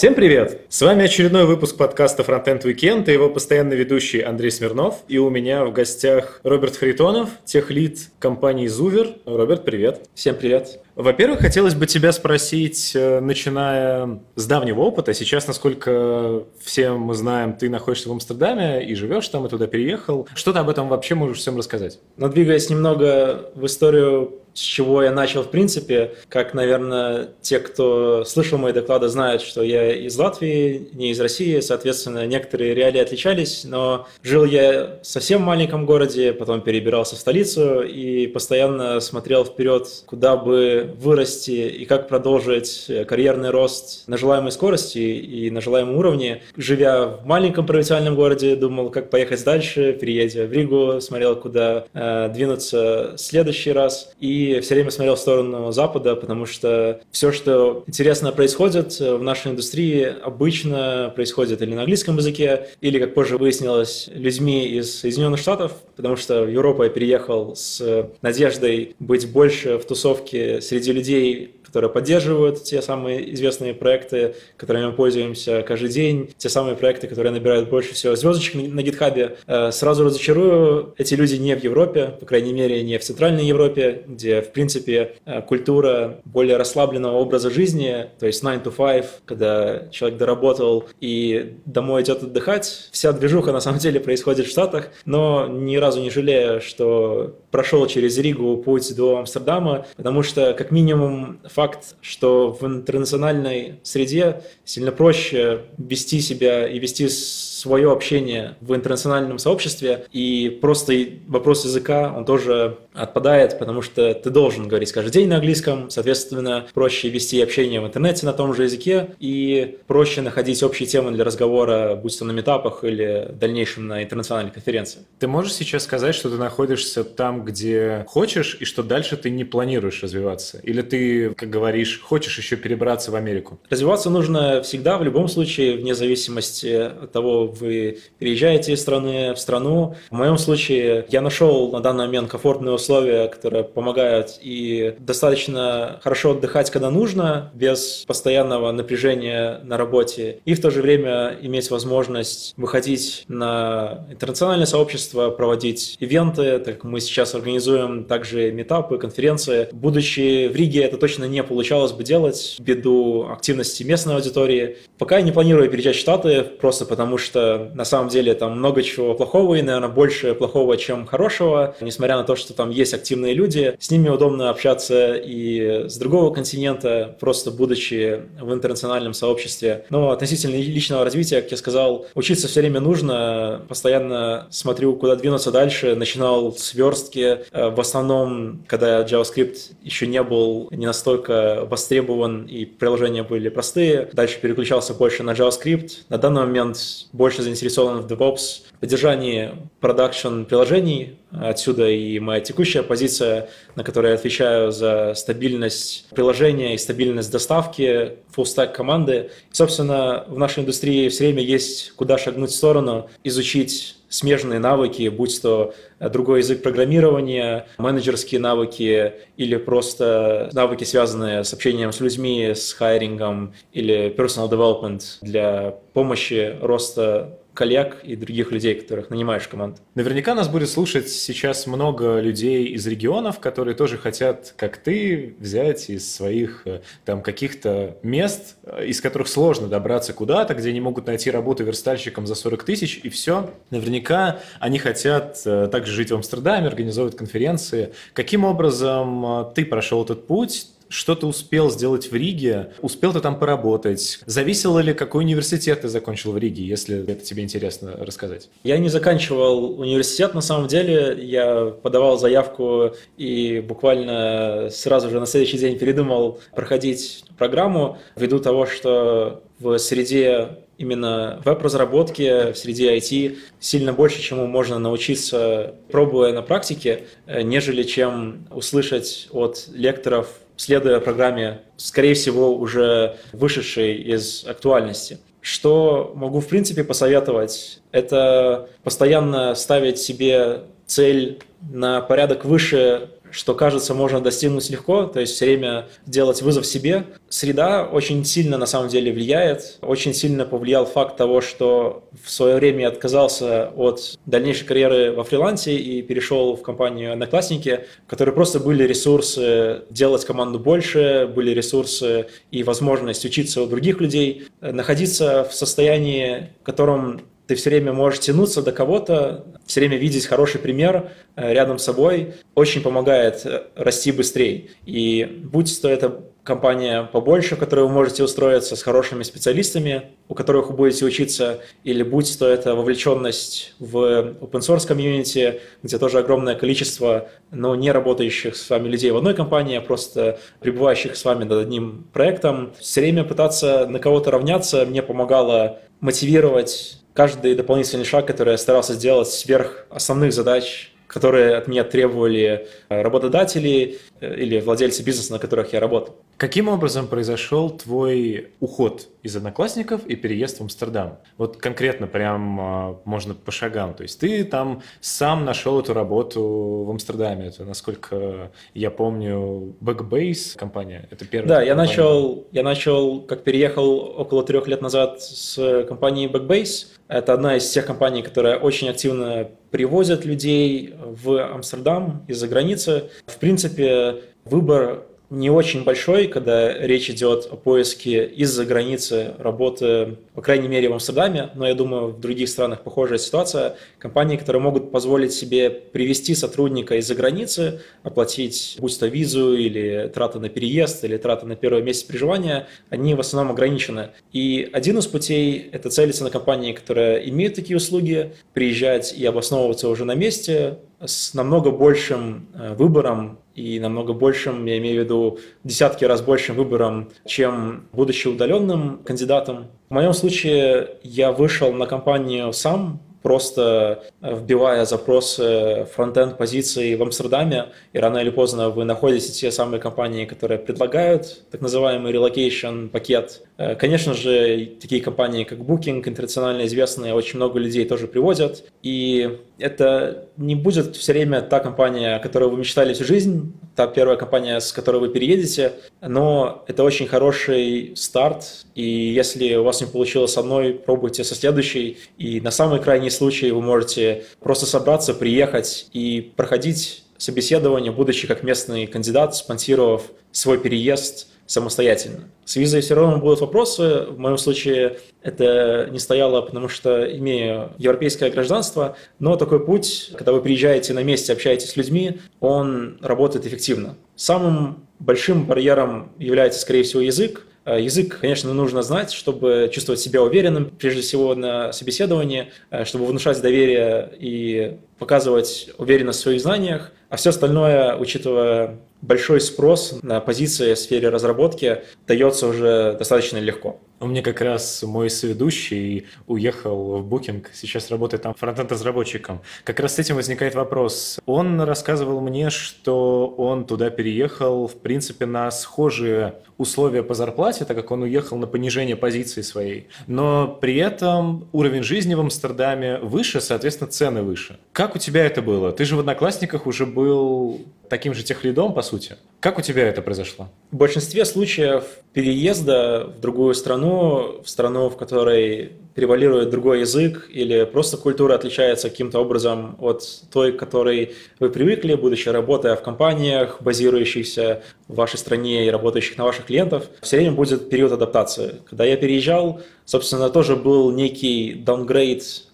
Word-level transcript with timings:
Всем 0.00 0.14
привет! 0.14 0.62
С 0.70 0.80
вами 0.80 1.04
очередной 1.04 1.44
выпуск 1.44 1.76
подкаста 1.76 2.22
Frontend 2.22 2.62
Weekend 2.62 3.04
и 3.10 3.12
его 3.12 3.28
постоянный 3.28 3.76
ведущий 3.76 4.20
Андрей 4.20 4.50
Смирнов. 4.50 5.04
И 5.08 5.18
у 5.18 5.28
меня 5.28 5.66
в 5.66 5.74
гостях 5.74 6.40
Роберт 6.42 6.76
Фритонов, 6.76 7.28
техлид 7.44 8.08
компании 8.18 8.66
Zuver. 8.66 9.20
Роберт, 9.26 9.66
привет! 9.66 10.08
Всем 10.14 10.36
привет! 10.36 10.80
Во-первых, 11.00 11.40
хотелось 11.40 11.74
бы 11.74 11.86
тебя 11.86 12.12
спросить, 12.12 12.92
э, 12.94 13.20
начиная 13.20 14.20
с 14.34 14.46
давнего 14.46 14.80
опыта, 14.80 15.14
сейчас, 15.14 15.46
насколько 15.46 16.44
все 16.62 16.90
мы 16.90 17.14
знаем, 17.14 17.54
ты 17.54 17.70
находишься 17.70 18.10
в 18.10 18.12
Амстердаме 18.12 18.84
и 18.84 18.94
живешь 18.94 19.26
там, 19.28 19.46
и 19.46 19.48
туда 19.48 19.66
переехал. 19.66 20.28
Что 20.34 20.52
ты 20.52 20.58
об 20.58 20.68
этом 20.68 20.88
вообще 20.88 21.14
можешь 21.14 21.38
всем 21.38 21.56
рассказать? 21.56 22.00
Но 22.18 22.28
двигаясь 22.28 22.68
немного 22.68 23.50
в 23.54 23.64
историю 23.64 24.40
с 24.54 24.60
чего 24.60 25.02
я 25.02 25.12
начал, 25.12 25.42
в 25.42 25.50
принципе, 25.50 26.16
как, 26.28 26.54
наверное, 26.54 27.28
те, 27.40 27.60
кто 27.60 28.24
слышал 28.24 28.58
мои 28.58 28.72
доклады, 28.72 29.08
знают, 29.08 29.42
что 29.42 29.62
я 29.62 29.92
из 29.92 30.16
Латвии, 30.16 30.88
не 30.92 31.10
из 31.10 31.20
России, 31.20 31.60
соответственно, 31.60 32.26
некоторые 32.26 32.74
реалии 32.74 33.00
отличались, 33.00 33.64
но 33.64 34.06
жил 34.22 34.44
я 34.44 34.98
в 35.02 35.06
совсем 35.06 35.42
маленьком 35.42 35.86
городе, 35.86 36.32
потом 36.32 36.62
перебирался 36.62 37.16
в 37.16 37.18
столицу 37.18 37.82
и 37.82 38.26
постоянно 38.26 39.00
смотрел 39.00 39.44
вперед, 39.44 39.86
куда 40.06 40.36
бы 40.36 40.89
вырасти 40.98 41.50
и 41.50 41.84
как 41.84 42.08
продолжить 42.08 42.90
карьерный 43.06 43.50
рост 43.50 44.06
на 44.08 44.16
желаемой 44.16 44.52
скорости 44.52 44.98
и 44.98 45.50
на 45.50 45.60
желаемом 45.60 45.96
уровне. 45.96 46.42
Живя 46.56 47.06
в 47.06 47.26
маленьком 47.26 47.66
провинциальном 47.66 48.14
городе, 48.14 48.56
думал, 48.56 48.90
как 48.90 49.10
поехать 49.10 49.44
дальше, 49.44 49.92
переедя 49.92 50.46
в 50.46 50.52
Ригу, 50.52 51.00
смотрел, 51.00 51.36
куда 51.36 51.84
э, 51.92 52.30
двинуться 52.32 53.12
в 53.16 53.18
следующий 53.18 53.72
раз. 53.72 54.12
И 54.20 54.60
все 54.60 54.74
время 54.74 54.90
смотрел 54.90 55.16
в 55.16 55.20
сторону 55.20 55.72
Запада, 55.72 56.16
потому 56.16 56.46
что 56.46 57.00
все, 57.10 57.32
что 57.32 57.84
интересно 57.86 58.32
происходит 58.32 58.98
в 58.98 59.22
нашей 59.22 59.52
индустрии, 59.52 60.14
обычно 60.22 61.12
происходит 61.14 61.62
или 61.62 61.74
на 61.74 61.82
английском 61.82 62.16
языке, 62.16 62.68
или, 62.80 62.98
как 62.98 63.14
позже 63.14 63.38
выяснилось, 63.38 64.08
людьми 64.12 64.66
из 64.66 65.00
Соединенных 65.00 65.40
Штатов, 65.40 65.72
потому 65.96 66.16
что 66.16 66.42
в 66.44 66.48
Европу 66.48 66.82
я 66.82 66.88
переехал 66.88 67.54
с 67.54 68.08
надеждой 68.22 68.94
быть 68.98 69.30
больше 69.30 69.78
в 69.78 69.84
тусовке 69.84 70.60
среди 70.70 70.92
людей, 70.92 71.54
которые 71.70 71.90
поддерживают 71.90 72.64
те 72.64 72.82
самые 72.82 73.32
известные 73.34 73.74
проекты, 73.74 74.34
которыми 74.56 74.86
мы 74.86 74.92
пользуемся 74.92 75.62
каждый 75.62 75.88
день, 75.88 76.30
те 76.36 76.48
самые 76.48 76.74
проекты, 76.74 77.06
которые 77.06 77.32
набирают 77.32 77.70
больше 77.70 77.94
всего 77.94 78.16
звездочек 78.16 78.56
на 78.56 78.82
гитхабе. 78.82 79.36
Э, 79.46 79.70
сразу 79.70 80.02
разочарую, 80.04 80.94
эти 80.98 81.14
люди 81.14 81.36
не 81.36 81.54
в 81.54 81.62
Европе, 81.62 82.14
по 82.18 82.26
крайней 82.26 82.52
мере, 82.52 82.82
не 82.82 82.98
в 82.98 83.04
Центральной 83.04 83.44
Европе, 83.44 84.02
где, 84.08 84.42
в 84.42 84.50
принципе, 84.50 85.12
э, 85.24 85.42
культура 85.42 86.20
более 86.24 86.56
расслабленного 86.56 87.16
образа 87.16 87.50
жизни, 87.50 88.06
то 88.18 88.26
есть 88.26 88.42
9 88.42 88.64
to 88.64 88.72
5, 88.76 89.20
когда 89.24 89.88
человек 89.92 90.18
доработал 90.18 90.86
и 91.00 91.54
домой 91.66 92.02
идет 92.02 92.24
отдыхать. 92.24 92.88
Вся 92.90 93.12
движуха, 93.12 93.52
на 93.52 93.60
самом 93.60 93.78
деле, 93.78 94.00
происходит 94.00 94.46
в 94.46 94.50
Штатах, 94.50 94.88
но 95.04 95.46
ни 95.46 95.76
разу 95.76 96.00
не 96.00 96.10
жалею, 96.10 96.60
что 96.60 97.36
прошел 97.52 97.86
через 97.86 98.18
Ригу 98.18 98.56
путь 98.56 98.94
до 98.96 99.18
Амстердама, 99.18 99.86
потому 99.96 100.22
что, 100.24 100.52
как 100.54 100.72
минимум, 100.72 101.38
факт, 101.60 101.94
что 102.00 102.56
в 102.58 102.64
интернациональной 102.64 103.80
среде 103.82 104.44
сильно 104.64 104.92
проще 104.92 105.66
вести 105.76 106.22
себя 106.22 106.66
и 106.66 106.78
вести 106.78 107.06
свое 107.10 107.92
общение 107.92 108.56
в 108.62 108.74
интернациональном 108.74 109.38
сообществе, 109.38 110.06
и 110.10 110.58
просто 110.62 110.94
вопрос 111.28 111.66
языка, 111.66 112.14
он 112.16 112.24
тоже 112.24 112.78
отпадает, 112.94 113.58
потому 113.58 113.82
что 113.82 114.14
ты 114.14 114.30
должен 114.30 114.68
говорить 114.68 114.92
каждый 114.92 115.12
день 115.12 115.28
на 115.28 115.36
английском, 115.36 115.90
соответственно, 115.90 116.66
проще 116.74 117.08
вести 117.08 117.40
общение 117.40 117.80
в 117.80 117.86
интернете 117.86 118.26
на 118.26 118.32
том 118.32 118.54
же 118.54 118.64
языке, 118.64 119.10
и 119.18 119.78
проще 119.86 120.22
находить 120.22 120.62
общие 120.62 120.86
темы 120.86 121.12
для 121.12 121.24
разговора, 121.24 121.94
будь 121.94 122.18
то 122.18 122.24
на 122.24 122.32
метапах 122.32 122.84
или 122.84 123.28
в 123.30 123.38
дальнейшем 123.38 123.86
на 123.86 124.02
интернациональной 124.02 124.52
конференции. 124.52 125.00
Ты 125.18 125.28
можешь 125.28 125.54
сейчас 125.54 125.84
сказать, 125.84 126.14
что 126.14 126.28
ты 126.28 126.36
находишься 126.36 127.04
там, 127.04 127.44
где 127.44 128.04
хочешь, 128.08 128.56
и 128.60 128.64
что 128.64 128.82
дальше 128.82 129.16
ты 129.16 129.30
не 129.30 129.44
планируешь 129.44 130.02
развиваться? 130.02 130.58
Или 130.62 130.82
ты, 130.82 131.30
как 131.34 131.50
говоришь, 131.50 132.00
хочешь 132.00 132.36
еще 132.38 132.56
перебраться 132.56 133.10
в 133.10 133.14
Америку? 133.14 133.60
Развиваться 133.70 134.10
нужно 134.10 134.62
всегда, 134.62 134.98
в 134.98 135.04
любом 135.04 135.28
случае, 135.28 135.76
вне 135.76 135.94
зависимости 135.94 136.66
от 136.66 137.12
того, 137.12 137.46
вы 137.46 137.98
переезжаете 138.18 138.72
из 138.72 138.80
страны 138.80 139.34
в 139.34 139.38
страну. 139.38 139.94
В 140.10 140.14
моем 140.14 140.38
случае 140.38 141.06
я 141.08 141.20
нашел 141.20 141.70
на 141.70 141.80
данный 141.80 142.06
момент 142.06 142.30
комфортные 142.30 142.72
условия, 142.80 143.28
которые 143.28 143.64
помогают 143.64 144.38
и 144.40 144.94
достаточно 144.98 146.00
хорошо 146.02 146.32
отдыхать, 146.32 146.70
когда 146.70 146.90
нужно, 146.90 147.50
без 147.54 148.04
постоянного 148.06 148.72
напряжения 148.72 149.60
на 149.64 149.76
работе, 149.76 150.40
и 150.44 150.54
в 150.54 150.60
то 150.60 150.70
же 150.70 150.82
время 150.82 151.36
иметь 151.40 151.70
возможность 151.70 152.54
выходить 152.56 153.24
на 153.28 154.06
интернациональное 154.10 154.66
сообщество, 154.66 155.30
проводить 155.30 155.96
ивенты, 156.00 156.58
так 156.58 156.76
как 156.76 156.84
мы 156.84 157.00
сейчас 157.00 157.34
организуем 157.34 158.04
также 158.04 158.50
метапы, 158.50 158.98
конференции. 158.98 159.68
Будучи 159.72 160.48
в 160.48 160.56
Риге, 160.56 160.82
это 160.82 160.96
точно 160.96 161.24
не 161.24 161.42
получалось 161.42 161.92
бы 161.92 162.02
делать 162.02 162.56
ввиду 162.58 163.28
активности 163.30 163.82
местной 163.82 164.14
аудитории. 164.14 164.78
Пока 164.98 165.18
я 165.18 165.22
не 165.22 165.32
планирую 165.32 165.70
переезжать 165.70 165.96
в 165.96 166.00
Штаты, 166.00 166.42
просто 166.42 166.86
потому 166.86 167.18
что 167.18 167.70
на 167.74 167.84
самом 167.84 168.08
деле 168.08 168.34
там 168.34 168.58
много 168.58 168.82
чего 168.82 169.14
плохого 169.14 169.56
и, 169.56 169.62
наверное, 169.62 169.88
больше 169.88 170.34
плохого, 170.34 170.76
чем 170.76 171.06
хорошего. 171.06 171.76
Несмотря 171.80 172.16
на 172.16 172.24
то, 172.24 172.36
что 172.36 172.54
там 172.54 172.69
есть 172.70 172.94
активные 172.94 173.34
люди, 173.34 173.76
с 173.78 173.90
ними 173.90 174.08
удобно 174.08 174.50
общаться 174.50 175.14
и 175.14 175.88
с 175.88 175.96
другого 175.96 176.32
континента, 176.32 177.16
просто 177.20 177.50
будучи 177.50 178.22
в 178.40 178.52
интернациональном 178.52 179.14
сообществе. 179.14 179.84
Но 179.90 180.10
относительно 180.10 180.56
личного 180.56 181.04
развития, 181.04 181.42
как 181.42 181.50
я 181.50 181.56
сказал, 181.56 182.06
учиться 182.14 182.48
все 182.48 182.60
время 182.60 182.80
нужно. 182.80 183.62
Постоянно 183.68 184.46
смотрю, 184.50 184.96
куда 184.96 185.16
двинуться 185.16 185.50
дальше. 185.50 185.94
Начинал 185.94 186.52
с 186.52 186.74
верстки. 186.74 187.40
Э, 187.52 187.70
в 187.70 187.80
основном, 187.80 188.64
когда 188.66 189.02
JavaScript 189.02 189.72
еще 189.82 190.06
не 190.06 190.22
был 190.22 190.68
не 190.70 190.86
настолько 190.86 191.66
востребован 191.68 192.46
и 192.46 192.64
приложения 192.64 193.22
были 193.22 193.48
простые, 193.48 194.08
дальше 194.12 194.40
переключался 194.40 194.94
больше 194.94 195.22
на 195.22 195.32
JavaScript. 195.32 195.90
На 196.08 196.18
данный 196.18 196.42
момент 196.42 196.78
больше 197.12 197.42
заинтересован 197.42 198.02
в 198.02 198.06
DevOps, 198.06 198.62
поддержании 198.80 199.50
продакшн 199.80 200.44
приложений. 200.44 201.18
Отсюда 201.32 201.88
и 201.88 202.18
моя 202.18 202.40
текущая 202.40 202.82
позиция, 202.82 203.48
на 203.76 203.84
которой 203.84 204.08
я 204.08 204.14
отвечаю 204.14 204.72
за 204.72 205.14
стабильность 205.14 206.06
приложения 206.10 206.74
и 206.74 206.78
стабильность 206.78 207.30
доставки, 207.30 208.16
full 208.34 208.44
stack 208.44 208.72
команды. 208.72 209.30
И, 209.50 209.54
собственно, 209.54 210.24
в 210.28 210.38
нашей 210.38 210.60
индустрии 210.60 211.08
все 211.08 211.24
время 211.24 211.42
есть 211.42 211.92
куда 211.92 212.18
шагнуть 212.18 212.50
в 212.50 212.54
сторону, 212.54 213.08
изучить 213.22 213.96
смежные 214.10 214.58
навыки, 214.58 215.08
будь 215.08 215.40
то 215.40 215.72
другой 216.00 216.40
язык 216.40 216.62
программирования, 216.62 217.66
менеджерские 217.78 218.40
навыки 218.40 219.12
или 219.36 219.56
просто 219.56 220.50
навыки, 220.52 220.84
связанные 220.84 221.44
с 221.44 221.54
общением 221.54 221.92
с 221.92 222.00
людьми, 222.00 222.52
с 222.54 222.72
хайрингом 222.72 223.54
или 223.72 224.12
personal 224.14 224.50
development 224.50 225.02
для 225.22 225.76
помощи 225.94 226.56
роста 226.60 227.38
коллег 227.54 227.98
и 228.04 228.16
других 228.16 228.52
людей, 228.52 228.74
которых 228.74 229.10
нанимаешь 229.10 229.42
в 229.42 229.48
команду. 229.48 229.78
Наверняка 229.94 230.34
нас 230.34 230.48
будет 230.48 230.70
слушать 230.70 231.08
сейчас 231.08 231.66
много 231.66 232.20
людей 232.20 232.66
из 232.66 232.86
регионов, 232.86 233.40
которые 233.40 233.74
тоже 233.74 233.98
хотят, 233.98 234.54
как 234.56 234.76
ты, 234.76 235.34
взять 235.38 235.90
из 235.90 236.12
своих 236.12 236.62
э, 236.66 236.80
там 237.04 237.22
каких-то 237.22 237.96
мест, 238.02 238.56
э, 238.62 238.86
из 238.86 239.00
которых 239.00 239.28
сложно 239.28 239.68
добраться 239.68 240.12
куда-то, 240.12 240.54
где 240.54 240.70
они 240.70 240.80
могут 240.80 241.06
найти 241.06 241.30
работу 241.30 241.64
верстальщиком 241.64 242.26
за 242.26 242.34
40 242.34 242.64
тысяч, 242.64 243.00
и 243.02 243.08
все. 243.08 243.50
Наверняка 243.70 244.40
они 244.58 244.78
хотят 244.78 245.42
э, 245.44 245.68
также 245.70 245.92
жить 245.92 246.10
в 246.10 246.14
Амстердаме, 246.14 246.66
организовывать 246.66 247.16
конференции. 247.16 247.92
Каким 248.14 248.44
образом 248.44 249.52
ты 249.54 249.64
прошел 249.64 250.04
этот 250.04 250.26
путь? 250.26 250.66
Что 250.90 251.14
ты 251.14 251.24
успел 251.24 251.70
сделать 251.70 252.10
в 252.10 252.14
Риге? 252.16 252.72
Успел 252.82 253.12
ты 253.12 253.20
там 253.20 253.38
поработать? 253.38 254.18
Зависело 254.26 254.80
ли, 254.80 254.92
какой 254.92 255.22
университет 255.22 255.82
ты 255.82 255.88
закончил 255.88 256.32
в 256.32 256.38
Риге, 256.38 256.64
если 256.64 257.08
это 257.08 257.24
тебе 257.24 257.44
интересно 257.44 257.92
рассказать? 257.96 258.50
Я 258.64 258.76
не 258.78 258.88
заканчивал 258.88 259.78
университет, 259.78 260.34
на 260.34 260.40
самом 260.40 260.66
деле. 260.66 261.16
Я 261.24 261.66
подавал 261.66 262.18
заявку 262.18 262.90
и 263.16 263.60
буквально 263.60 264.68
сразу 264.72 265.10
же 265.10 265.20
на 265.20 265.26
следующий 265.26 265.58
день 265.58 265.78
передумал 265.78 266.40
проходить 266.56 267.24
программу 267.38 267.98
ввиду 268.16 268.40
того, 268.40 268.66
что 268.66 269.44
в 269.60 269.78
среде 269.78 270.58
именно 270.76 271.40
веб-разработки, 271.44 272.52
в 272.52 272.56
среде 272.56 272.96
IT 272.96 273.38
сильно 273.60 273.92
больше, 273.92 274.20
чему 274.20 274.46
можно 274.46 274.80
научиться, 274.80 275.76
пробуя 275.92 276.32
на 276.32 276.42
практике, 276.42 277.04
э, 277.26 277.42
нежели 277.42 277.82
чем 277.82 278.48
услышать 278.50 279.28
от 279.30 279.68
лекторов 279.72 280.40
следуя 280.60 281.00
программе, 281.00 281.62
скорее 281.78 282.12
всего, 282.12 282.54
уже 282.54 283.16
вышедшей 283.32 283.94
из 283.94 284.44
актуальности. 284.46 285.18
Что 285.40 286.12
могу, 286.14 286.40
в 286.40 286.48
принципе, 286.48 286.84
посоветовать? 286.84 287.80
Это 287.92 288.68
постоянно 288.84 289.54
ставить 289.54 289.98
себе 289.98 290.64
цель 290.84 291.40
на 291.62 292.02
порядок 292.02 292.44
выше 292.44 293.08
что 293.30 293.54
кажется 293.54 293.94
можно 293.94 294.20
достигнуть 294.20 294.68
легко, 294.70 295.04
то 295.04 295.20
есть 295.20 295.34
все 295.34 295.46
время 295.46 295.88
делать 296.06 296.42
вызов 296.42 296.66
себе. 296.66 297.04
Среда 297.28 297.84
очень 297.84 298.24
сильно 298.24 298.58
на 298.58 298.66
самом 298.66 298.88
деле 298.88 299.12
влияет. 299.12 299.78
Очень 299.82 300.14
сильно 300.14 300.44
повлиял 300.44 300.86
факт 300.86 301.16
того, 301.16 301.40
что 301.40 302.08
в 302.22 302.30
свое 302.30 302.56
время 302.56 302.82
я 302.82 302.88
отказался 302.88 303.70
от 303.76 304.18
дальнейшей 304.26 304.66
карьеры 304.66 305.12
во 305.12 305.24
фрилансе 305.24 305.76
и 305.76 306.02
перешел 306.02 306.56
в 306.56 306.62
компанию 306.62 307.12
«Одноклассники», 307.12 307.84
в 308.06 308.10
которой 308.10 308.32
просто 308.32 308.60
были 308.60 308.84
ресурсы 308.84 309.82
делать 309.90 310.24
команду 310.24 310.58
больше, 310.58 311.30
были 311.34 311.50
ресурсы 311.50 312.26
и 312.50 312.62
возможность 312.62 313.24
учиться 313.24 313.62
у 313.62 313.66
других 313.66 314.00
людей, 314.00 314.48
находиться 314.60 315.44
в 315.44 315.54
состоянии, 315.54 316.50
в 316.60 316.64
котором 316.64 317.22
ты 317.50 317.56
все 317.56 317.70
время 317.70 317.92
можешь 317.92 318.20
тянуться 318.20 318.62
до 318.62 318.70
кого-то, 318.70 319.44
все 319.66 319.80
время 319.80 319.96
видеть 319.96 320.24
хороший 320.24 320.60
пример 320.60 321.10
э, 321.34 321.52
рядом 321.52 321.80
с 321.80 321.82
собой, 321.82 322.34
очень 322.54 322.80
помогает 322.80 323.44
э, 323.44 323.64
расти 323.74 324.12
быстрее. 324.12 324.68
И 324.86 325.24
будь 325.50 325.82
то 325.82 325.88
это 325.88 326.20
компания 326.44 327.08
побольше, 327.12 327.56
в 327.56 327.58
которой 327.58 327.86
вы 327.86 327.88
можете 327.88 328.22
устроиться 328.22 328.76
с 328.76 328.84
хорошими 328.84 329.24
специалистами, 329.24 330.12
у 330.28 330.34
которых 330.34 330.70
вы 330.70 330.76
будете 330.76 331.04
учиться, 331.04 331.58
или 331.82 332.04
будь 332.04 332.38
то 332.38 332.46
это 332.46 332.76
вовлеченность 332.76 333.74
в 333.80 333.96
open 334.40 334.60
source 334.60 334.86
комьюнити, 334.86 335.60
где 335.82 335.98
тоже 335.98 336.20
огромное 336.20 336.54
количество, 336.54 337.30
но 337.50 337.74
не 337.74 337.90
работающих 337.90 338.54
с 338.54 338.70
вами 338.70 338.86
людей 338.86 339.10
в 339.10 339.16
одной 339.16 339.34
компании, 339.34 339.76
а 339.76 339.80
просто 339.80 340.38
пребывающих 340.60 341.16
с 341.16 341.24
вами 341.24 341.42
над 341.42 341.58
одним 341.58 342.06
проектом. 342.12 342.74
Все 342.78 343.00
время 343.00 343.24
пытаться 343.24 343.88
на 343.88 343.98
кого-то 343.98 344.30
равняться 344.30 344.86
мне 344.86 345.02
помогало 345.02 345.80
мотивировать 346.00 346.99
каждый 347.20 347.54
дополнительный 347.54 348.06
шаг, 348.06 348.26
который 348.26 348.52
я 348.52 348.56
старался 348.56 348.94
сделать 348.94 349.28
сверх 349.28 349.84
основных 349.90 350.32
задач, 350.32 350.90
которые 351.10 351.56
от 351.56 351.66
меня 351.66 351.82
требовали 351.82 352.68
э, 352.88 353.02
работодатели 353.02 353.98
э, 354.20 354.34
или 354.36 354.60
владельцы 354.60 355.02
бизнеса, 355.02 355.32
на 355.32 355.38
которых 355.40 355.72
я 355.72 355.80
работал. 355.80 356.16
Каким 356.36 356.68
образом 356.68 357.06
произошел 357.08 357.68
твой 357.68 358.52
уход 358.60 359.08
из 359.22 359.36
одноклассников 359.36 360.06
и 360.06 360.14
переезд 360.14 360.58
в 360.58 360.62
Амстердам? 360.62 361.18
Вот 361.36 361.58
конкретно 361.58 362.06
прям 362.06 362.60
а, 362.60 363.00
можно 363.04 363.34
по 363.34 363.50
шагам. 363.50 363.92
То 363.92 364.04
есть 364.04 364.20
ты 364.20 364.44
там 364.44 364.82
сам 365.00 365.44
нашел 365.44 365.78
эту 365.80 365.92
работу 365.92 366.84
в 366.86 366.90
Амстердаме. 366.90 367.48
Это, 367.48 367.64
насколько 367.64 368.50
я 368.72 368.90
помню, 368.90 369.76
Backbase 369.82 370.56
компания. 370.56 371.06
Это 371.10 371.26
первая 371.26 371.48
Да, 371.48 371.54
компания. 371.56 371.68
я 371.68 371.74
начал, 371.74 372.46
я 372.52 372.62
начал, 372.62 373.20
как 373.20 373.42
переехал 373.42 373.98
около 373.98 374.42
трех 374.42 374.66
лет 374.66 374.80
назад 374.80 375.20
с 375.20 375.84
компанией 375.86 376.28
Backbase. 376.28 376.86
Это 377.08 377.34
одна 377.34 377.56
из 377.56 377.68
тех 377.68 377.84
компаний, 377.84 378.22
которая 378.22 378.56
очень 378.56 378.88
активно 378.88 379.50
привозит 379.70 380.24
людей 380.24 380.94
в 380.96 381.52
Амстердам 381.52 382.24
из-за 382.28 382.48
границы. 382.48 383.10
В 383.26 383.38
принципе, 383.38 384.22
выбор 384.44 385.06
не 385.30 385.48
очень 385.48 385.84
большой, 385.84 386.26
когда 386.26 386.76
речь 386.76 387.08
идет 387.08 387.48
о 387.50 387.56
поиске 387.56 388.26
из-за 388.26 388.64
границы 388.64 389.34
работы, 389.38 390.18
по 390.34 390.42
крайней 390.42 390.66
мере 390.66 390.88
в 390.88 390.92
Амстердаме, 390.92 391.50
но 391.54 391.68
я 391.68 391.74
думаю, 391.74 392.08
в 392.08 392.20
других 392.20 392.48
странах 392.48 392.82
похожая 392.82 393.18
ситуация. 393.18 393.76
Компании, 394.00 394.36
которые 394.36 394.60
могут 394.60 394.90
позволить 394.90 395.32
себе 395.32 395.70
привести 395.70 396.34
сотрудника 396.34 396.96
из-за 396.96 397.14
границы, 397.14 397.80
оплатить 398.02 398.76
будь 398.80 398.98
то 398.98 399.06
визу 399.06 399.54
или 399.54 400.10
траты 400.12 400.40
на 400.40 400.48
переезд, 400.48 401.04
или 401.04 401.16
траты 401.16 401.46
на 401.46 401.54
первый 401.54 401.82
месяц 401.82 402.02
проживания, 402.02 402.66
они 402.88 403.14
в 403.14 403.20
основном 403.20 403.54
ограничены. 403.54 404.10
И 404.32 404.68
один 404.72 404.98
из 404.98 405.06
путей– 405.06 405.68
это 405.72 405.90
целиться 405.90 406.24
на 406.24 406.30
компании, 406.30 406.72
которые 406.72 407.28
имеют 407.30 407.54
такие 407.54 407.76
услуги, 407.76 408.32
приезжать 408.52 409.14
и 409.16 409.24
обосновываться 409.24 409.88
уже 409.88 410.04
на 410.04 410.16
месте, 410.16 410.78
с 411.04 411.34
намного 411.34 411.70
большим 411.70 412.48
э, 412.52 412.74
выбором 412.74 413.38
и 413.54 413.80
намного 413.80 414.12
большим, 414.12 414.64
я 414.66 414.78
имею 414.78 415.00
в 415.00 415.04
виду 415.04 415.38
десятки 415.64 416.04
раз 416.04 416.22
большим 416.22 416.56
выбором, 416.56 417.10
чем 417.26 417.88
будучи 417.92 418.28
удаленным 418.28 418.98
кандидатом. 419.04 419.66
В 419.88 419.94
моем 419.94 420.12
случае 420.12 420.98
я 421.02 421.32
вышел 421.32 421.72
на 421.72 421.86
компанию 421.86 422.52
сам, 422.52 423.00
просто 423.22 424.02
э, 424.20 424.34
вбивая 424.34 424.84
запросы 424.84 425.86
фронтенд 425.94 426.38
позиции 426.38 426.94
в 426.94 427.02
Амстердаме, 427.02 427.66
и 427.92 427.98
рано 427.98 428.18
или 428.18 428.30
поздно 428.30 428.70
вы 428.70 428.84
находите 428.84 429.32
те 429.32 429.50
самые 429.50 429.80
компании, 429.80 430.24
которые 430.24 430.58
предлагают 430.58 431.42
так 431.50 431.60
называемый 431.60 432.12
relocation 432.12 432.88
пакет. 432.88 433.42
Э, 433.58 433.74
конечно 433.74 434.14
же, 434.14 434.72
такие 434.80 435.02
компании, 435.02 435.44
как 435.44 435.58
Booking, 435.58 436.08
интернационально 436.08 436.66
известные, 436.66 437.14
очень 437.14 437.36
много 437.36 437.58
людей 437.58 437.84
тоже 437.84 438.06
приводят, 438.06 438.64
и 438.82 439.38
это 439.58 440.28
не 440.36 440.54
будет 440.54 440.96
все 440.96 441.12
время 441.12 441.42
та 441.42 441.60
компания, 441.60 442.16
о 442.16 442.18
которой 442.18 442.48
вы 442.48 442.56
мечтали 442.56 442.94
всю 442.94 443.04
жизнь, 443.04 443.52
та 443.76 443.86
первая 443.86 444.16
компания, 444.16 444.58
с 444.60 444.72
которой 444.72 445.00
вы 445.00 445.08
переедете, 445.08 445.72
но 446.00 446.64
это 446.66 446.82
очень 446.82 447.06
хороший 447.06 447.92
старт, 447.96 448.66
и 448.74 448.82
если 448.82 449.54
у 449.56 449.64
вас 449.64 449.80
не 449.80 449.86
получилось 449.86 450.36
одной, 450.36 450.72
пробуйте 450.74 451.24
со 451.24 451.34
следующей, 451.34 451.98
и 452.16 452.40
на 452.40 452.50
самый 452.50 452.80
крайний 452.80 453.09
случай 453.10 453.50
вы 453.50 453.60
можете 453.62 454.24
просто 454.40 454.66
собраться, 454.66 455.14
приехать 455.14 455.86
и 455.92 456.32
проходить 456.36 457.04
собеседование, 457.18 457.92
будучи 457.92 458.26
как 458.26 458.42
местный 458.42 458.86
кандидат, 458.86 459.36
спонсировав 459.36 460.04
свой 460.32 460.58
переезд 460.58 461.28
самостоятельно. 461.50 462.28
С 462.44 462.54
визой 462.54 462.80
все 462.80 462.94
равно 462.94 463.18
будут 463.18 463.40
вопросы. 463.40 464.06
В 464.08 464.18
моем 464.18 464.38
случае 464.38 464.98
это 465.22 465.88
не 465.90 465.98
стояло, 465.98 466.42
потому 466.42 466.68
что 466.68 467.04
имею 467.16 467.72
европейское 467.76 468.30
гражданство, 468.30 468.96
но 469.18 469.34
такой 469.36 469.64
путь, 469.64 470.12
когда 470.16 470.32
вы 470.32 470.42
приезжаете 470.42 470.92
на 470.92 471.02
месте, 471.02 471.32
общаетесь 471.32 471.70
с 471.70 471.76
людьми, 471.76 472.20
он 472.38 472.98
работает 473.02 473.46
эффективно. 473.46 473.96
Самым 474.14 474.86
большим 475.00 475.44
барьером 475.44 476.12
является, 476.18 476.60
скорее 476.60 476.84
всего, 476.84 477.00
язык. 477.00 477.46
Э, 477.64 477.80
язык, 477.80 478.18
конечно, 478.20 478.52
нужно 478.54 478.82
знать, 478.82 479.12
чтобы 479.12 479.70
чувствовать 479.72 480.00
себя 480.00 480.22
уверенным, 480.22 480.70
прежде 480.78 481.02
всего 481.02 481.34
на 481.34 481.72
собеседовании, 481.72 482.52
э, 482.70 482.84
чтобы 482.84 483.06
внушать 483.06 483.40
доверие 483.40 484.10
и 484.18 484.78
показывать 484.98 485.70
уверенность 485.78 486.20
в 486.20 486.22
своих 486.22 486.40
знаниях. 486.40 486.92
А 487.10 487.16
все 487.16 487.30
остальное, 487.30 487.96
учитывая 487.96 488.78
большой 489.02 489.40
спрос 489.40 489.98
на 490.02 490.20
позиции 490.20 490.74
в 490.74 490.78
сфере 490.78 491.08
разработки, 491.08 491.82
дается 492.06 492.46
уже 492.46 492.96
достаточно 492.98 493.38
легко. 493.38 493.80
У 494.02 494.06
меня 494.06 494.22
как 494.22 494.40
раз 494.40 494.82
мой 494.82 495.10
соведущий 495.10 496.06
уехал 496.26 497.02
в 497.02 497.06
Booking, 497.06 497.44
сейчас 497.52 497.90
работает 497.90 498.22
там 498.22 498.34
фронтенд-разработчиком. 498.34 499.42
Как 499.62 499.78
раз 499.78 499.96
с 499.96 499.98
этим 499.98 500.16
возникает 500.16 500.54
вопрос. 500.54 501.18
Он 501.26 501.60
рассказывал 501.60 502.22
мне, 502.22 502.48
что 502.48 503.26
он 503.36 503.66
туда 503.66 503.90
переехал, 503.90 504.68
в 504.68 504.76
принципе, 504.76 505.26
на 505.26 505.50
схожие 505.50 506.36
условия 506.56 507.02
по 507.02 507.12
зарплате, 507.12 507.66
так 507.66 507.76
как 507.76 507.90
он 507.90 508.02
уехал 508.02 508.38
на 508.38 508.46
понижение 508.46 508.96
позиции 508.96 509.42
своей. 509.42 509.88
Но 510.06 510.48
при 510.48 510.76
этом 510.76 511.48
уровень 511.52 511.82
жизни 511.82 512.14
в 512.14 512.20
Амстердаме 512.20 512.98
выше, 513.00 513.42
соответственно, 513.42 513.90
цены 513.90 514.22
выше. 514.22 514.58
Как 514.72 514.96
у 514.96 514.98
тебя 514.98 515.26
это 515.26 515.42
было? 515.42 515.72
Ты 515.72 515.84
же 515.84 515.96
в 515.96 516.00
Одноклассниках 516.00 516.66
уже 516.66 516.86
был 516.86 517.66
таким 517.90 518.14
же 518.14 518.22
техлидом, 518.22 518.72
по 518.72 518.80
сути. 518.80 519.16
Как 519.40 519.58
у 519.58 519.62
тебя 519.62 519.88
это 519.88 520.02
произошло? 520.02 520.48
В 520.70 520.76
большинстве 520.76 521.24
случаев 521.24 521.84
переезда 522.12 523.10
в 523.16 523.20
другую 523.20 523.54
страну, 523.54 524.42
в 524.44 524.48
страну, 524.50 524.90
в 524.90 524.98
которой 524.98 525.72
превалирует 525.94 526.50
другой 526.50 526.80
язык 526.80 527.28
или 527.32 527.64
просто 527.64 527.96
культура 527.96 528.34
отличается 528.34 528.90
каким-то 528.90 529.18
образом 529.18 529.76
от 529.80 530.04
той, 530.30 530.52
к 530.52 530.58
которой 530.58 531.14
вы 531.38 531.48
привыкли, 531.48 531.94
будучи 531.94 532.28
работая 532.28 532.76
в 532.76 532.82
компаниях, 532.82 533.62
базирующихся 533.62 534.62
в 534.88 534.96
вашей 534.96 535.18
стране 535.18 535.66
и 535.66 535.70
работающих 535.70 536.18
на 536.18 536.24
ваших 536.24 536.44
клиентов, 536.44 536.90
все 537.00 537.16
время 537.16 537.32
будет 537.32 537.70
период 537.70 537.92
адаптации. 537.92 538.56
Когда 538.68 538.84
я 538.84 538.96
переезжал, 538.98 539.62
собственно, 539.86 540.28
тоже 540.28 540.54
был 540.54 540.90
некий 540.90 541.54
в 541.54 541.64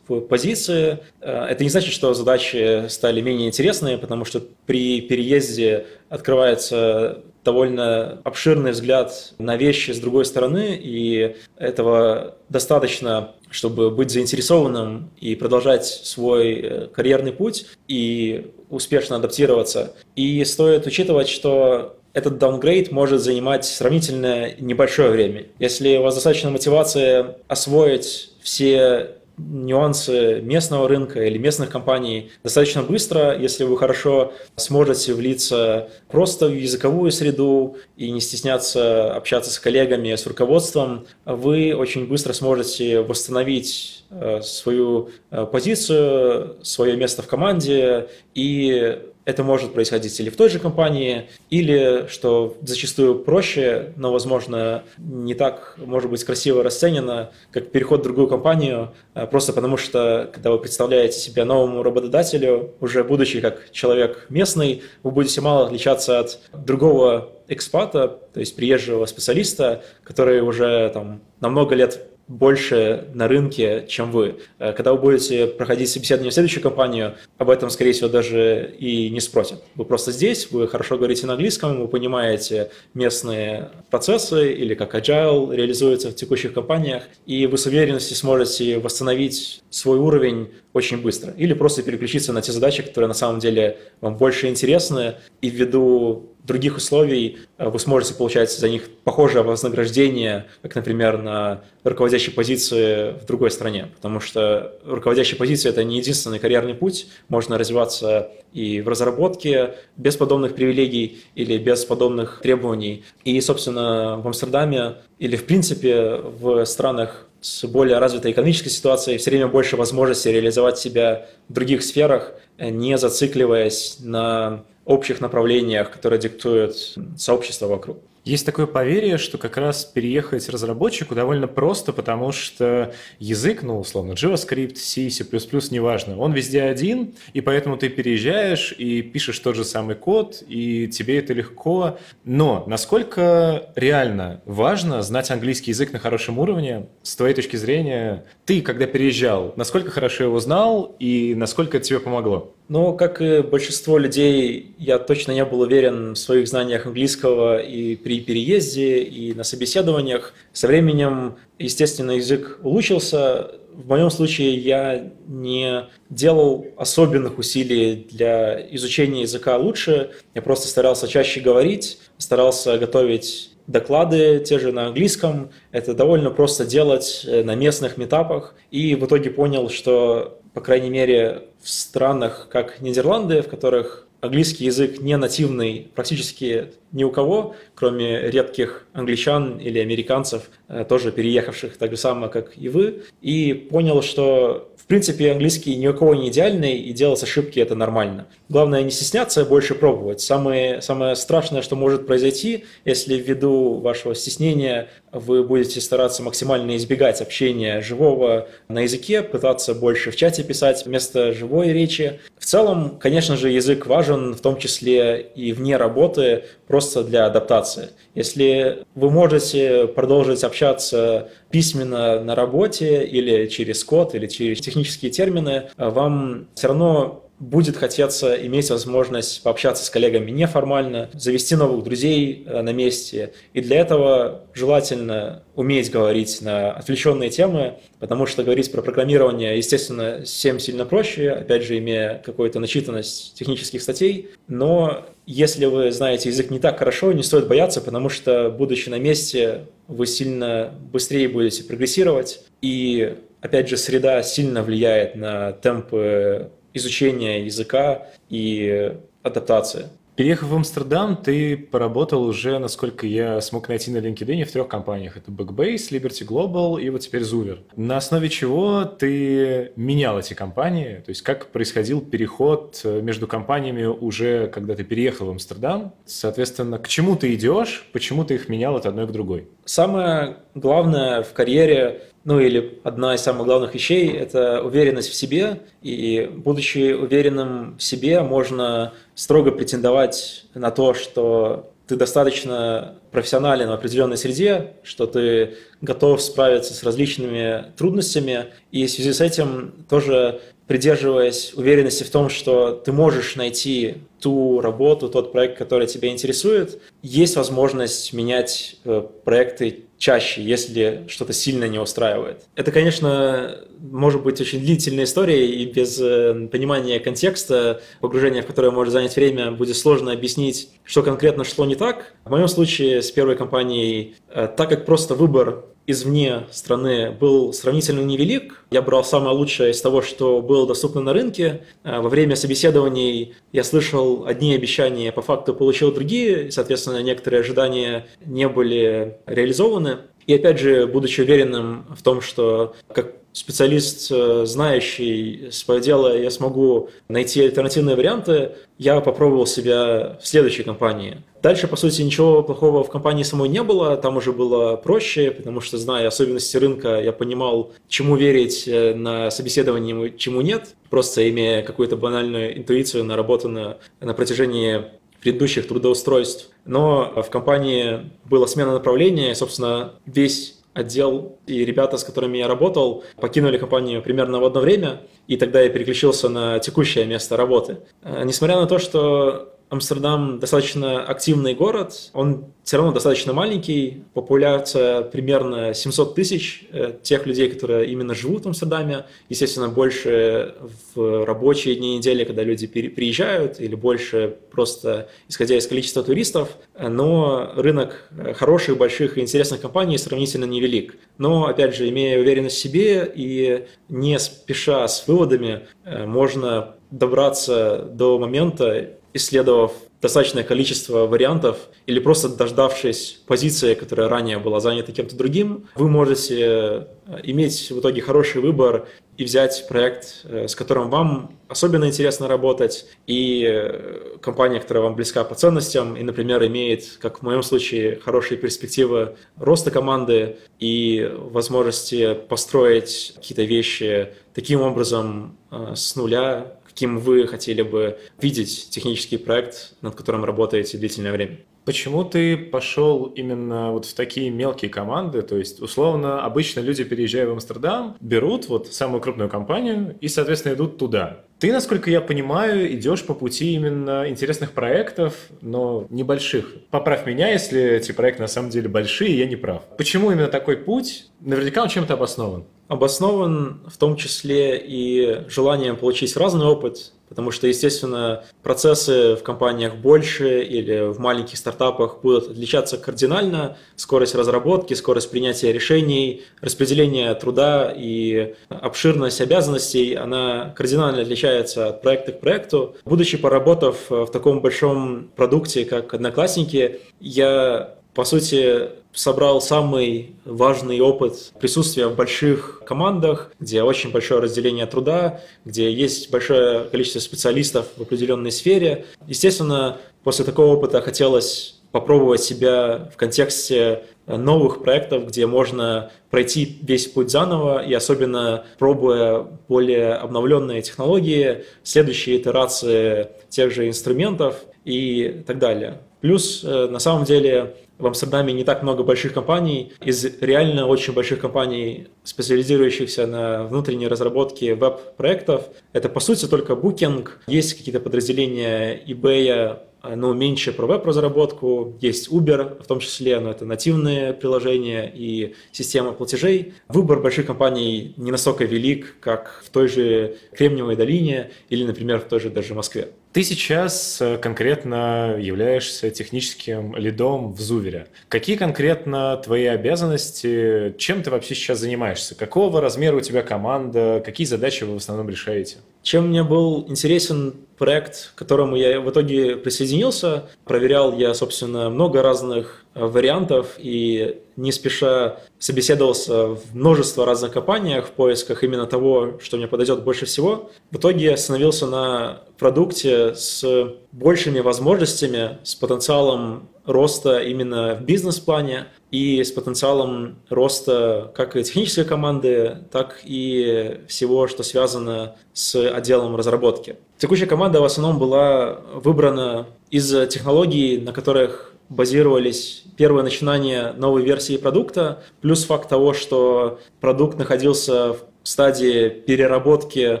позиции. 0.06 0.98
Э, 1.20 1.46
это 1.46 1.64
не 1.64 1.70
значит, 1.70 1.92
что 1.92 2.14
задачи 2.14 2.88
стали 2.88 3.20
менее 3.20 3.48
интересные, 3.48 3.98
потому 3.98 4.24
что 4.24 4.42
при 4.66 5.00
переезде 5.00 5.86
открывается 6.08 7.22
довольно 7.44 8.20
обширный 8.24 8.72
взгляд 8.72 9.34
на 9.38 9.56
вещи 9.56 9.90
с 9.90 10.00
другой 10.00 10.24
стороны, 10.24 10.78
и 10.80 11.36
этого 11.56 12.36
достаточно, 12.48 13.34
чтобы 13.50 13.90
быть 13.90 14.10
заинтересованным 14.10 15.10
и 15.20 15.34
продолжать 15.34 15.84
свой 15.86 16.52
э, 16.54 16.86
карьерный 16.88 17.32
путь 17.32 17.66
и 17.86 18.52
успешно 18.70 19.16
адаптироваться. 19.16 19.94
И 20.16 20.42
стоит 20.44 20.86
учитывать, 20.86 21.28
что 21.28 21.98
этот 22.14 22.38
даунгрейд 22.38 22.92
может 22.92 23.20
занимать 23.20 23.64
сравнительно 23.64 24.54
небольшое 24.58 25.10
время. 25.10 25.46
Если 25.58 25.96
у 25.96 26.02
вас 26.02 26.14
достаточно 26.14 26.50
мотивации 26.50 27.26
освоить 27.48 28.30
все 28.42 29.16
нюансы 29.36 30.40
местного 30.40 30.88
рынка 30.88 31.24
или 31.24 31.38
местных 31.38 31.70
компаний 31.70 32.30
достаточно 32.42 32.82
быстро, 32.82 33.36
если 33.38 33.64
вы 33.64 33.76
хорошо 33.76 34.32
сможете 34.56 35.14
влиться 35.14 35.88
просто 36.08 36.46
в 36.46 36.54
языковую 36.54 37.10
среду 37.10 37.76
и 37.96 38.10
не 38.10 38.20
стесняться 38.20 39.14
общаться 39.14 39.50
с 39.50 39.58
коллегами, 39.58 40.14
с 40.14 40.26
руководством, 40.26 41.06
вы 41.24 41.74
очень 41.74 42.06
быстро 42.06 42.32
сможете 42.32 43.00
восстановить 43.00 44.04
э, 44.10 44.40
свою 44.42 45.10
э, 45.30 45.46
позицию, 45.46 46.56
свое 46.62 46.96
место 46.96 47.22
в 47.22 47.26
команде 47.26 48.08
и 48.34 48.98
это 49.24 49.42
может 49.42 49.72
происходить 49.72 50.18
или 50.20 50.30
в 50.30 50.36
той 50.36 50.48
же 50.48 50.58
компании, 50.58 51.28
или, 51.50 52.06
что 52.08 52.56
зачастую 52.62 53.20
проще, 53.20 53.92
но, 53.96 54.12
возможно, 54.12 54.84
не 54.98 55.34
так, 55.34 55.76
может 55.78 56.10
быть, 56.10 56.22
красиво 56.24 56.62
расценено, 56.62 57.30
как 57.50 57.70
переход 57.70 58.00
в 58.00 58.02
другую 58.04 58.28
компанию, 58.28 58.92
а, 59.14 59.26
просто 59.26 59.52
потому 59.52 59.76
что, 59.76 60.30
когда 60.32 60.50
вы 60.50 60.58
представляете 60.58 61.18
себя 61.18 61.44
новому 61.44 61.82
работодателю, 61.82 62.74
уже 62.80 63.04
будучи 63.04 63.40
как 63.40 63.70
человек 63.70 64.26
местный, 64.28 64.82
вы 65.02 65.10
будете 65.10 65.40
мало 65.40 65.66
отличаться 65.66 66.18
от 66.18 66.38
другого 66.52 67.32
экспата, 67.48 68.08
то 68.08 68.40
есть 68.40 68.56
приезжего 68.56 69.06
специалиста, 69.06 69.82
который 70.02 70.40
уже 70.40 70.90
там 70.92 71.20
на 71.40 71.48
много 71.48 71.74
лет 71.74 72.13
больше 72.28 73.08
на 73.14 73.28
рынке, 73.28 73.84
чем 73.88 74.10
вы. 74.10 74.36
Э, 74.58 74.72
когда 74.72 74.92
вы 74.92 74.98
будете 74.98 75.46
проходить 75.46 75.88
собеседование 75.88 76.30
в 76.30 76.34
следующую 76.34 76.62
компанию, 76.62 77.14
об 77.38 77.50
этом, 77.50 77.70
скорее 77.70 77.92
всего, 77.92 78.08
даже 78.08 78.74
и 78.78 79.10
не 79.10 79.20
спросят. 79.20 79.62
Вы 79.74 79.84
просто 79.84 80.12
здесь, 80.12 80.50
вы 80.50 80.68
хорошо 80.68 80.96
говорите 80.96 81.26
на 81.26 81.34
английском, 81.34 81.80
вы 81.80 81.88
понимаете 81.88 82.70
местные 82.94 83.70
процессы 83.90 84.52
или 84.52 84.74
как 84.74 84.94
agile 84.94 85.54
реализуется 85.54 86.10
в 86.10 86.14
текущих 86.14 86.52
компаниях, 86.52 87.04
и 87.26 87.46
вы 87.46 87.58
с 87.58 87.66
уверенностью 87.66 88.16
сможете 88.16 88.78
восстановить 88.78 89.62
свой 89.70 89.98
уровень 89.98 90.50
очень 90.74 91.00
быстро. 91.00 91.32
Или 91.38 91.54
просто 91.54 91.82
переключиться 91.82 92.32
на 92.32 92.42
те 92.42 92.52
задачи, 92.52 92.82
которые 92.82 93.08
на 93.08 93.14
самом 93.14 93.38
деле 93.38 93.78
вам 94.00 94.16
больше 94.16 94.48
интересны, 94.48 95.14
и 95.40 95.48
ввиду 95.48 96.34
других 96.42 96.76
условий 96.76 97.38
э, 97.56 97.68
вы 97.68 97.78
сможете 97.78 98.14
получать 98.14 98.52
за 98.52 98.68
них 98.68 98.90
похожее 99.04 99.42
вознаграждение, 99.42 100.46
как, 100.62 100.74
например, 100.74 101.22
на 101.22 101.62
руководящей 101.84 102.32
позиции 102.32 103.12
в 103.12 103.24
другой 103.24 103.50
стране. 103.50 103.88
Потому 103.94 104.20
что 104.20 104.78
руководящая 104.84 105.38
позиция– 105.38 105.70
это 105.72 105.84
не 105.84 105.98
единственный 105.98 106.40
карьерный 106.40 106.74
путь. 106.74 107.06
Можно 107.28 107.56
развиваться 107.56 108.30
и 108.52 108.80
в 108.80 108.88
разработке 108.88 109.76
без 109.96 110.16
подобных 110.16 110.54
привилегий 110.54 111.22
или 111.36 111.56
без 111.56 111.84
подобных 111.84 112.40
требований. 112.42 113.04
И, 113.24 113.40
собственно, 113.40 114.18
в 114.18 114.26
Амстердаме 114.26 114.96
или, 115.18 115.36
в 115.36 115.44
принципе, 115.44 116.16
в 116.16 116.64
странах 116.66 117.28
с 117.44 117.66
более 117.66 117.98
развитой 117.98 118.32
экономической 118.32 118.70
ситуацией 118.70 119.18
все 119.18 119.28
время 119.30 119.48
больше 119.48 119.76
возможностей 119.76 120.32
реализовать 120.32 120.78
себя 120.78 121.26
в 121.50 121.52
других 121.52 121.82
сферах, 121.82 122.32
э, 122.56 122.70
не 122.70 122.96
зацикливаясь 122.96 123.98
на 124.00 124.64
общих 124.86 125.20
направлениях, 125.20 125.90
которые 125.90 126.18
диктуют 126.18 126.96
сообщество 127.18 127.66
вокруг. 127.66 127.98
Есть 128.24 128.46
такое 128.46 128.66
поверье, 128.66 129.18
что 129.18 129.36
как 129.36 129.58
раз 129.58 129.84
переехать 129.84 130.48
разработчику 130.48 131.14
довольно 131.14 131.46
просто, 131.46 131.92
потому 131.92 132.32
что 132.32 132.94
язык, 133.18 133.62
ну, 133.62 133.78
условно, 133.78 134.12
JavaScript, 134.12 134.76
C, 134.76 135.10
C++, 135.10 135.24
неважно, 135.70 136.18
он 136.18 136.32
везде 136.32 136.62
один, 136.62 137.14
и 137.34 137.42
поэтому 137.42 137.76
ты 137.76 137.90
переезжаешь 137.90 138.74
и 138.78 139.02
пишешь 139.02 139.38
тот 139.40 139.56
же 139.56 139.64
самый 139.64 139.94
код, 139.94 140.42
и 140.48 140.88
тебе 140.88 141.18
это 141.18 141.34
легко. 141.34 141.98
Но 142.24 142.64
насколько 142.66 143.70
реально 143.76 144.40
важно 144.46 145.02
знать 145.02 145.30
английский 145.30 145.72
язык 145.72 145.92
на 145.92 145.98
хорошем 145.98 146.38
уровне, 146.38 146.86
с 147.02 147.16
твоей 147.16 147.34
точки 147.34 147.56
зрения, 147.56 148.24
ты, 148.46 148.62
когда 148.62 148.86
переезжал, 148.86 149.52
насколько 149.56 149.90
хорошо 149.90 150.24
его 150.24 150.40
знал 150.40 150.96
и 150.98 151.34
насколько 151.36 151.76
это 151.76 151.86
тебе 151.86 152.00
помогло? 152.00 152.53
Ну, 152.68 152.96
как 152.96 153.20
и 153.20 153.42
большинство 153.42 153.98
людей, 153.98 154.74
я 154.78 154.98
точно 154.98 155.32
не 155.32 155.44
был 155.44 155.60
уверен 155.60 156.14
в 156.14 156.16
своих 156.16 156.48
знаниях 156.48 156.86
английского 156.86 157.58
и 157.58 157.94
при 157.94 158.20
переезде, 158.20 159.02
и 159.02 159.34
на 159.34 159.44
собеседованиях. 159.44 160.32
Со 160.54 160.66
временем, 160.66 161.36
естественно, 161.58 162.12
язык 162.12 162.60
улучшился. 162.62 163.50
В 163.74 163.86
моем 163.86 164.08
случае 164.10 164.54
я 164.54 165.12
не 165.26 165.88
делал 166.08 166.66
особенных 166.78 167.36
усилий 167.36 168.06
для 168.10 168.58
изучения 168.74 169.22
языка 169.22 169.58
лучше. 169.58 170.12
Я 170.34 170.40
просто 170.40 170.66
старался 170.66 171.06
чаще 171.06 171.40
говорить, 171.40 171.98
старался 172.16 172.78
готовить 172.78 173.50
доклады 173.66 174.42
те 174.42 174.58
же 174.58 174.72
на 174.72 174.86
английском. 174.86 175.50
Это 175.70 175.92
довольно 175.92 176.30
просто 176.30 176.64
делать 176.64 177.26
э, 177.26 177.42
на 177.44 177.54
местных 177.56 177.98
метапах. 177.98 178.54
И 178.70 178.94
в 178.94 179.04
итоге 179.04 179.30
понял, 179.30 179.68
что 179.68 180.40
по 180.54 180.60
крайней 180.60 180.88
мере, 180.88 181.42
в 181.60 181.68
странах, 181.68 182.48
как 182.50 182.80
Нидерланды, 182.80 183.42
в 183.42 183.48
которых 183.48 184.06
английский 184.20 184.64
язык 184.64 185.00
не 185.00 185.16
нативный 185.16 185.90
практически 185.94 186.72
ни 186.92 187.04
у 187.04 187.10
кого, 187.10 187.56
кроме 187.74 188.30
редких 188.30 188.86
англичан 188.92 189.58
или 189.58 189.78
американцев, 189.78 190.48
э, 190.68 190.84
тоже 190.88 191.12
переехавших 191.12 191.76
так 191.76 191.90
же 191.90 191.96
самое, 191.96 192.32
как 192.32 192.56
и 192.56 192.68
вы, 192.68 193.02
и 193.20 193.52
понял, 193.52 194.00
что 194.00 194.70
в 194.84 194.86
принципе, 194.86 195.30
английский 195.30 195.76
ни 195.76 195.86
у 195.86 195.94
кого 195.94 196.14
не 196.14 196.28
идеальный, 196.28 196.74
и 196.74 196.92
делать 196.92 197.22
ошибки– 197.22 197.58
это 197.60 197.74
нормально. 197.74 198.26
Главное 198.50 198.82
не 198.82 198.90
стесняться, 198.90 199.40
а 199.40 199.44
больше 199.46 199.74
пробовать. 199.74 200.20
Самое, 200.20 200.82
самое 200.82 201.16
страшное, 201.16 201.62
что 201.62 201.74
может 201.74 202.06
произойти, 202.06 202.66
если 202.84 203.14
ввиду 203.14 203.80
вашего 203.80 204.14
стеснения 204.14 204.90
вы 205.10 205.42
будете 205.42 205.80
стараться 205.80 206.22
максимально 206.22 206.76
избегать 206.76 207.22
общения 207.22 207.80
живого 207.80 208.46
на 208.68 208.80
языке, 208.80 209.22
пытаться 209.22 209.74
больше 209.74 210.10
в 210.10 210.16
чате 210.16 210.42
писать 210.42 210.84
вместо 210.84 211.32
живой 211.32 211.72
речи. 211.72 212.20
В 212.38 212.44
целом, 212.44 212.98
конечно 213.00 213.38
же, 213.38 213.50
язык 213.50 213.86
важен, 213.86 214.34
в 214.34 214.40
том 214.42 214.58
числе 214.58 215.22
и 215.34 215.54
вне 215.54 215.78
работы, 215.78 216.44
просто 216.66 217.04
для 217.04 217.26
адаптации. 217.26 217.90
Если 218.14 218.84
вы 218.94 219.10
можете 219.10 219.86
продолжить 219.86 220.44
общаться 220.44 221.28
письменно 221.50 222.20
на 222.20 222.34
работе 222.34 223.04
или 223.04 223.46
через 223.46 223.84
код, 223.84 224.14
или 224.14 224.26
через 224.26 224.60
технические 224.60 225.10
термины, 225.10 225.64
вам 225.76 226.48
все 226.54 226.68
равно 226.68 227.23
будет 227.38 227.76
хотеться 227.76 228.34
иметь 228.46 228.70
возможность 228.70 229.42
пообщаться 229.42 229.84
с 229.84 229.90
коллегами 229.90 230.30
неформально, 230.30 231.10
завести 231.14 231.56
новых 231.56 231.84
друзей 231.84 232.44
э, 232.46 232.62
на 232.62 232.72
месте. 232.72 233.32
И 233.52 233.60
для 233.60 233.80
этого 233.80 234.46
желательно 234.54 235.42
уметь 235.54 235.90
говорить 235.90 236.40
на 236.42 236.72
отвлеченные 236.72 237.30
темы, 237.30 237.78
потому 237.98 238.26
что 238.26 238.44
говорить 238.44 238.70
про 238.70 238.82
программирование, 238.82 239.56
естественно, 239.56 240.22
всем 240.24 240.60
сильно 240.60 240.84
проще, 240.84 241.30
опять 241.30 241.64
же, 241.64 241.78
имея 241.78 242.22
какую-то 242.24 242.60
начитанность 242.60 243.34
технических 243.34 243.82
статей. 243.82 244.30
Но 244.46 245.04
если 245.26 245.66
вы 245.66 245.90
знаете 245.90 246.28
язык 246.28 246.50
не 246.50 246.58
так 246.58 246.78
хорошо, 246.78 247.12
не 247.12 247.22
стоит 247.22 247.48
бояться, 247.48 247.80
потому 247.80 248.08
что, 248.08 248.50
будучи 248.50 248.88
на 248.88 248.98
месте, 248.98 249.66
вы 249.88 250.06
сильно 250.06 250.72
быстрее 250.92 251.28
будете 251.28 251.64
прогрессировать. 251.64 252.44
И, 252.62 253.16
опять 253.40 253.68
же, 253.68 253.76
среда 253.76 254.22
сильно 254.22 254.62
влияет 254.62 255.16
на 255.16 255.52
темпы 255.52 256.50
изучения 256.74 257.44
языка 257.44 258.08
и 258.28 258.92
адаптации. 259.22 259.88
Переехав 260.16 260.50
в 260.50 260.54
Амстердам, 260.54 261.16
ты 261.16 261.56
поработал 261.56 262.22
уже, 262.22 262.60
насколько 262.60 263.04
я 263.04 263.40
смог 263.40 263.68
найти 263.68 263.90
на 263.90 263.96
LinkedIn, 263.96 264.44
в 264.44 264.52
трех 264.52 264.68
компаниях. 264.68 265.16
Это 265.16 265.32
Backbase, 265.32 265.90
Liberty 265.90 266.24
Global 266.24 266.80
и 266.80 266.88
вот 266.88 267.00
теперь 267.00 267.22
Zuver. 267.22 267.58
На 267.74 267.96
основе 267.96 268.28
чего 268.28 268.84
ты 268.84 269.72
менял 269.74 270.16
эти 270.16 270.34
компании? 270.34 271.02
То 271.04 271.08
есть 271.08 271.22
как 271.22 271.48
происходил 271.48 272.00
переход 272.00 272.80
э, 272.84 273.00
между 273.00 273.26
компаниями 273.26 273.86
уже, 273.86 274.46
когда 274.46 274.76
ты 274.76 274.84
переехал 274.84 275.26
в 275.26 275.30
Амстердам? 275.30 275.92
Соответственно, 276.06 276.78
к 276.78 276.86
чему 276.86 277.16
ты 277.16 277.34
идешь? 277.34 277.88
Почему 277.92 278.24
ты 278.24 278.34
их 278.34 278.48
менял 278.48 278.76
от 278.76 278.86
одной 278.86 279.08
к 279.08 279.10
другой? 279.10 279.48
Самое 279.64 280.36
главное 280.54 281.24
в 281.24 281.32
карьере 281.32 282.02
ну 282.24 282.40
или 282.40 282.80
одна 282.84 283.14
из 283.14 283.20
самых 283.20 283.46
главных 283.46 283.74
вещей– 283.74 284.10
это 284.12 284.62
уверенность 284.62 285.10
в 285.10 285.14
себе. 285.14 285.60
И 285.82 286.30
будучи 286.34 286.92
уверенным 286.92 287.76
в 287.76 287.82
себе, 287.82 288.22
можно 288.22 288.94
строго 289.14 289.50
претендовать 289.50 290.46
на 290.54 290.70
то, 290.70 290.94
что 290.94 291.70
ты 291.86 291.96
достаточно 291.96 292.94
профессионален 293.10 293.68
в 293.68 293.72
определенной 293.72 294.16
среде, 294.16 294.74
что 294.82 295.06
ты 295.06 295.56
готов 295.82 296.22
справиться 296.22 296.72
с 296.72 296.82
различными 296.82 297.66
трудностями. 297.76 298.46
И 298.72 298.86
в 298.86 298.90
связи 298.90 299.12
с 299.12 299.20
этим 299.20 299.74
тоже 299.88 300.40
придерживаясь 300.66 301.52
уверенности 301.54 302.04
в 302.04 302.10
том, 302.10 302.30
что 302.30 302.72
ты 302.72 302.90
можешь 302.90 303.36
найти 303.36 303.96
ту 304.18 304.60
работу, 304.60 305.10
тот 305.10 305.32
проект, 305.32 305.58
который 305.58 305.86
тебя 305.86 306.08
интересует, 306.08 306.80
есть 307.02 307.36
возможность 307.36 308.14
менять 308.14 308.76
э, 308.84 309.02
проекты 309.24 309.84
чаще, 310.04 310.42
если 310.42 311.04
что-то 311.08 311.32
сильно 311.32 311.66
не 311.66 311.78
устраивает. 311.78 312.44
Это, 312.56 312.72
конечно, 312.72 313.56
может 313.80 314.22
быть 314.22 314.38
очень 314.38 314.60
длительная 314.60 315.04
история, 315.04 315.48
и 315.48 315.64
без 315.64 315.98
э, 315.98 316.46
понимания 316.52 317.00
контекста, 317.00 317.80
погружения 318.02 318.42
в 318.42 318.46
которое 318.46 318.70
может 318.70 318.92
занять 318.92 319.16
время, 319.16 319.50
будет 319.50 319.78
сложно 319.78 320.12
объяснить, 320.12 320.68
что 320.84 321.02
конкретно 321.02 321.44
шло 321.44 321.64
не 321.64 321.74
так. 321.74 322.12
В 322.26 322.30
моем 322.30 322.48
случае 322.48 323.00
с 323.00 323.10
первой 323.10 323.34
компанией, 323.34 324.16
э, 324.28 324.46
так 324.54 324.68
как 324.68 324.84
просто 324.84 325.14
выбор 325.14 325.64
извне 325.86 326.44
страны 326.50 327.10
был 327.10 327.52
сравнительно 327.52 328.00
невелик. 328.00 328.64
Я 328.70 328.82
брал 328.82 329.04
самое 329.04 329.36
лучшее 329.36 329.72
из 329.72 329.80
того, 329.80 330.02
что 330.02 330.40
было 330.40 330.66
доступно 330.66 331.00
на 331.00 331.12
рынке. 331.12 331.62
Э, 331.82 332.00
во 332.00 332.08
время 332.08 332.36
собеседований 332.36 333.34
я 333.52 333.64
слышал 333.64 334.26
одни 334.26 334.54
обещания, 334.54 335.12
по 335.12 335.22
факту 335.22 335.54
получил 335.54 335.92
другие. 335.92 336.50
Соответственно, 336.50 337.02
некоторые 337.02 337.40
ожидания 337.40 338.06
не 338.24 338.48
были 338.48 339.18
реализованы. 339.26 339.98
И 340.26 340.34
опять 340.34 340.58
же, 340.58 340.86
будучи 340.86 341.20
уверенным 341.20 341.86
в 341.94 342.02
том, 342.02 342.20
что 342.20 342.74
как 342.92 343.14
специалист, 343.34 344.12
э, 344.12 344.44
знающий 344.46 345.48
свое 345.50 345.80
дело, 345.80 346.16
я 346.16 346.30
смогу 346.30 346.88
найти 347.08 347.42
альтернативные 347.42 347.96
варианты, 347.96 348.52
я 348.78 349.00
попробовал 349.00 349.44
себя 349.44 350.18
в 350.22 350.26
следующей 350.26 350.62
компании. 350.62 351.18
Дальше, 351.42 351.66
по 351.66 351.74
сути, 351.74 352.00
ничего 352.02 352.44
плохого 352.44 352.84
в 352.84 352.90
компании 352.90 353.24
самой 353.24 353.48
не 353.48 353.62
было, 353.64 353.96
там 353.96 354.16
уже 354.16 354.32
было 354.32 354.76
проще, 354.76 355.32
потому 355.32 355.60
что, 355.60 355.78
зная 355.78 356.06
особенности 356.06 356.56
рынка, 356.56 357.00
я 357.00 357.12
понимал, 357.12 357.72
чему 357.88 358.14
верить 358.16 358.68
э, 358.68 358.94
на 358.94 359.32
собеседовании, 359.32 360.16
чему 360.16 360.40
нет, 360.40 360.76
просто 360.88 361.28
имея 361.28 361.62
какую-то 361.62 361.96
банальную 361.96 362.56
интуицию, 362.56 363.02
наработанную 363.02 363.78
на 364.00 364.14
протяжении 364.14 364.84
предыдущих 365.20 365.66
трудоустройств. 365.66 366.50
Но 366.66 367.12
в 367.16 367.30
компании 367.30 368.12
была 368.26 368.46
смена 368.46 368.74
направления, 368.74 369.32
и, 369.32 369.34
собственно, 369.34 369.94
весь 370.06 370.60
отдел 370.74 371.38
и 371.46 371.64
ребята, 371.64 371.96
с 371.96 372.04
которыми 372.04 372.38
я 372.38 372.48
работал, 372.48 373.04
покинули 373.16 373.58
компанию 373.58 374.02
примерно 374.02 374.40
в 374.40 374.44
одно 374.44 374.60
время, 374.60 375.02
и 375.26 375.36
тогда 375.36 375.62
я 375.62 375.70
переключился 375.70 376.28
на 376.28 376.58
текущее 376.58 377.06
место 377.06 377.36
работы. 377.36 377.78
Э, 378.02 378.22
несмотря 378.24 378.56
на 378.56 378.66
то, 378.66 378.78
что 378.78 379.53
Амстердам 379.74 380.38
достаточно 380.38 381.04
активный 381.04 381.54
город, 381.54 382.10
он 382.12 382.46
все 382.64 382.78
равно 382.78 382.92
достаточно 382.92 383.32
маленький, 383.32 384.04
популяция 384.14 385.02
примерно 385.02 385.74
700 385.74 386.14
тысяч 386.14 386.66
э, 386.72 386.94
тех 387.02 387.26
людей, 387.26 387.50
которые 387.50 387.88
именно 387.90 388.14
живут 388.14 388.44
в 388.44 388.48
Амстердаме, 388.48 389.04
естественно, 389.28 389.68
больше 389.68 390.54
в 390.94 391.24
рабочие 391.24 391.74
дни 391.74 391.98
недели, 391.98 392.24
когда 392.24 392.42
люди 392.42 392.66
приезжают, 392.66 393.60
или 393.60 393.74
больше 393.74 394.36
просто 394.50 395.08
исходя 395.28 395.56
из 395.56 395.66
количества 395.66 396.02
туристов, 396.02 396.56
но 396.78 397.52
рынок 397.56 398.10
хороших, 398.34 398.78
больших 398.78 399.18
и 399.18 399.20
интересных 399.20 399.60
компаний 399.60 399.98
сравнительно 399.98 400.44
невелик. 400.44 400.96
Но, 401.18 401.46
опять 401.46 401.74
же, 401.74 401.88
имея 401.88 402.18
уверенность 402.18 402.56
в 402.56 402.60
себе 402.60 403.10
и 403.14 403.66
не 403.88 404.18
спеша 404.18 404.88
с 404.88 405.06
выводами, 405.06 405.66
э, 405.84 406.06
можно 406.06 406.76
добраться 406.90 407.88
до 407.92 408.18
момента, 408.18 408.90
исследовав 409.14 409.72
достаточное 410.02 410.44
количество 410.44 411.06
вариантов 411.06 411.56
или 411.86 411.98
просто 411.98 412.28
дождавшись 412.28 413.22
позиции, 413.26 413.72
которая 413.72 414.08
ранее 414.08 414.38
была 414.38 414.60
занята 414.60 414.92
кем-то 414.92 415.16
другим, 415.16 415.66
вы 415.76 415.88
можете 415.88 416.36
э, 416.36 416.86
иметь 417.22 417.70
в 417.70 417.80
итоге 417.80 418.02
хороший 418.02 418.42
выбор 418.42 418.86
и 419.16 419.24
взять 419.24 419.66
проект, 419.66 420.24
э, 420.24 420.46
с 420.46 420.54
которым 420.54 420.90
вам 420.90 421.38
особенно 421.48 421.86
интересно 421.86 422.28
работать, 422.28 422.86
и 423.06 423.46
э, 423.48 424.18
компания, 424.20 424.60
которая 424.60 424.84
вам 424.84 424.94
близка 424.94 425.24
по 425.24 425.34
ценностям, 425.34 425.96
и, 425.96 426.02
например, 426.02 426.44
имеет, 426.44 426.98
как 427.00 427.20
в 427.20 427.22
моем 427.22 427.42
случае, 427.42 427.98
хорошие 428.04 428.36
перспективы 428.36 429.16
роста 429.36 429.70
команды 429.70 430.36
и 430.58 431.10
возможности 431.16 432.12
построить 432.12 433.12
какие-то 433.14 433.44
вещи 433.44 434.12
таким 434.34 434.60
образом 434.60 435.38
с 435.50 435.96
нуля, 435.96 436.58
каким 436.74 436.98
вы 436.98 437.28
хотели 437.28 437.62
бы 437.62 437.98
видеть 438.20 438.68
технический 438.70 439.16
проект, 439.16 439.74
над 439.80 439.94
которым 439.94 440.24
работаете 440.24 440.76
длительное 440.76 441.12
время? 441.12 441.38
Почему 441.64 442.04
ты 442.04 442.36
пошел 442.36 443.04
именно 443.04 443.72
вот 443.72 443.86
в 443.86 443.94
такие 443.94 444.28
мелкие 444.28 444.70
команды? 444.70 445.22
То 445.22 445.38
есть, 445.38 445.62
условно, 445.62 446.22
обычно 446.22 446.60
люди, 446.60 446.84
переезжая 446.84 447.26
в 447.26 447.30
Амстердам, 447.30 447.96
берут 448.00 448.48
вот 448.48 448.66
самую 448.66 449.00
крупную 449.00 449.30
компанию 449.30 449.96
и, 450.00 450.08
соответственно, 450.08 450.54
идут 450.54 450.76
туда. 450.76 451.24
Ты, 451.38 451.52
насколько 451.52 451.90
я 451.90 452.00
понимаю, 452.00 452.74
идешь 452.74 453.04
по 453.04 453.14
пути 453.14 453.54
именно 453.54 454.08
интересных 454.08 454.52
проектов, 454.52 455.14
но 455.40 455.86
небольших. 455.90 456.54
Поправь 456.70 457.06
меня, 457.06 457.30
если 457.30 457.62
эти 457.62 457.92
проекты 457.92 458.22
на 458.22 458.28
самом 458.28 458.50
деле 458.50 458.68
большие, 458.68 459.16
я 459.16 459.26
не 459.26 459.36
прав. 459.36 459.62
Почему 459.78 460.10
именно 460.10 460.28
такой 460.28 460.58
путь? 460.58 461.06
Наверняка 461.20 461.62
он 461.62 461.68
чем-то 461.68 461.94
обоснован. 461.94 462.44
Обоснован 462.68 463.60
в 463.66 463.76
том 463.76 463.96
числе 463.96 464.58
и 464.58 465.28
желанием 465.28 465.76
получить 465.76 466.16
разный 466.16 466.46
опыт, 466.46 466.92
потому 467.08 467.30
что, 467.30 467.46
естественно, 467.46 468.24
процессы 468.42 469.16
в 469.16 469.22
компаниях 469.22 469.76
больше 469.76 470.42
или 470.42 470.90
в 470.90 470.98
маленьких 470.98 471.36
стартапах 471.36 471.98
будут 472.02 472.30
отличаться 472.30 472.78
кардинально. 472.78 473.56
Скорость 473.76 474.14
разработки, 474.14 474.74
скорость 474.74 475.10
принятия 475.10 475.52
решений, 475.52 476.22
распределение 476.40 477.14
труда 477.14 477.72
и 477.76 478.34
обширность 478.48 479.20
обязанностей, 479.20 479.94
она 479.94 480.54
кардинально 480.56 481.02
отличается 481.02 481.68
от 481.68 481.82
проекта 481.82 482.12
к 482.12 482.20
проекту. 482.20 482.76
Будучи 482.84 483.18
поработав 483.18 483.90
в 483.90 484.06
таком 484.06 484.40
большом 484.40 485.10
продукте, 485.14 485.64
как 485.64 485.92
«Одноклассники», 485.94 486.80
я 486.98 487.76
по 487.94 488.04
сути, 488.04 488.70
собрал 488.92 489.40
самый 489.40 490.16
важный 490.24 490.80
опыт 490.80 491.32
присутствия 491.40 491.86
в 491.88 491.96
больших 491.96 492.62
командах, 492.66 493.32
где 493.40 493.62
очень 493.62 493.90
большое 493.90 494.20
разделение 494.20 494.66
труда, 494.66 495.20
где 495.44 495.72
есть 495.72 496.10
большое 496.10 496.64
количество 496.64 497.00
специалистов 497.00 497.66
в 497.76 497.82
определенной 497.82 498.32
сфере. 498.32 498.86
Естественно, 499.06 499.78
после 500.02 500.24
такого 500.24 500.54
опыта 500.54 500.80
хотелось 500.80 501.60
попробовать 501.72 502.22
себя 502.22 502.88
в 502.92 502.96
контексте 502.96 503.82
новых 504.06 504.62
проектов, 504.62 505.08
где 505.08 505.26
можно 505.26 505.90
пройти 506.10 506.58
весь 506.62 506.86
путь 506.86 507.10
заново 507.10 507.64
и 507.64 507.72
особенно 507.72 508.44
пробуя 508.58 509.26
более 509.48 509.94
обновленные 509.94 510.62
технологии, 510.62 511.44
следующие 511.62 512.18
итерации 512.18 513.08
тех 513.28 513.52
же 513.52 513.66
инструментов 513.66 514.36
и 514.64 515.22
так 515.26 515.38
далее. 515.38 515.80
Плюс, 516.00 516.44
э, 516.44 516.68
на 516.68 516.78
самом 516.78 517.04
деле, 517.04 517.54
в 517.78 517.86
Амстердаме 517.86 518.32
не 518.32 518.44
так 518.44 518.62
много 518.62 518.82
больших 518.82 519.12
компаний. 519.12 519.72
Из 519.84 520.04
реально 520.20 520.66
очень 520.66 520.92
больших 520.92 521.20
компаний, 521.20 521.88
специализирующихся 522.02 523.06
на 523.06 523.44
внутренней 523.44 523.88
разработке 523.88 524.54
веб-проектов, 524.54 525.48
это 525.72 525.88
по 525.88 526.00
сути 526.00 526.26
только 526.26 526.52
Booking. 526.52 527.08
Есть 527.26 527.54
какие-то 527.58 527.80
подразделения 527.80 528.80
eBay, 528.86 529.58
ну, 529.96 530.14
меньше 530.14 530.52
про 530.52 530.66
веб-разработку, 530.66 531.74
есть 531.80 532.08
Uber 532.08 532.62
в 532.62 532.66
том 532.66 532.80
числе, 532.80 533.20
но 533.20 533.30
это 533.30 533.44
нативные 533.44 534.14
приложения 534.14 534.90
и 534.94 535.34
система 535.52 535.92
платежей. 535.92 536.54
Выбор 536.68 537.00
больших 537.00 537.26
компаний 537.26 537.92
не 537.96 538.10
настолько 538.10 538.44
велик, 538.44 538.96
как 539.00 539.42
в 539.44 539.50
той 539.50 539.68
же 539.68 540.16
Кремниевой 540.32 540.76
долине 540.76 541.32
или, 541.50 541.64
например, 541.64 542.00
в 542.00 542.04
той 542.04 542.20
же 542.20 542.30
даже 542.30 542.54
Москве. 542.54 542.92
Ты 543.14 543.22
сейчас 543.22 544.00
э, 544.00 544.18
конкретно 544.18 545.14
являешься 545.20 545.88
техническим 545.90 546.74
лидом 546.74 547.32
в 547.32 547.40
Зувере. 547.40 547.86
Какие 548.08 548.34
конкретно 548.34 549.16
твои 549.18 549.44
обязанности? 549.44 550.74
Чем 550.78 551.04
ты 551.04 551.12
вообще 551.12 551.36
сейчас 551.36 551.60
занимаешься? 551.60 552.16
Какого 552.16 552.60
размера 552.60 552.96
у 552.96 553.00
тебя 553.00 553.22
команда? 553.22 554.02
Какие 554.04 554.26
задачи 554.26 554.64
вы 554.64 554.74
в 554.74 554.78
основном 554.78 555.08
решаете? 555.08 555.58
Чем 555.84 556.08
мне 556.08 556.24
был 556.24 556.64
интересен 556.66 557.34
проект, 557.58 558.12
к 558.14 558.18
которому 558.18 558.56
я 558.56 558.80
в 558.80 558.88
итоге 558.88 559.36
присоединился, 559.36 560.24
проверял 560.46 560.96
я, 560.96 561.12
собственно, 561.12 561.68
много 561.68 562.02
разных 562.02 562.64
э, 562.74 562.86
вариантов 562.86 563.56
и 563.58 564.22
не 564.36 564.50
спеша 564.50 565.18
собеседовался 565.38 566.28
в 566.28 566.54
множество 566.54 567.04
разных 567.04 567.32
компаниях 567.32 567.86
в 567.86 567.90
поисках 567.90 568.42
именно 568.42 568.66
того, 568.66 569.18
что 569.22 569.36
мне 569.36 569.46
подойдет 569.46 569.84
больше 569.84 570.06
всего. 570.06 570.50
В 570.70 570.78
итоге 570.78 571.12
остановился 571.12 571.66
на 571.66 572.22
продукте 572.38 573.14
с 573.14 573.44
большими 573.92 574.40
возможностями, 574.40 575.38
с 575.44 575.54
потенциалом 575.54 576.48
роста 576.66 577.18
именно 577.18 577.74
в 577.74 577.84
бизнес-плане 577.84 578.66
и 578.90 579.22
с 579.22 579.30
потенциалом 579.32 580.16
роста 580.28 581.12
как 581.14 581.36
и 581.36 581.44
технической 581.44 581.84
команды, 581.84 582.58
так 582.70 583.00
и 583.04 583.80
всего, 583.88 584.26
что 584.26 584.42
связано 584.42 585.16
с 585.32 585.54
отделом 585.68 586.16
разработки. 586.16 586.76
Текущая 586.98 587.26
команда 587.26 587.60
в 587.60 587.64
основном 587.64 587.98
была 587.98 588.60
выбрана 588.74 589.46
из 589.70 589.90
технологий, 590.08 590.78
на 590.78 590.92
которых 590.92 591.54
базировались 591.68 592.64
первые 592.76 593.04
начинания 593.04 593.72
новой 593.76 594.02
версии 594.02 594.36
продукта, 594.36 595.02
плюс 595.20 595.44
факт 595.44 595.68
того, 595.68 595.92
что 595.94 596.60
продукт 596.80 597.18
находился 597.18 597.94
в 597.94 597.98
стадии 598.24 598.88
переработки 598.88 600.00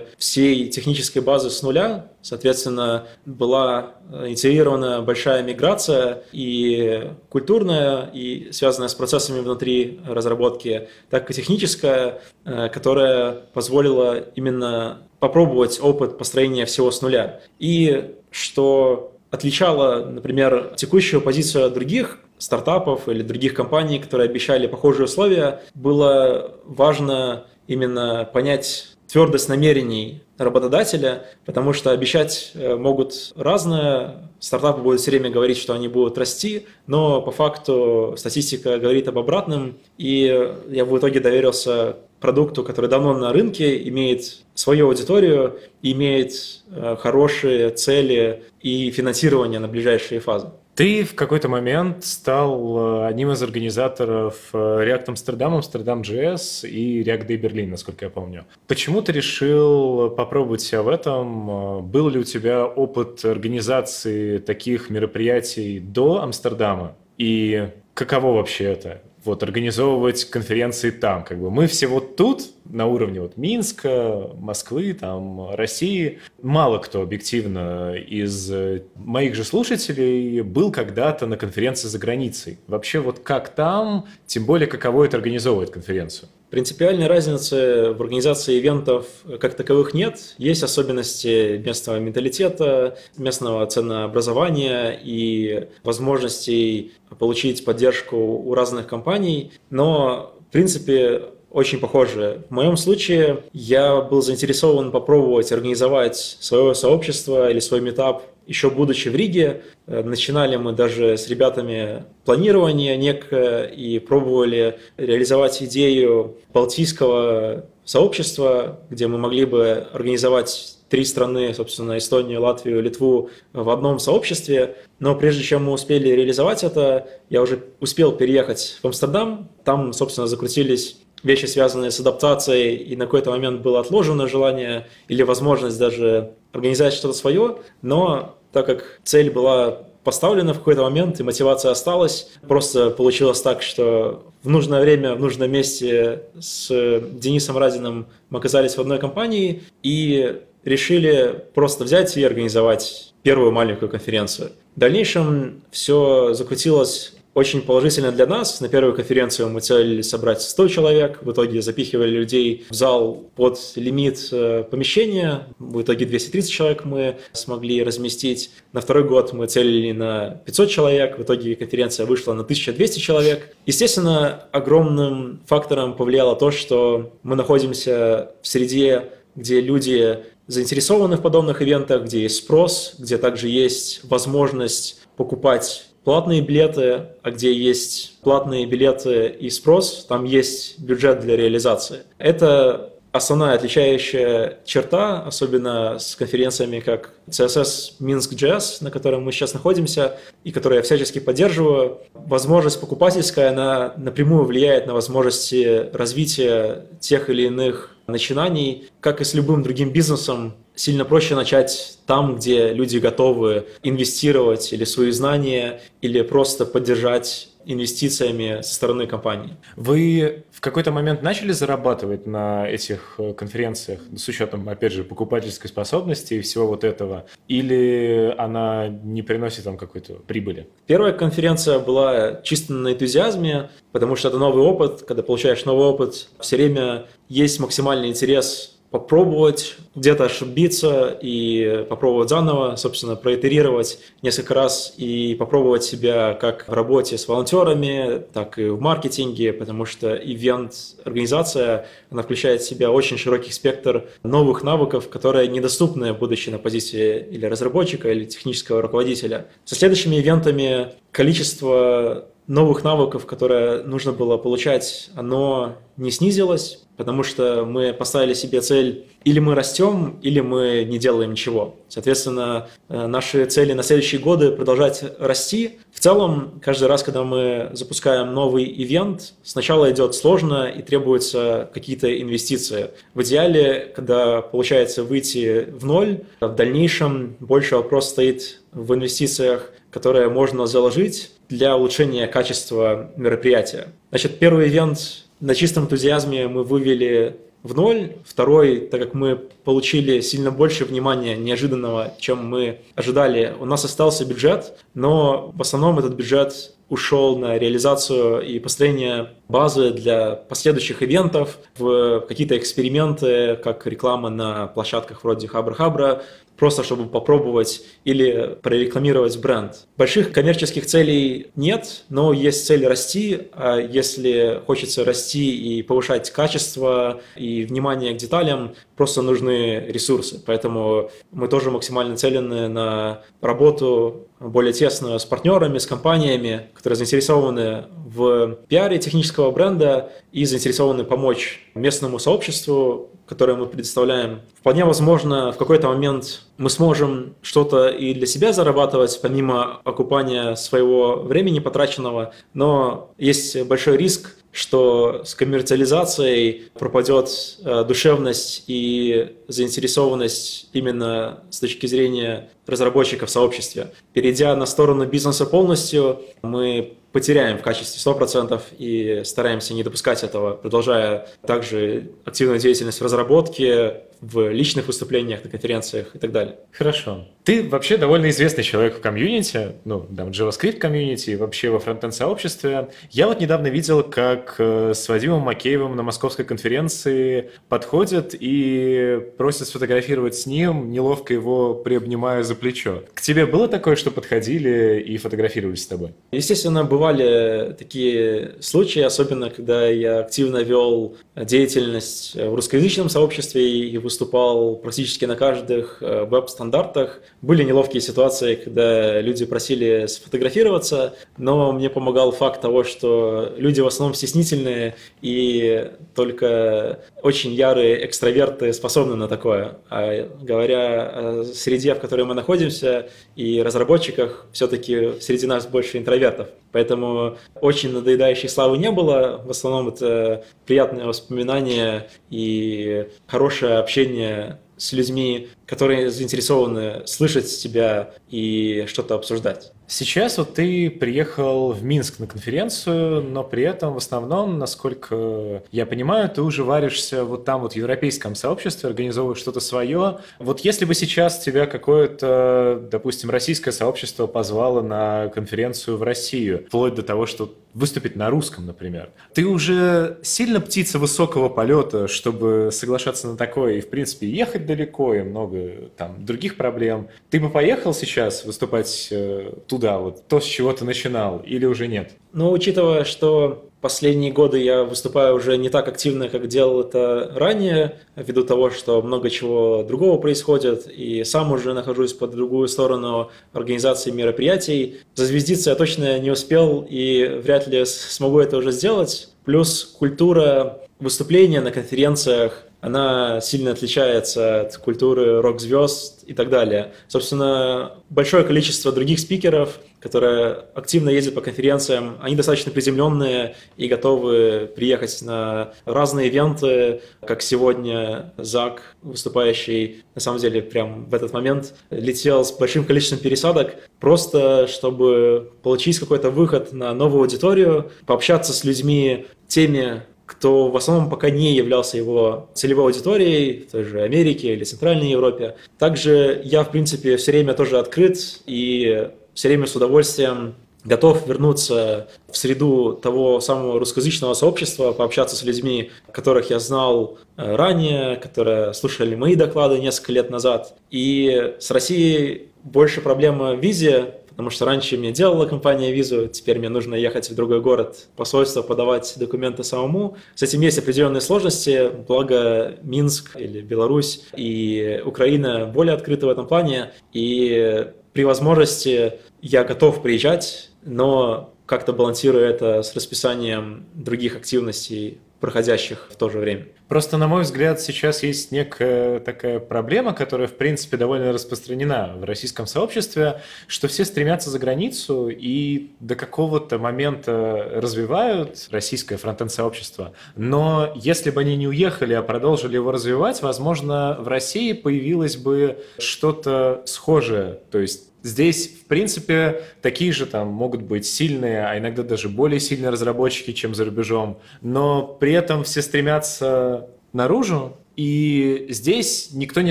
всей 0.18 0.68
технической 0.68 1.22
базы 1.22 1.50
с 1.50 1.62
нуля. 1.62 2.10
Соответственно, 2.22 3.06
была 3.26 3.94
инициирована 4.10 5.02
большая 5.02 5.42
миграция 5.42 6.24
и 6.32 7.10
культурная, 7.28 8.10
и 8.12 8.50
связанная 8.50 8.88
с 8.88 8.94
процессами 8.94 9.40
внутри 9.40 10.00
разработки, 10.08 10.88
так 11.10 11.30
и 11.30 11.34
техническая, 11.34 12.22
э, 12.44 12.68
которая 12.70 13.32
позволила 13.52 14.18
именно 14.34 15.02
попробовать 15.20 15.78
опыт 15.80 16.18
построения 16.18 16.64
всего 16.64 16.90
с 16.90 17.02
нуля. 17.02 17.40
И 17.58 18.14
что 18.30 19.12
отличало, 19.30 20.04
например, 20.04 20.72
текущую 20.76 21.20
позицию 21.20 21.70
других 21.70 22.20
стартапов 22.38 23.08
или 23.08 23.22
других 23.22 23.54
компаний, 23.54 23.98
которые 23.98 24.28
обещали 24.28 24.66
похожие 24.66 25.04
условия, 25.04 25.62
было 25.74 26.54
важно 26.64 27.46
именно 27.66 28.28
понять 28.32 28.94
твердость 29.06 29.48
намерений 29.48 30.22
работодателя, 30.38 31.26
потому 31.44 31.72
что 31.72 31.90
обещать 31.90 32.52
э, 32.54 32.74
могут 32.74 33.32
разное. 33.36 34.30
Стартапы 34.40 34.82
будут 34.82 35.00
все 35.00 35.10
время 35.10 35.30
говорить, 35.30 35.56
что 35.56 35.72
они 35.72 35.88
будут 35.88 36.18
расти, 36.18 36.66
но 36.86 37.22
по 37.22 37.30
факту 37.30 38.14
статистика 38.16 38.78
говорит 38.78 39.08
об 39.08 39.18
обратном. 39.18 39.78
И 39.98 40.52
я 40.68 40.84
в 40.84 40.98
итоге 40.98 41.20
доверился 41.20 41.96
продукту, 42.20 42.64
который 42.64 42.90
давно 42.90 43.12
на 43.14 43.32
рынке, 43.32 43.86
имеет 43.88 44.44
свою 44.54 44.88
аудиторию, 44.88 45.60
имеет 45.82 46.32
э, 46.70 46.96
хорошие 46.98 47.70
цели 47.70 48.44
и 48.60 48.90
финансирование 48.90 49.60
на 49.60 49.68
ближайшие 49.68 50.20
фазы. 50.20 50.48
Ты 50.74 51.04
в 51.04 51.14
какой-то 51.14 51.48
момент 51.48 52.04
стал 52.04 53.04
э, 53.04 53.06
одним 53.06 53.30
из 53.30 53.42
организаторов 53.42 54.36
э, 54.52 54.56
React 54.56 55.06
Amsterdam, 55.06 55.60
Amsterdam.js 55.60 56.68
и 56.68 57.02
React 57.02 57.26
Day 57.28 57.40
Berlin, 57.40 57.68
насколько 57.68 58.06
я 58.06 58.10
помню. 58.10 58.44
Почему 58.66 59.00
ты 59.00 59.12
решил 59.12 60.10
попробовать 60.10 60.62
себя 60.62 60.82
в 60.82 60.88
этом? 60.88 61.50
Э, 61.50 61.80
был 61.80 62.08
ли 62.08 62.18
у 62.18 62.24
тебя 62.24 62.66
опыт 62.66 63.24
организации 63.24 64.38
таких 64.38 64.90
мероприятий 64.90 65.78
до 65.78 66.22
Амстердама? 66.22 66.96
И 67.18 67.68
каково 67.94 68.34
вообще 68.34 68.64
это? 68.64 69.00
Вот 69.24 69.42
организовывать 69.42 70.24
конференции 70.26 70.90
там. 70.90 71.24
Как 71.24 71.38
бы 71.38 71.50
мы 71.50 71.66
все 71.66 71.86
вот 71.86 72.16
тут, 72.16 72.42
на 72.64 72.86
уровне 72.86 73.20
вот 73.20 73.36
Минска, 73.36 74.30
Москвы, 74.34 74.94
там, 74.94 75.54
России, 75.54 76.20
мало 76.42 76.78
кто 76.78 77.02
объективно 77.02 77.94
из 77.94 78.50
моих 78.94 79.34
же 79.34 79.44
слушателей 79.44 80.40
был 80.42 80.70
когда-то 80.70 81.26
на 81.26 81.36
конференции 81.36 81.88
за 81.88 81.98
границей. 81.98 82.58
Вообще 82.66 83.00
вот 83.00 83.20
как 83.20 83.48
там, 83.54 84.06
тем 84.26 84.44
более 84.44 84.66
каково 84.66 85.04
это 85.04 85.16
организовывать 85.16 85.70
конференцию? 85.70 86.28
Принципиальной 86.54 87.08
разницы 87.08 87.94
в 87.98 88.00
организации 88.00 88.60
ивентов 88.60 89.06
как 89.40 89.54
таковых 89.54 89.92
нет. 89.92 90.36
Есть 90.38 90.62
особенности 90.62 91.56
местного 91.56 91.98
менталитета, 91.98 92.96
местного 93.18 93.66
ценообразования 93.66 94.96
и 95.02 95.66
возможностей 95.82 96.92
получить 97.18 97.64
поддержку 97.64 98.16
у 98.16 98.54
разных 98.54 98.86
компаний. 98.86 99.50
Но, 99.70 100.36
в 100.48 100.52
принципе, 100.52 101.22
очень 101.50 101.80
похожие. 101.80 102.44
В 102.48 102.52
моем 102.52 102.76
случае 102.76 103.42
я 103.52 104.00
был 104.00 104.22
заинтересован 104.22 104.92
попробовать 104.92 105.50
организовать 105.50 106.16
свое 106.38 106.76
сообщество 106.76 107.50
или 107.50 107.58
свой 107.58 107.80
метап 107.80 108.22
еще 108.46 108.70
будучи 108.70 109.08
в 109.08 109.16
Риге. 109.16 109.62
Э, 109.86 110.02
начинали 110.02 110.56
мы 110.56 110.72
даже 110.72 111.16
с 111.16 111.28
ребятами 111.28 112.04
планирование 112.24 112.96
некое 112.96 113.64
и 113.64 113.98
пробовали 113.98 114.78
реализовать 114.96 115.62
идею 115.62 116.36
балтийского 116.52 117.66
сообщества, 117.84 118.80
где 118.90 119.06
мы 119.06 119.18
могли 119.18 119.44
бы 119.44 119.86
организовать 119.92 120.78
три 120.88 121.04
страны, 121.04 121.52
собственно, 121.54 121.98
Эстонию, 121.98 122.40
Латвию, 122.40 122.82
Литву 122.82 123.30
в 123.52 123.68
одном 123.70 123.98
сообществе. 123.98 124.76
Но 125.00 125.14
прежде 125.14 125.42
чем 125.42 125.64
мы 125.64 125.72
успели 125.72 126.08
реализовать 126.08 126.62
это, 126.62 127.08
я 127.30 127.42
уже 127.42 127.64
успел 127.80 128.12
переехать 128.12 128.78
в 128.82 128.86
Амстердам. 128.86 129.48
Там, 129.64 129.92
собственно, 129.92 130.26
закрутились 130.26 130.98
вещи, 131.24 131.46
связанные 131.46 131.90
с 131.90 131.98
адаптацией, 131.98 132.76
и 132.76 132.96
на 132.96 133.06
какой-то 133.06 133.30
момент 133.30 133.62
было 133.62 133.80
отложено 133.80 134.28
желание 134.28 134.86
или 135.08 135.22
возможность 135.22 135.78
даже 135.78 136.34
организовать 136.54 136.94
что-то 136.94 137.14
свое, 137.14 137.58
но 137.82 138.36
так 138.52 138.66
как 138.66 139.00
цель 139.04 139.30
была 139.30 139.80
поставлена 140.04 140.52
в 140.54 140.58
какой-то 140.58 140.82
момент, 140.82 141.18
и 141.18 141.22
мотивация 141.22 141.70
осталась. 141.70 142.30
Просто 142.46 142.90
получилось 142.90 143.40
так, 143.40 143.62
что 143.62 144.22
в 144.42 144.48
нужное 144.50 144.80
время, 144.80 145.14
в 145.14 145.20
нужном 145.20 145.50
месте 145.50 146.22
с 146.38 146.68
Денисом 147.12 147.58
Разиным 147.58 148.06
мы 148.30 148.38
оказались 148.38 148.76
в 148.76 148.80
одной 148.80 148.98
компании 148.98 149.62
и 149.82 150.42
решили 150.62 151.44
просто 151.54 151.84
взять 151.84 152.16
и 152.16 152.22
организовать 152.22 153.14
первую 153.22 153.50
маленькую 153.52 153.88
конференцию. 153.88 154.52
В 154.76 154.80
дальнейшем 154.80 155.62
все 155.70 156.34
закрутилось 156.34 157.14
очень 157.34 157.62
положительно 157.62 158.12
для 158.12 158.26
нас. 158.26 158.60
На 158.60 158.68
первую 158.68 158.94
конференцию 158.94 159.48
мы 159.48 159.60
целили 159.60 160.02
собрать 160.02 160.40
100 160.40 160.68
человек. 160.68 161.18
В 161.22 161.32
итоге 161.32 161.60
запихивали 161.62 162.10
людей 162.10 162.64
в 162.70 162.74
зал 162.74 163.24
под 163.34 163.58
лимит 163.74 164.28
э, 164.30 164.64
помещения. 164.70 165.48
В 165.58 165.82
итоге 165.82 166.06
230 166.06 166.50
человек 166.50 166.84
мы 166.84 167.16
смогли 167.32 167.82
разместить. 167.82 168.50
На 168.72 168.80
второй 168.80 169.04
год 169.04 169.32
мы 169.32 169.48
целили 169.48 169.90
на 169.92 170.42
500 170.46 170.70
человек. 170.70 171.18
В 171.18 171.22
итоге 171.22 171.56
конференция 171.56 172.06
вышла 172.06 172.34
на 172.34 172.42
1200 172.42 173.00
человек. 173.00 173.56
Естественно, 173.66 174.44
огромным 174.52 175.40
фактором 175.46 175.96
повлияло 175.96 176.36
то, 176.36 176.52
что 176.52 177.12
мы 177.24 177.34
находимся 177.34 178.30
в 178.42 178.46
среде, 178.46 179.10
где 179.34 179.60
люди 179.60 180.20
заинтересованы 180.46 181.16
в 181.16 181.22
подобных 181.22 181.62
ивентах, 181.62 182.04
где 182.04 182.22
есть 182.22 182.36
спрос, 182.36 182.94
где 182.98 183.18
также 183.18 183.48
есть 183.48 184.02
возможность 184.04 185.00
покупать 185.16 185.86
платные 186.04 186.40
билеты, 186.42 187.06
а 187.22 187.30
где 187.30 187.52
есть 187.52 188.20
платные 188.20 188.66
билеты 188.66 189.28
и 189.28 189.50
спрос, 189.50 190.06
там 190.08 190.24
есть 190.24 190.78
бюджет 190.78 191.20
для 191.20 191.36
реализации. 191.36 192.02
Это 192.18 192.90
основная 193.14 193.54
отличающая 193.54 194.58
черта, 194.64 195.22
особенно 195.22 196.00
с 196.00 196.16
конференциями 196.16 196.80
как 196.80 197.12
CSS 197.28 198.00
Minsk 198.00 198.32
JS, 198.32 198.82
на 198.82 198.90
котором 198.90 199.22
мы 199.22 199.30
сейчас 199.30 199.54
находимся, 199.54 200.18
и 200.42 200.50
которую 200.50 200.78
я 200.78 200.82
всячески 200.82 201.20
поддерживаю. 201.20 202.00
Возможность 202.12 202.80
покупательская, 202.80 203.50
она 203.50 203.94
напрямую 203.96 204.44
влияет 204.44 204.86
на 204.86 204.94
возможности 204.94 205.90
развития 205.92 206.86
тех 206.98 207.30
или 207.30 207.44
иных 207.44 207.96
начинаний, 208.08 208.88
как 209.00 209.20
и 209.20 209.24
с 209.24 209.32
любым 209.32 209.62
другим 209.62 209.90
бизнесом, 209.90 210.54
сильно 210.74 211.04
проще 211.04 211.34
начать 211.34 211.98
там, 212.06 212.36
где 212.36 212.72
люди 212.72 212.98
готовы 212.98 213.66
инвестировать 213.82 214.72
или 214.72 214.84
свои 214.84 215.10
знания, 215.10 215.80
или 216.00 216.22
просто 216.22 216.66
поддержать 216.66 217.48
инвестициями 217.66 218.60
со 218.62 218.74
стороны 218.74 219.06
компании. 219.06 219.56
Вы 219.76 220.44
в 220.50 220.60
какой-то 220.60 220.92
момент 220.92 221.22
начали 221.22 221.52
зарабатывать 221.52 222.26
на 222.26 222.68
этих 222.68 223.14
э, 223.18 223.32
конференциях 223.32 224.00
с 224.14 224.28
учетом, 224.28 224.68
опять 224.68 224.92
же, 224.92 225.04
покупательской 225.04 225.68
способности 225.70 226.34
и 226.34 226.40
всего 226.40 226.66
вот 226.66 226.84
этого? 226.84 227.24
Или 227.48 228.34
она 228.36 228.88
не 228.88 229.22
приносит 229.22 229.64
вам 229.64 229.76
какой-то 229.76 230.14
прибыли? 230.14 230.68
Первая 230.86 231.12
конференция 231.12 231.78
была 231.78 232.40
чисто 232.42 232.74
на 232.74 232.92
энтузиазме, 232.92 233.70
потому 233.92 234.16
что 234.16 234.28
это 234.28 234.38
новый 234.38 234.62
опыт. 234.62 235.02
Когда 235.02 235.22
получаешь 235.22 235.64
новый 235.64 235.86
опыт, 235.86 236.28
все 236.40 236.56
время 236.56 237.06
есть 237.28 237.60
максимальный 237.60 238.08
интерес 238.08 238.73
попробовать 238.94 239.74
где-то 239.96 240.26
ошибиться 240.26 241.18
и 241.20 241.84
попробовать 241.88 242.28
заново, 242.28 242.76
собственно, 242.76 243.16
проитерировать 243.16 243.98
несколько 244.22 244.54
раз 244.54 244.94
и 244.96 245.34
попробовать 245.36 245.82
себя 245.82 246.34
как 246.34 246.68
в 246.68 246.72
работе 246.72 247.18
с 247.18 247.26
волонтерами, 247.26 248.22
так 248.32 248.56
и 248.56 248.68
в 248.68 248.80
маркетинге, 248.80 249.52
потому 249.52 249.84
что 249.84 250.14
ивент-организация, 250.14 251.88
она 252.08 252.22
включает 252.22 252.60
в 252.60 252.68
себя 252.68 252.92
очень 252.92 253.18
широкий 253.18 253.50
спектр 253.50 254.04
новых 254.22 254.62
навыков, 254.62 255.08
которые 255.08 255.48
недоступны, 255.48 256.14
будучи 256.14 256.50
на 256.50 256.58
позиции 256.58 257.26
или 257.32 257.46
разработчика, 257.46 258.12
или 258.12 258.26
технического 258.26 258.80
руководителя. 258.80 259.48
Со 259.64 259.74
следующими 259.74 260.20
ивентами 260.20 260.92
количество 261.10 262.28
новых 262.46 262.84
навыков, 262.84 263.26
которые 263.26 263.82
нужно 263.82 264.12
было 264.12 264.36
получать, 264.36 265.10
оно 265.14 265.76
не 265.96 266.10
снизилось, 266.10 266.84
потому 266.96 267.22
что 267.22 267.64
мы 267.64 267.92
поставили 267.92 268.34
себе 268.34 268.60
цель 268.60 269.06
или 269.24 269.38
мы 269.38 269.54
растем, 269.54 270.18
или 270.22 270.40
мы 270.40 270.84
не 270.84 270.98
делаем 270.98 271.32
ничего. 271.32 271.76
Соответственно, 271.88 272.68
э, 272.88 273.06
наши 273.06 273.46
цели 273.46 273.72
на 273.72 273.82
следующие 273.82 274.20
годы 274.20 274.50
продолжать 274.50 275.02
расти. 275.18 275.78
В 275.92 276.00
целом, 276.00 276.60
каждый 276.62 276.88
раз, 276.88 277.02
когда 277.02 277.22
мы 277.22 277.70
запускаем 277.72 278.34
новый 278.34 278.64
ивент, 278.64 279.34
сначала 279.42 279.90
идет 279.90 280.14
сложно 280.14 280.66
и 280.68 280.82
требуются 280.82 281.70
какие-то 281.72 282.20
инвестиции. 282.20 282.90
В 283.14 283.22
идеале, 283.22 283.92
когда 283.96 284.42
получается 284.42 285.04
выйти 285.04 285.68
в 285.70 285.86
ноль, 285.86 286.24
в 286.40 286.54
дальнейшем 286.54 287.36
больше 287.40 287.76
вопрос 287.76 288.10
стоит 288.10 288.60
в 288.72 288.92
инвестициях, 288.94 289.70
которые 289.90 290.28
можно 290.28 290.66
заложить 290.66 291.30
для 291.48 291.76
улучшения 291.76 292.26
качества 292.26 293.10
мероприятия. 293.16 293.88
Значит, 294.10 294.38
первый 294.38 294.68
ивент 294.68 295.24
на 295.40 295.54
чистом 295.54 295.84
энтузиазме 295.84 296.48
мы 296.48 296.64
вывели 296.64 297.36
в 297.62 297.74
ноль. 297.74 298.12
Второй, 298.24 298.80
так 298.80 299.00
как 299.00 299.14
мы 299.14 299.36
получили 299.36 300.20
сильно 300.20 300.50
больше 300.50 300.84
внимания 300.84 301.36
неожиданного, 301.36 302.14
чем 302.18 302.46
мы 302.46 302.80
ожидали, 302.94 303.54
у 303.58 303.64
нас 303.64 303.84
остался 303.84 304.24
бюджет, 304.24 304.78
но 304.94 305.50
в 305.54 305.60
основном 305.60 305.98
этот 305.98 306.14
бюджет 306.14 306.74
ушел 306.88 307.38
на 307.38 307.58
реализацию 307.58 308.42
и 308.42 308.58
построение 308.58 309.30
базы 309.48 309.90
для 309.90 310.36
последующих 310.36 311.02
ивентов, 311.02 311.58
в 311.76 312.20
какие-то 312.20 312.56
эксперименты, 312.56 313.56
как 313.62 313.86
реклама 313.86 314.30
на 314.30 314.66
площадках 314.68 315.24
вроде 315.24 315.46
Хабра-Хабра, 315.46 316.22
просто 316.56 316.84
чтобы 316.84 317.06
попробовать 317.06 317.82
или 318.04 318.56
прорекламировать 318.62 319.36
бренд. 319.38 319.86
Больших 319.96 320.32
коммерческих 320.32 320.86
целей 320.86 321.48
нет, 321.56 322.04
но 322.08 322.32
есть 322.32 322.66
цель 322.66 322.86
расти, 322.86 323.48
а 323.52 323.78
если 323.78 324.62
хочется 324.64 325.04
расти 325.04 325.78
и 325.78 325.82
повышать 325.82 326.30
качество 326.30 327.20
и 327.36 327.64
внимание 327.64 328.14
к 328.14 328.18
деталям, 328.18 328.74
просто 328.96 329.22
нужны 329.22 329.84
ресурсы. 329.88 330.40
Поэтому 330.46 331.10
мы 331.32 331.48
тоже 331.48 331.72
максимально 331.72 332.16
целены 332.16 332.68
на 332.68 333.22
работу 333.40 334.28
более 334.38 334.72
тесно 334.72 335.18
с 335.18 335.24
партнерами, 335.24 335.78
с 335.78 335.86
компаниями, 335.86 336.68
которые 336.74 336.98
заинтересованы 336.98 337.86
в 338.06 338.58
пиаре 338.68 338.98
технического 338.98 339.33
бренда 339.38 340.12
и 340.32 340.44
заинтересованы 340.44 341.04
помочь 341.04 341.70
местному 341.74 342.18
сообществу, 342.18 343.10
которое 343.26 343.56
мы 343.56 343.66
предоставляем. 343.66 344.42
Вполне 344.58 344.84
возможно, 344.84 345.52
в 345.52 345.56
какой-то 345.56 345.88
момент 345.88 346.42
мы 346.58 346.70
сможем 346.70 347.34
что-то 347.42 347.88
и 347.88 348.14
для 348.14 348.26
себя 348.26 348.52
зарабатывать, 348.52 349.18
помимо 349.22 349.80
окупания 349.84 350.56
своего 350.56 351.16
времени 351.16 351.58
потраченного, 351.58 352.34
но 352.52 353.10
есть 353.18 353.60
большой 353.62 353.96
риск, 353.96 354.36
что 354.52 355.22
с 355.24 355.34
коммерциализацией 355.34 356.68
пропадет 356.78 357.28
э, 357.64 357.84
душевность 357.84 358.62
и 358.68 359.36
заинтересованность 359.48 360.68
именно 360.72 361.42
с 361.50 361.58
точки 361.58 361.86
зрения 361.86 362.50
разработчиков 362.64 363.28
в 363.28 363.32
сообществе. 363.32 363.92
Перейдя 364.12 364.54
на 364.54 364.66
сторону 364.66 365.06
бизнеса 365.06 365.44
полностью, 365.44 366.22
мы 366.42 366.98
потеряем 367.14 367.58
в 367.58 367.62
качестве 367.62 368.12
100% 368.12 368.60
и 368.76 369.22
стараемся 369.24 369.72
не 369.72 369.84
допускать 369.84 370.24
этого, 370.24 370.56
продолжая 370.56 371.28
также 371.46 372.10
активную 372.24 372.58
деятельность 372.58 373.00
в 373.00 373.04
разработке, 373.04 374.02
в 374.20 374.50
личных 374.50 374.88
выступлениях 374.88 375.44
на 375.44 375.48
конференциях 375.48 376.16
и 376.16 376.18
так 376.18 376.32
далее. 376.32 376.58
Хорошо. 376.72 377.28
Ты 377.44 377.62
вообще 377.62 377.98
довольно 377.98 378.30
известный 378.30 378.64
человек 378.64 378.96
в 378.96 379.00
комьюнити, 379.02 379.72
ну, 379.84 380.00
там, 380.16 380.30
JavaScript 380.30 380.78
комьюнити, 380.78 381.34
вообще 381.34 381.68
во 381.68 381.78
фронтенд 381.78 382.14
сообществе. 382.14 382.88
Я 383.10 383.26
вот 383.26 383.38
недавно 383.38 383.66
видел, 383.66 384.02
как 384.02 384.54
э, 384.56 384.92
с 384.94 385.06
Вадимом 385.10 385.42
Макеевым 385.42 385.94
на 385.94 386.02
московской 386.02 386.46
конференции 386.46 387.50
подходят 387.68 388.34
и 388.38 389.20
просят 389.36 389.68
сфотографировать 389.68 390.36
с 390.36 390.46
ним, 390.46 390.90
неловко 390.90 391.34
его 391.34 391.74
приобнимая 391.74 392.42
за 392.44 392.54
плечо. 392.54 393.02
К 393.12 393.20
тебе 393.20 393.44
было 393.44 393.68
такое, 393.68 393.96
что 393.96 394.10
подходили 394.10 395.04
и 395.06 395.18
фотографировались 395.18 395.82
с 395.82 395.86
тобой? 395.86 396.14
Естественно, 396.32 396.84
бывали 396.84 397.74
такие 397.78 398.54
случаи, 398.60 399.02
особенно 399.02 399.50
когда 399.50 399.86
я 399.86 400.20
активно 400.20 400.62
вел 400.62 401.18
деятельность 401.36 402.36
в 402.36 402.54
русскоязычном 402.54 403.10
сообществе 403.10 403.68
и 403.90 403.98
выступал 403.98 404.76
практически 404.76 405.26
на 405.26 405.36
каждых 405.36 405.98
э, 406.00 406.24
веб-стандартах. 406.24 407.20
Были 407.44 407.62
неловкие 407.62 408.00
ситуации, 408.00 408.54
когда 408.54 409.20
люди 409.20 409.44
просили 409.44 410.06
сфотографироваться, 410.06 411.14
но 411.36 411.72
мне 411.72 411.90
помогал 411.90 412.32
факт 412.32 412.62
того, 412.62 412.84
что 412.84 413.52
люди 413.58 413.82
в 413.82 413.86
основном 413.86 414.14
стеснительные, 414.14 414.96
и 415.20 415.90
только 416.14 417.00
очень 417.20 417.52
ярые 417.52 418.06
экстраверты 418.06 418.72
способны 418.72 419.16
на 419.16 419.28
такое. 419.28 419.76
А 419.90 420.26
говоря 420.40 421.02
о 421.02 421.44
среде, 421.44 421.94
в 421.94 422.00
которой 422.00 422.24
мы 422.24 422.32
находимся, 422.32 423.10
и 423.36 423.60
разработчиках, 423.60 424.46
все-таки 424.52 425.20
среди 425.20 425.46
нас 425.46 425.66
больше 425.66 425.98
интровертов. 425.98 426.48
Поэтому 426.72 427.36
очень 427.60 427.92
надоедающей 427.92 428.48
славы 428.48 428.78
не 428.78 428.90
было. 428.90 429.42
В 429.44 429.50
основном 429.50 429.88
это 429.88 430.46
приятные 430.64 431.04
воспоминания 431.04 432.08
и 432.30 433.06
хорошее 433.26 433.74
общение 433.74 434.60
с 434.76 434.92
людьми, 434.92 435.50
которые 435.66 436.10
заинтересованы 436.10 437.06
слышать 437.06 437.46
тебя 437.60 438.14
и 438.30 438.86
что-то 438.88 439.14
обсуждать. 439.14 439.73
Сейчас 439.86 440.38
вот 440.38 440.54
ты 440.54 440.90
приехал 440.90 441.72
в 441.72 441.84
Минск 441.84 442.18
на 442.18 442.26
конференцию, 442.26 443.22
но 443.22 443.44
при 443.44 443.64
этом 443.64 443.94
в 443.94 443.98
основном, 443.98 444.58
насколько 444.58 445.62
я 445.70 445.86
понимаю, 445.86 446.28
ты 446.30 446.42
уже 446.42 446.64
варишься 446.64 447.24
вот 447.24 447.44
там 447.44 447.60
вот 447.60 447.74
в 447.74 447.76
европейском 447.76 448.34
сообществе, 448.34 448.88
организовываешь 448.88 449.38
что-то 449.38 449.60
свое. 449.60 450.18
Вот 450.38 450.60
если 450.60 450.84
бы 450.84 450.94
сейчас 450.94 451.38
тебя 451.38 451.66
какое-то, 451.66 452.86
допустим, 452.90 453.30
российское 453.30 453.72
сообщество 453.72 454.26
позвало 454.26 454.80
на 454.80 455.28
конференцию 455.28 455.98
в 455.98 456.02
Россию, 456.02 456.64
вплоть 456.68 456.94
до 456.94 457.02
того, 457.02 457.26
что 457.26 457.54
выступить 457.74 458.14
на 458.14 458.30
русском, 458.30 458.66
например, 458.66 459.10
ты 459.34 459.44
уже 459.44 460.18
сильно 460.22 460.60
птица 460.60 460.98
высокого 460.98 461.48
полета, 461.48 462.06
чтобы 462.06 462.70
соглашаться 462.72 463.26
на 463.26 463.36
такое, 463.36 463.74
и, 463.74 463.80
в 463.80 463.90
принципе, 463.90 464.28
ехать 464.28 464.64
далеко, 464.64 465.14
и 465.14 465.22
много 465.22 465.90
там 465.96 466.24
других 466.24 466.56
проблем. 466.56 467.08
Ты 467.30 467.40
бы 467.40 467.50
поехал 467.50 467.92
сейчас 467.92 468.44
выступать 468.44 469.08
э, 469.10 469.52
туда, 469.74 469.98
вот 469.98 470.26
то, 470.28 470.40
с 470.40 470.44
чего 470.44 470.72
ты 470.72 470.84
начинал, 470.84 471.42
или 471.44 471.66
уже 471.66 471.88
нет? 471.88 472.12
Ну, 472.32 472.50
учитывая, 472.52 473.04
что 473.04 473.68
последние 473.80 474.32
годы 474.32 474.62
я 474.62 474.84
выступаю 474.84 475.34
уже 475.34 475.56
не 475.56 475.68
так 475.68 475.88
активно, 475.88 476.28
как 476.28 476.46
делал 476.46 476.80
это 476.80 477.32
ранее, 477.34 477.98
ввиду 478.16 478.44
того, 478.44 478.70
что 478.70 479.02
много 479.02 479.30
чего 479.30 479.82
другого 479.82 480.18
происходит, 480.18 480.86
и 480.86 481.24
сам 481.24 481.52
уже 481.52 481.74
нахожусь 481.74 482.12
по 482.12 482.26
другую 482.26 482.68
сторону 482.68 483.30
организации 483.52 484.10
мероприятий. 484.10 485.00
Зазвездиться 485.14 485.70
я 485.70 485.76
точно 485.76 486.18
не 486.18 486.30
успел 486.30 486.86
и 486.88 487.40
вряд 487.42 487.66
ли 487.66 487.84
смогу 487.84 488.38
это 488.38 488.56
уже 488.56 488.70
сделать. 488.70 489.28
Плюс 489.44 489.84
культура 489.98 490.80
выступления 491.00 491.60
на 491.60 491.70
конференциях 491.70 492.63
она 492.84 493.40
сильно 493.40 493.70
отличается 493.70 494.60
от 494.60 494.76
культуры 494.76 495.40
рок-звезд 495.40 496.22
и 496.26 496.34
так 496.34 496.50
далее. 496.50 496.92
Собственно, 497.08 497.94
большое 498.10 498.44
количество 498.44 498.92
других 498.92 499.20
спикеров, 499.20 499.78
которые 500.00 500.66
активно 500.74 501.08
ездят 501.08 501.34
по 501.34 501.40
конференциям, 501.40 502.18
они 502.20 502.36
достаточно 502.36 502.70
приземленные 502.70 503.56
и 503.78 503.88
готовы 503.88 504.70
приехать 504.76 505.22
на 505.22 505.72
разные 505.86 506.28
ивенты, 506.28 507.00
как 507.26 507.40
сегодня 507.40 508.34
Зак, 508.36 508.82
выступающий, 509.00 510.04
на 510.14 510.20
самом 510.20 510.40
деле, 510.40 510.60
прям 510.60 511.06
в 511.06 511.14
этот 511.14 511.32
момент 511.32 511.72
летел 511.88 512.44
с 512.44 512.52
большим 512.52 512.84
количеством 512.84 513.18
пересадок, 513.18 513.76
просто 513.98 514.66
чтобы 514.66 515.52
получить 515.62 515.98
какой-то 515.98 516.28
выход 516.28 516.74
на 516.74 516.92
новую 516.92 517.22
аудиторию, 517.22 517.90
пообщаться 518.04 518.52
с 518.52 518.62
людьми, 518.62 519.24
теми, 519.48 520.02
кто 520.26 520.68
в 520.68 520.76
основном 520.76 521.10
пока 521.10 521.30
не 521.30 521.54
являлся 521.54 521.96
его 521.96 522.48
целевой 522.54 522.86
аудиторией, 522.86 523.66
в 523.68 523.72
той 523.72 523.84
же 523.84 524.00
Америке 524.00 524.52
или 524.52 524.64
Центральной 524.64 525.10
Европе. 525.10 525.56
Также 525.78 526.40
я, 526.44 526.64
в 526.64 526.70
принципе, 526.70 527.16
все 527.16 527.32
время 527.32 527.54
тоже 527.54 527.78
открыт 527.78 528.18
и 528.46 529.10
все 529.34 529.48
время 529.48 529.66
с 529.66 529.76
удовольствием 529.76 530.54
готов 530.84 531.26
вернуться 531.26 532.08
в 532.30 532.36
среду 532.36 532.98
того 533.02 533.40
самого 533.40 533.78
русскоязычного 533.78 534.34
сообщества, 534.34 534.92
пообщаться 534.92 535.34
с 535.34 535.42
людьми, 535.42 535.90
которых 536.12 536.50
я 536.50 536.58
знал 536.58 537.18
э, 537.36 537.56
ранее, 537.56 538.16
которые 538.16 538.74
слушали 538.74 539.14
мои 539.14 539.34
доклады 539.34 539.78
несколько 539.78 540.12
лет 540.12 540.30
назад. 540.30 540.74
И 540.90 541.54
с 541.58 541.70
Россией 541.70 542.50
больше 542.62 543.00
проблема 543.00 543.54
в 543.54 543.60
визе, 543.60 544.14
потому 544.34 544.50
что 544.50 544.64
раньше 544.64 544.96
мне 544.96 545.12
делала 545.12 545.46
компания 545.46 545.92
визу, 545.92 546.26
теперь 546.26 546.58
мне 546.58 546.68
нужно 546.68 546.96
ехать 546.96 547.30
в 547.30 547.34
другой 547.34 547.60
город, 547.60 548.08
посольство, 548.16 548.62
подавать 548.62 549.14
документы 549.16 549.62
самому. 549.62 550.16
С 550.34 550.42
этим 550.42 550.60
есть 550.60 550.78
определенные 550.78 551.20
сложности, 551.20 551.90
благо 552.08 552.76
Минск 552.82 553.36
или 553.36 553.60
Беларусь 553.60 554.24
и 554.36 555.00
Украина 555.04 555.66
более 555.66 555.94
открыты 555.94 556.26
в 556.26 556.28
этом 556.28 556.46
плане, 556.48 556.92
и 557.12 557.86
при 558.12 558.24
возможности 558.24 559.14
я 559.40 559.62
готов 559.62 560.02
приезжать, 560.02 560.70
но 560.82 561.54
как-то 561.66 561.92
балансируя 561.92 562.48
это 562.48 562.82
с 562.82 562.94
расписанием 562.94 563.86
других 563.94 564.36
активностей, 564.36 565.18
проходящих 565.40 566.08
в 566.10 566.16
то 566.16 566.28
же 566.28 566.38
время. 566.38 566.66
Просто, 566.94 567.16
на 567.16 567.26
мой 567.26 567.42
взгляд, 567.42 567.80
сейчас 567.80 568.22
есть 568.22 568.52
некая 568.52 569.18
такая 569.18 569.58
проблема, 569.58 570.12
которая, 570.12 570.46
в 570.46 570.52
принципе, 570.52 570.96
довольно 570.96 571.32
распространена 571.32 572.14
в 572.16 572.22
российском 572.22 572.68
сообществе, 572.68 573.40
что 573.66 573.88
все 573.88 574.04
стремятся 574.04 574.48
за 574.48 574.60
границу 574.60 575.28
и 575.28 575.90
до 575.98 576.14
какого-то 576.14 576.78
момента 576.78 577.68
развивают 577.74 578.68
российское 578.70 579.16
фронтенд-сообщество. 579.16 580.12
Но 580.36 580.92
если 580.94 581.30
бы 581.30 581.40
они 581.40 581.56
не 581.56 581.66
уехали, 581.66 582.14
а 582.14 582.22
продолжили 582.22 582.76
его 582.76 582.92
развивать, 582.92 583.42
возможно, 583.42 584.16
в 584.20 584.28
России 584.28 584.72
появилось 584.72 585.36
бы 585.36 585.84
что-то 585.98 586.82
схожее. 586.86 587.58
То 587.72 587.80
есть 587.80 588.14
Здесь, 588.24 588.68
в 588.68 588.86
принципе, 588.86 589.60
такие 589.82 590.10
же 590.10 590.24
там 590.24 590.48
могут 590.48 590.80
быть 590.80 591.04
сильные, 591.04 591.66
а 591.66 591.78
иногда 591.78 592.02
даже 592.02 592.30
более 592.30 592.58
сильные 592.58 592.88
разработчики, 592.88 593.52
чем 593.52 593.74
за 593.74 593.84
рубежом, 593.84 594.40
но 594.62 595.06
при 595.06 595.34
этом 595.34 595.62
все 595.62 595.82
стремятся 595.82 596.83
наружу, 597.14 597.76
и 597.96 598.66
здесь 598.70 599.30
никто 599.32 599.60
не 599.60 599.70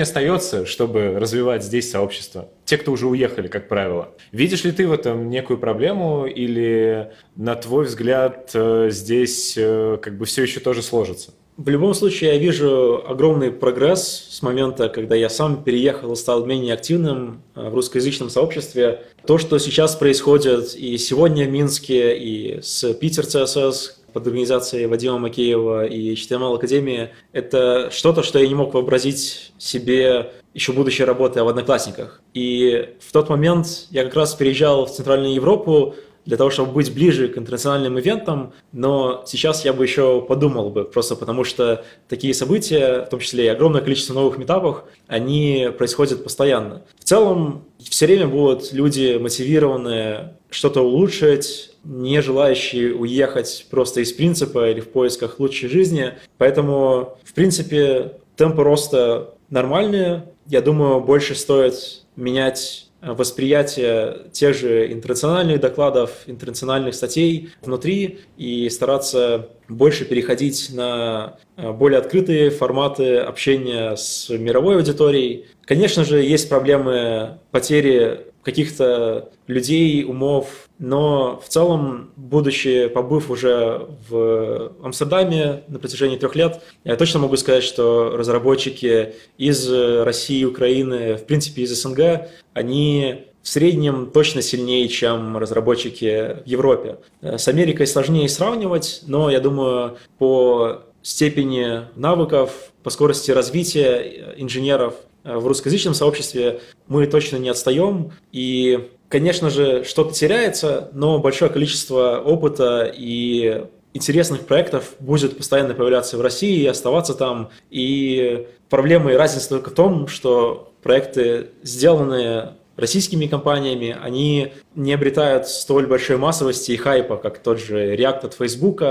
остается, 0.00 0.64
чтобы 0.64 1.18
развивать 1.18 1.62
здесь 1.62 1.90
сообщество. 1.90 2.48
Те, 2.64 2.78
кто 2.78 2.92
уже 2.92 3.06
уехали, 3.06 3.48
как 3.48 3.68
правило. 3.68 4.14
Видишь 4.32 4.64
ли 4.64 4.72
ты 4.72 4.88
в 4.88 4.92
этом 4.92 5.28
некую 5.28 5.58
проблему 5.58 6.26
или, 6.26 7.12
на 7.36 7.54
твой 7.54 7.84
взгляд, 7.84 8.50
э, 8.54 8.88
здесь 8.90 9.54
э, 9.56 9.98
как 10.00 10.16
бы 10.16 10.24
все 10.24 10.42
еще 10.42 10.60
тоже 10.60 10.82
сложится? 10.82 11.32
В 11.56 11.68
любом 11.68 11.94
случае, 11.94 12.32
я 12.32 12.38
вижу 12.38 13.04
огромный 13.06 13.52
прогресс 13.52 14.26
с 14.30 14.42
момента, 14.42 14.88
когда 14.88 15.14
я 15.14 15.28
сам 15.28 15.62
переехал 15.62 16.12
и 16.12 16.16
стал 16.16 16.44
менее 16.46 16.74
активным 16.74 17.42
э, 17.54 17.68
в 17.68 17.74
русскоязычном 17.74 18.30
сообществе. 18.30 19.02
То, 19.26 19.36
что 19.36 19.58
сейчас 19.58 19.94
происходит 19.96 20.74
и 20.74 20.96
сегодня 20.96 21.44
в 21.44 21.50
Минске, 21.50 22.16
и 22.16 22.60
с 22.62 22.92
Питер 22.94 23.26
ЦСС, 23.26 24.00
под 24.14 24.26
организацией 24.26 24.86
Вадима 24.86 25.18
Макеева 25.18 25.84
и 25.86 26.14
HTML 26.14 26.54
Академии, 26.54 27.10
это 27.32 27.90
что-то, 27.90 28.22
что 28.22 28.38
я 28.38 28.48
не 28.48 28.54
мог 28.54 28.72
вообразить 28.72 29.52
себе 29.58 30.32
еще 30.54 30.72
будучи 30.72 31.02
работая 31.02 31.42
в 31.42 31.48
Одноклассниках. 31.48 32.22
И 32.32 32.94
в 33.00 33.12
тот 33.12 33.28
момент 33.28 33.88
я 33.90 34.04
как 34.04 34.14
раз 34.14 34.34
переезжал 34.34 34.86
в 34.86 34.92
Центральную 34.92 35.34
Европу, 35.34 35.96
для 36.24 36.36
того, 36.36 36.50
чтобы 36.50 36.72
быть 36.72 36.92
ближе 36.92 37.28
к 37.28 37.36
интернациональным 37.36 37.98
ивентам, 37.98 38.54
но 38.72 39.24
сейчас 39.26 39.64
я 39.64 39.72
бы 39.72 39.84
еще 39.84 40.22
подумал 40.22 40.70
бы, 40.70 40.84
просто 40.84 41.16
потому 41.16 41.44
что 41.44 41.84
такие 42.08 42.32
события, 42.32 43.04
в 43.04 43.10
том 43.10 43.20
числе 43.20 43.44
и 43.44 43.48
огромное 43.48 43.82
количество 43.82 44.14
новых 44.14 44.38
метапов, 44.38 44.84
они 45.06 45.68
происходят 45.76 46.24
постоянно. 46.24 46.82
В 46.98 47.04
целом, 47.04 47.64
все 47.78 48.06
время 48.06 48.26
будут 48.26 48.72
люди 48.72 49.18
мотивированные 49.18 50.38
что-то 50.50 50.80
улучшить, 50.80 51.73
не 51.84 52.20
желающие 52.22 52.94
уехать 52.94 53.66
просто 53.70 54.00
из 54.00 54.12
принципа 54.12 54.70
или 54.70 54.80
в 54.80 54.88
поисках 54.90 55.38
лучшей 55.38 55.68
жизни. 55.68 56.14
Поэтому, 56.38 57.18
в 57.24 57.34
принципе, 57.34 58.14
темпы 58.36 58.62
роста 58.62 59.34
нормальные. 59.50 60.26
Я 60.46 60.60
думаю, 60.60 61.00
больше 61.00 61.34
стоит 61.34 62.04
менять 62.16 62.88
восприятие 63.12 64.28
тех 64.32 64.56
же 64.56 64.90
интернациональных 64.90 65.60
докладов, 65.60 66.10
интернациональных 66.26 66.94
статей 66.94 67.50
внутри 67.62 68.20
и 68.36 68.68
стараться 68.70 69.50
больше 69.68 70.04
переходить 70.04 70.70
на 70.72 71.36
э, 71.56 71.70
более 71.72 71.98
открытые 71.98 72.50
форматы 72.50 73.18
общения 73.18 73.94
с 73.96 74.30
мировой 74.30 74.76
аудиторией. 74.76 75.46
Конечно 75.64 76.04
же, 76.04 76.22
есть 76.22 76.48
проблемы 76.48 77.38
потери 77.50 78.26
каких-то 78.44 79.30
людей, 79.46 80.04
умов, 80.04 80.68
но 80.78 81.40
в 81.44 81.48
целом, 81.48 82.10
будучи, 82.16 82.88
побыв 82.88 83.30
уже 83.30 83.88
в 84.08 84.72
Амстердаме 84.82 85.64
на 85.68 85.78
протяжении 85.78 86.16
трех 86.16 86.36
лет, 86.36 86.62
я 86.84 86.96
точно 86.96 87.20
могу 87.20 87.36
сказать, 87.36 87.64
что 87.64 88.16
разработчики 88.16 89.14
из 89.38 89.68
России, 89.70 90.44
Украины, 90.44 91.16
в 91.16 91.24
принципе 91.24 91.62
из 91.62 91.80
СНГ, 91.80 92.28
они 92.52 93.26
в 93.42 93.48
среднем 93.48 94.10
точно 94.10 94.40
сильнее, 94.42 94.88
чем 94.88 95.36
разработчики 95.36 96.42
в 96.44 96.46
Европе. 96.46 96.98
С 97.20 97.46
Америкой 97.48 97.86
сложнее 97.86 98.28
сравнивать, 98.28 99.02
но 99.06 99.30
я 99.30 99.40
думаю, 99.40 99.98
по 100.18 100.82
степени 101.02 101.82
навыков, 101.94 102.72
по 102.82 102.90
скорости 102.90 103.30
развития 103.30 104.34
инженеров 104.38 104.94
в 105.24 105.46
русскоязычном 105.46 105.94
сообществе 105.94 106.60
мы 106.86 107.06
точно 107.06 107.36
не 107.36 107.48
отстаем. 107.48 108.12
И 108.32 108.90
конечно 109.08 109.50
же, 109.50 109.84
что-то 109.84 110.12
теряется, 110.12 110.90
но 110.92 111.18
большое 111.18 111.50
количество 111.50 112.20
опыта 112.24 112.92
и 112.94 113.64
интересных 113.94 114.40
проектов 114.42 114.94
будет 114.98 115.36
постоянно 115.36 115.72
появляться 115.72 116.18
в 116.18 116.20
России 116.20 116.60
и 116.60 116.66
оставаться 116.66 117.14
там. 117.14 117.50
И 117.70 118.46
проблема 118.68 119.12
и 119.12 119.16
разница 119.16 119.48
только 119.48 119.70
в 119.70 119.74
том, 119.74 120.08
что 120.08 120.72
проекты, 120.82 121.48
сделанные 121.62 122.54
российскими 122.76 123.26
компаниями, 123.26 123.96
они 124.02 124.52
не 124.74 124.92
обретают 124.92 125.48
столь 125.48 125.86
большой 125.86 126.16
массовости 126.16 126.72
и 126.72 126.76
хайпа, 126.76 127.16
как 127.16 127.38
тот 127.38 127.60
же 127.60 127.94
React 127.94 128.26
от 128.26 128.34
Facebook. 128.34 128.82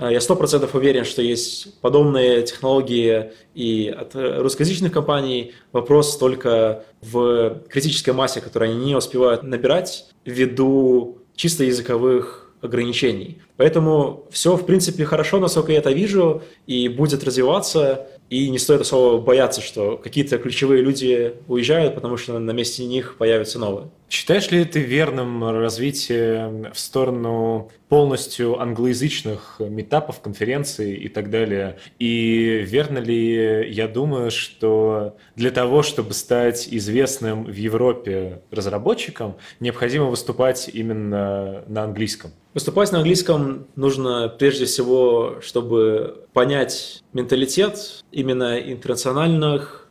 Я 0.00 0.20
сто 0.20 0.36
процентов 0.36 0.74
уверен, 0.74 1.04
что 1.04 1.22
есть 1.22 1.80
подобные 1.80 2.42
технологии 2.42 3.32
и 3.54 3.88
от 3.88 4.14
русскоязычных 4.14 4.92
компаний. 4.92 5.52
Вопрос 5.72 6.18
только 6.18 6.84
в 7.00 7.60
критической 7.68 8.14
массе, 8.14 8.40
которую 8.40 8.72
они 8.72 8.86
не 8.86 8.96
успевают 8.96 9.42
набирать 9.42 10.06
ввиду 10.24 11.18
чисто 11.36 11.64
языковых 11.64 12.52
ограничений. 12.60 13.38
Поэтому 13.56 14.26
все, 14.32 14.56
в 14.56 14.66
принципе, 14.66 15.04
хорошо, 15.04 15.38
насколько 15.38 15.70
я 15.70 15.78
это 15.78 15.92
вижу, 15.92 16.42
и 16.66 16.88
будет 16.88 17.22
развиваться. 17.22 18.08
И 18.30 18.50
не 18.50 18.58
стоит 18.58 18.82
особо 18.82 19.22
бояться, 19.22 19.60
что 19.62 19.96
какие-то 19.96 20.38
ключевые 20.38 20.82
люди 20.82 21.34
уезжают, 21.46 21.94
потому 21.94 22.16
что 22.16 22.38
на 22.38 22.50
месте 22.50 22.84
них 22.84 23.16
появятся 23.16 23.58
новые. 23.58 23.90
Считаешь 24.10 24.50
ли 24.50 24.64
ты 24.64 24.80
верным 24.80 25.44
развитие 25.44 26.72
в 26.72 26.78
сторону 26.78 27.70
полностью 27.88 28.58
англоязычных 28.58 29.56
метапов, 29.60 30.20
конференций 30.20 30.94
и 30.94 31.08
так 31.08 31.30
далее? 31.30 31.78
И 31.98 32.64
верно 32.66 32.98
ли, 32.98 33.70
я 33.70 33.86
думаю, 33.86 34.30
что 34.30 35.16
для 35.36 35.50
того, 35.50 35.82
чтобы 35.82 36.14
стать 36.14 36.68
известным 36.70 37.44
в 37.44 37.54
Европе 37.54 38.42
разработчиком, 38.50 39.36
необходимо 39.60 40.06
выступать 40.06 40.70
именно 40.72 41.64
на 41.66 41.84
английском? 41.84 42.30
Выступать 42.54 42.92
на 42.92 42.98
английском 42.98 43.66
нужно 43.76 44.28
прежде 44.28 44.64
всего, 44.64 45.36
чтобы 45.42 46.24
понять 46.32 47.02
менталитет 47.12 48.02
именно 48.10 48.58
интернациональных 48.58 49.87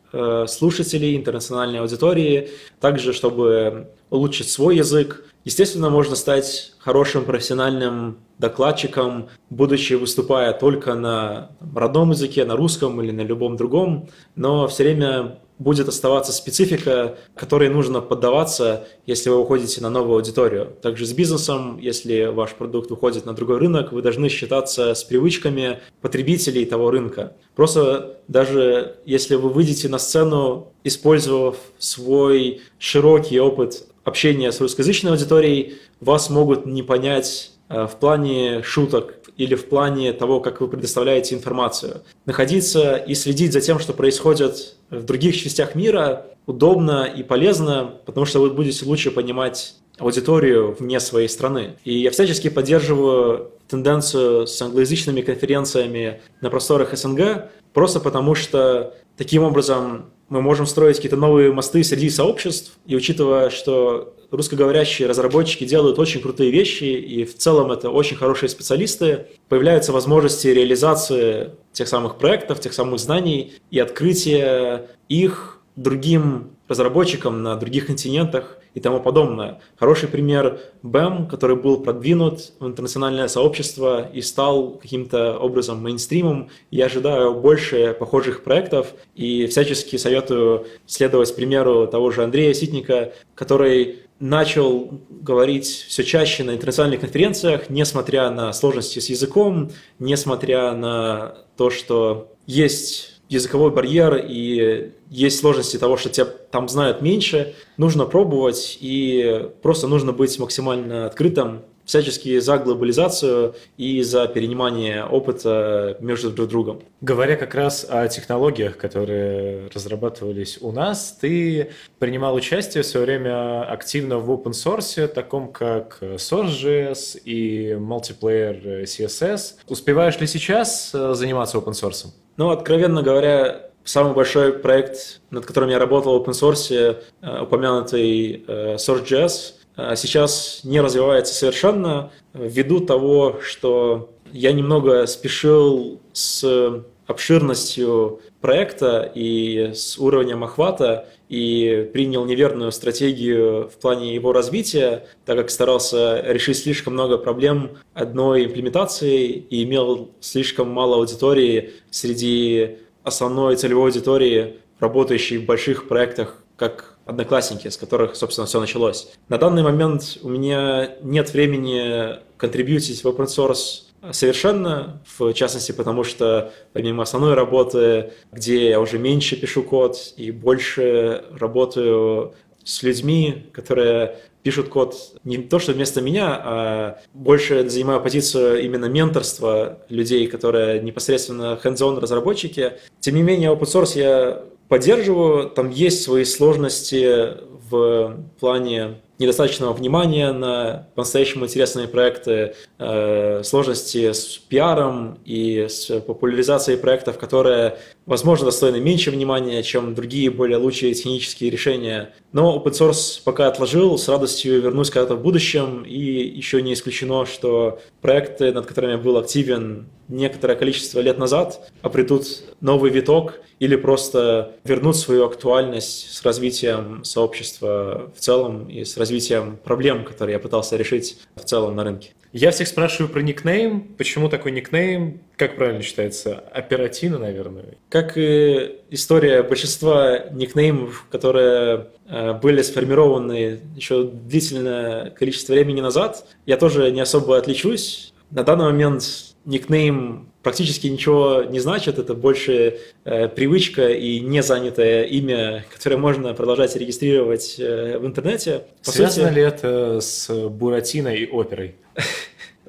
слушателей, 0.47 1.15
интернациональной 1.15 1.79
аудитории, 1.79 2.49
также 2.79 3.13
чтобы 3.13 3.89
улучшить 4.09 4.49
свой 4.49 4.77
язык. 4.77 5.25
Естественно, 5.43 5.89
можно 5.89 6.15
стать 6.15 6.73
хорошим 6.79 7.25
профессиональным 7.25 8.17
докладчиком, 8.37 9.29
будучи 9.49 9.93
выступая 9.93 10.53
только 10.53 10.93
на 10.93 11.51
родном 11.75 12.11
языке, 12.11 12.45
на 12.45 12.55
русском 12.55 13.01
или 13.01 13.11
на 13.11 13.21
любом 13.21 13.57
другом, 13.57 14.09
но 14.35 14.67
все 14.67 14.83
время 14.83 15.39
будет 15.59 15.87
оставаться 15.87 16.31
специфика, 16.31 17.17
которой 17.35 17.69
нужно 17.69 18.01
поддаваться, 18.01 18.87
если 19.05 19.29
вы 19.29 19.39
уходите 19.39 19.81
на 19.81 19.89
новую 19.89 20.17
аудиторию. 20.17 20.75
Также 20.81 21.05
с 21.05 21.13
бизнесом, 21.13 21.77
если 21.79 22.25
ваш 22.25 22.53
продукт 22.53 22.91
уходит 22.91 23.25
на 23.25 23.33
другой 23.33 23.57
рынок, 23.57 23.91
вы 23.91 24.01
должны 24.01 24.29
считаться 24.29 24.93
с 24.93 25.03
привычками 25.03 25.79
потребителей 26.01 26.65
того 26.65 26.91
рынка. 26.91 27.33
Просто 27.55 28.17
даже 28.27 28.97
если 29.05 29.35
вы 29.35 29.49
выйдете 29.49 29.89
на 29.89 29.97
сцену, 29.97 30.73
использовав 30.83 31.57
свой 31.79 32.61
широкий 32.77 33.39
опыт 33.39 33.87
общения 34.03 34.51
с 34.51 34.61
русскоязычной 34.61 35.11
аудиторией, 35.11 35.75
вас 35.99 36.29
могут 36.29 36.65
не 36.65 36.83
понять 36.83 37.51
э, 37.69 37.87
в 37.87 37.97
плане 37.97 38.61
шуток 38.63 39.16
или 39.37 39.55
в 39.55 39.69
плане 39.69 40.13
того, 40.13 40.39
как 40.39 40.61
вы 40.61 40.67
предоставляете 40.67 41.35
информацию. 41.35 42.01
Находиться 42.25 42.95
и 42.95 43.13
следить 43.13 43.53
за 43.53 43.61
тем, 43.61 43.79
что 43.79 43.93
происходит 43.93 44.75
в 44.89 45.03
других 45.03 45.37
частях 45.37 45.75
мира, 45.75 46.25
удобно 46.45 47.05
и 47.05 47.23
полезно, 47.23 47.93
потому 48.05 48.25
что 48.25 48.39
вы 48.39 48.49
будете 48.49 48.85
лучше 48.85 49.11
понимать 49.11 49.75
аудиторию 49.99 50.75
вне 50.79 50.99
своей 50.99 51.27
страны. 51.27 51.75
И 51.83 51.99
я 51.99 52.11
всячески 52.11 52.49
поддерживаю 52.49 53.51
тенденцию 53.67 54.47
с 54.47 54.61
англоязычными 54.61 55.21
конференциями 55.21 56.21
на 56.41 56.49
просторах 56.49 56.95
СНГ, 56.97 57.49
просто 57.73 57.99
потому 57.99 58.35
что 58.35 58.93
таким 59.17 59.43
образом 59.43 60.11
мы 60.29 60.41
можем 60.41 60.65
строить 60.65 60.97
какие-то 60.97 61.17
новые 61.17 61.51
мосты 61.53 61.83
среди 61.83 62.09
сообществ, 62.09 62.77
и 62.85 62.95
учитывая, 62.95 63.49
что 63.49 64.13
русскоговорящие 64.29 65.07
разработчики 65.07 65.65
делают 65.65 65.99
очень 65.99 66.21
крутые 66.21 66.51
вещи, 66.51 66.83
и 66.83 67.23
в 67.23 67.37
целом 67.37 67.71
это 67.71 67.89
очень 67.89 68.17
хорошие 68.17 68.49
специалисты, 68.49 69.27
появляются 69.47 69.93
возможности 69.93 70.47
реализации 70.47 71.51
тех 71.71 71.87
самых 71.87 72.17
проектов, 72.17 72.59
тех 72.59 72.73
самых 72.73 72.99
знаний 72.99 73.53
и 73.71 73.79
открытия 73.79 74.87
их 75.07 75.61
другим 75.75 76.51
разработчикам 76.67 77.43
на 77.43 77.55
других 77.55 77.85
континентах 77.87 78.56
и 78.77 78.79
тому 78.79 78.99
подобное. 78.99 79.59
Хороший 79.75 80.07
пример 80.07 80.59
BEM, 80.83 81.27
который 81.27 81.55
был 81.55 81.79
продвинут 81.79 82.53
в 82.59 82.67
интернациональное 82.67 83.27
сообщество 83.27 84.07
и 84.07 84.21
стал 84.21 84.73
каким-то 84.73 85.39
образом 85.39 85.81
мейнстримом. 85.81 86.49
Я 86.69 86.85
ожидаю 86.85 87.33
больше 87.33 87.95
похожих 87.99 88.43
проектов 88.43 88.93
и 89.15 89.47
всячески 89.47 89.95
советую 89.95 90.67
следовать 90.85 91.35
примеру 91.35 91.87
того 91.87 92.11
же 92.11 92.23
Андрея 92.23 92.53
Ситника, 92.53 93.13
который 93.33 94.03
начал 94.19 94.91
говорить 95.09 95.65
все 95.65 96.03
чаще 96.03 96.43
на 96.43 96.51
интернациональных 96.51 97.01
конференциях, 97.01 97.71
несмотря 97.71 98.29
на 98.29 98.53
сложности 98.53 98.99
с 98.99 99.09
языком, 99.09 99.71
несмотря 99.97 100.73
на 100.73 101.35
то, 101.57 101.71
что 101.71 102.31
есть 102.45 103.16
языковой 103.29 103.71
барьер 103.71 104.15
и 104.25 104.91
есть 105.09 105.39
сложности 105.39 105.77
того, 105.77 105.97
что 105.97 106.09
тебя 106.09 106.25
там 106.25 106.69
знают 106.69 107.01
меньше, 107.01 107.55
нужно 107.77 108.05
пробовать 108.05 108.77
и 108.81 109.49
просто 109.61 109.87
нужно 109.87 110.13
быть 110.13 110.37
максимально 110.39 111.05
открытым 111.05 111.61
всячески 111.87 112.39
за 112.39 112.57
глобализацию 112.59 113.55
и 113.77 114.03
за 114.03 114.27
перенимание 114.27 115.05
опыта 115.05 115.97
между 116.01 116.29
друг 116.29 116.49
другом. 116.49 116.81
Говоря 117.01 117.35
как 117.37 117.55
раз 117.55 117.87
о 117.89 118.07
технологиях, 118.07 118.77
которые 118.77 119.69
разрабатывались 119.73 120.59
у 120.61 120.71
нас, 120.71 121.17
ты 121.19 121.71
принимал 121.97 122.35
участие 122.35 122.83
в 122.83 122.85
свое 122.85 123.05
время 123.05 123.63
активно 123.63 124.19
в 124.19 124.29
open 124.29 124.51
source, 124.51 125.07
таком 125.07 125.51
как 125.51 125.97
Source.js 126.01 127.19
и 127.23 127.71
Multiplayer 127.71 128.83
CSS. 128.83 129.55
Успеваешь 129.67 130.19
ли 130.19 130.27
сейчас 130.27 130.91
э, 130.93 131.13
заниматься 131.13 131.57
open 131.57 131.71
source? 131.71 132.07
Ну, 132.35 132.49
откровенно 132.49 133.01
говоря, 133.01 133.69
самый 133.85 134.13
большой 134.13 134.53
проект, 134.53 135.21
над 135.31 135.45
которым 135.45 135.69
я 135.69 135.79
работал 135.79 136.19
в 136.19 136.27
open 136.27 136.33
source, 136.33 136.97
э, 137.21 137.41
упомянутый 137.43 138.43
э, 138.45 138.75
Source.js, 138.75 139.53
сейчас 139.95 140.61
не 140.63 140.81
развивается 140.81 141.33
совершенно 141.33 142.11
ввиду 142.33 142.79
того, 142.79 143.39
что 143.41 144.09
я 144.31 144.51
немного 144.51 145.05
спешил 145.05 146.01
с 146.13 146.83
обширностью 147.05 148.19
проекта 148.41 149.09
и 149.15 149.71
с 149.73 149.97
уровнем 149.97 150.43
охвата 150.43 151.07
и 151.29 151.89
принял 151.93 152.25
неверную 152.25 152.71
стратегию 152.71 153.69
в 153.69 153.79
плане 153.79 154.13
его 154.13 154.33
развития, 154.33 155.07
так 155.25 155.37
как 155.37 155.49
старался 155.49 156.21
решить 156.25 156.57
слишком 156.57 156.93
много 156.93 157.17
проблем 157.17 157.77
одной 157.93 158.45
имплементацией 158.45 159.45
и 159.49 159.63
имел 159.63 160.11
слишком 160.19 160.69
мало 160.69 160.97
аудитории 160.97 161.71
среди 161.89 162.77
основной 163.03 163.55
целевой 163.55 163.85
аудитории, 163.85 164.57
работающей 164.79 165.37
в 165.37 165.45
больших 165.45 165.87
проектах, 165.87 166.43
как 166.57 166.96
одноклассники, 167.07 167.67
с 167.67 167.77
которых, 167.77 168.15
собственно, 168.15 168.45
все 168.47 168.59
началось. 168.59 169.09
На 169.29 169.37
данный 169.37 169.63
момент 169.63 170.17
у 170.21 170.29
меня 170.29 170.91
нет 171.01 171.33
времени 171.33 172.17
контрибьютить 172.37 173.03
в 173.03 173.07
open 173.07 173.25
source 173.25 173.83
совершенно, 174.11 175.01
в 175.17 175.33
частности, 175.33 175.71
потому 175.71 176.03
что 176.03 176.53
помимо 176.73 177.03
основной 177.03 177.33
работы, 177.33 178.13
где 178.31 178.69
я 178.69 178.79
уже 178.79 178.99
меньше 178.99 179.35
пишу 179.35 179.63
код 179.63 180.13
и 180.17 180.31
больше 180.31 181.25
работаю 181.31 182.33
с 182.63 182.83
людьми, 182.83 183.47
которые 183.53 184.17
пишут 184.43 184.69
код 184.69 184.95
не 185.23 185.37
то, 185.37 185.59
что 185.59 185.73
вместо 185.73 185.99
меня, 186.01 186.41
а 186.41 186.99
больше 187.13 187.67
занимаю 187.69 188.01
позицию 188.01 188.63
именно 188.63 188.85
менторства 188.85 189.79
людей, 189.89 190.27
которые 190.27 190.81
непосредственно 190.81 191.59
hands-on 191.61 191.99
разработчики. 191.99 192.73
Тем 192.99 193.15
не 193.15 193.23
менее, 193.23 193.51
open 193.51 193.63
source 193.63 193.97
я 193.97 194.43
поддерживаю, 194.67 195.49
там 195.49 195.69
есть 195.69 196.03
свои 196.03 196.23
сложности 196.23 197.37
в 197.69 198.17
плане 198.39 199.01
недостаточного 199.19 199.73
внимания 199.73 200.31
на 200.31 200.87
по-настоящему 200.95 201.45
интересные 201.45 201.87
проекты, 201.87 202.55
э, 202.77 203.41
сложности 203.43 204.11
с 204.11 204.37
пиаром 204.37 205.17
и 205.25 205.67
с 205.67 205.99
популяризацией 206.01 206.77
проектов, 206.77 207.17
которые, 207.17 207.77
возможно, 208.07 208.45
достойны 208.45 208.79
меньше 208.79 209.11
внимания, 209.11 209.61
чем 209.61 209.93
другие 209.93 210.31
более 210.31 210.57
лучшие 210.57 210.95
технические 210.95 211.51
решения. 211.51 212.15
Но 212.31 212.57
open 212.57 212.71
source 212.71 213.21
пока 213.23 213.47
отложил, 213.47 213.97
с 213.99 214.07
радостью 214.07 214.59
вернусь 214.61 214.89
когда-то 214.89 215.15
в 215.15 215.21
будущем, 215.21 215.83
и 215.83 215.95
еще 215.95 216.61
не 216.63 216.73
исключено, 216.73 217.25
что 217.25 217.79
проекты, 218.01 218.51
над 218.51 218.65
которыми 218.65 218.93
я 218.93 218.97
был 218.97 219.17
активен 219.17 219.89
некоторое 220.07 220.55
количество 220.55 221.01
лет 221.01 221.17
назад, 221.17 221.69
обретут 221.81 222.43
новый 222.61 222.89
виток 222.89 223.41
или 223.59 223.75
просто 223.75 224.55
вернут 224.63 224.95
свою 224.95 225.25
актуальность 225.25 226.11
с 226.13 226.23
развитием 226.23 227.03
сообщества 227.03 228.11
в 228.15 228.19
целом 228.19 228.69
и 228.69 228.85
с 228.85 228.97
развитием 228.97 229.57
проблем, 229.57 230.05
которые 230.05 230.35
я 230.35 230.39
пытался 230.39 230.77
решить 230.77 231.19
в 231.35 231.43
целом 231.43 231.75
на 231.75 231.83
рынке. 231.83 232.11
Я 232.33 232.51
всех 232.51 232.67
спрашиваю 232.67 233.11
про 233.11 233.21
никнейм. 233.21 233.81
Почему 233.97 234.29
такой 234.29 234.51
никнейм? 234.51 235.21
Как 235.37 235.55
правильно 235.55 235.81
считается? 235.81 236.43
Оперативно, 236.51 237.19
наверное? 237.19 237.75
Как 237.89 238.17
и 238.17 238.75
история 238.89 239.43
большинства 239.43 240.25
никнеймов, 240.31 241.05
которые 241.09 241.87
э, 242.07 242.33
были 242.33 242.61
сформированы 242.61 243.59
еще 243.75 244.03
длительное 244.03 245.11
количество 245.11 245.53
времени 245.53 245.81
назад, 245.81 246.25
я 246.45 246.57
тоже 246.57 246.91
не 246.91 247.01
особо 247.01 247.37
отличусь. 247.37 248.13
На 248.29 248.43
данный 248.43 248.65
момент 248.65 249.03
никнейм 249.47 250.29
практически 250.43 250.87
ничего 250.87 251.43
не 251.43 251.59
значит, 251.59 251.97
это 251.97 252.13
больше 252.13 252.77
э, 253.05 253.27
привычка 253.27 253.89
и 253.89 254.19
не 254.19 254.43
занятое 254.43 255.03
имя, 255.03 255.65
которое 255.73 255.97
можно 255.97 256.33
продолжать 256.33 256.75
регистрировать 256.75 257.55
э, 257.57 257.97
в 257.97 258.05
интернете. 258.05 258.63
По 258.85 258.91
Связано 258.91 259.29
сути... 259.29 259.35
ли 259.35 259.41
это 259.41 259.99
с 259.99 260.29
Буратино 260.49 261.09
и 261.09 261.25
оперой? 261.25 261.75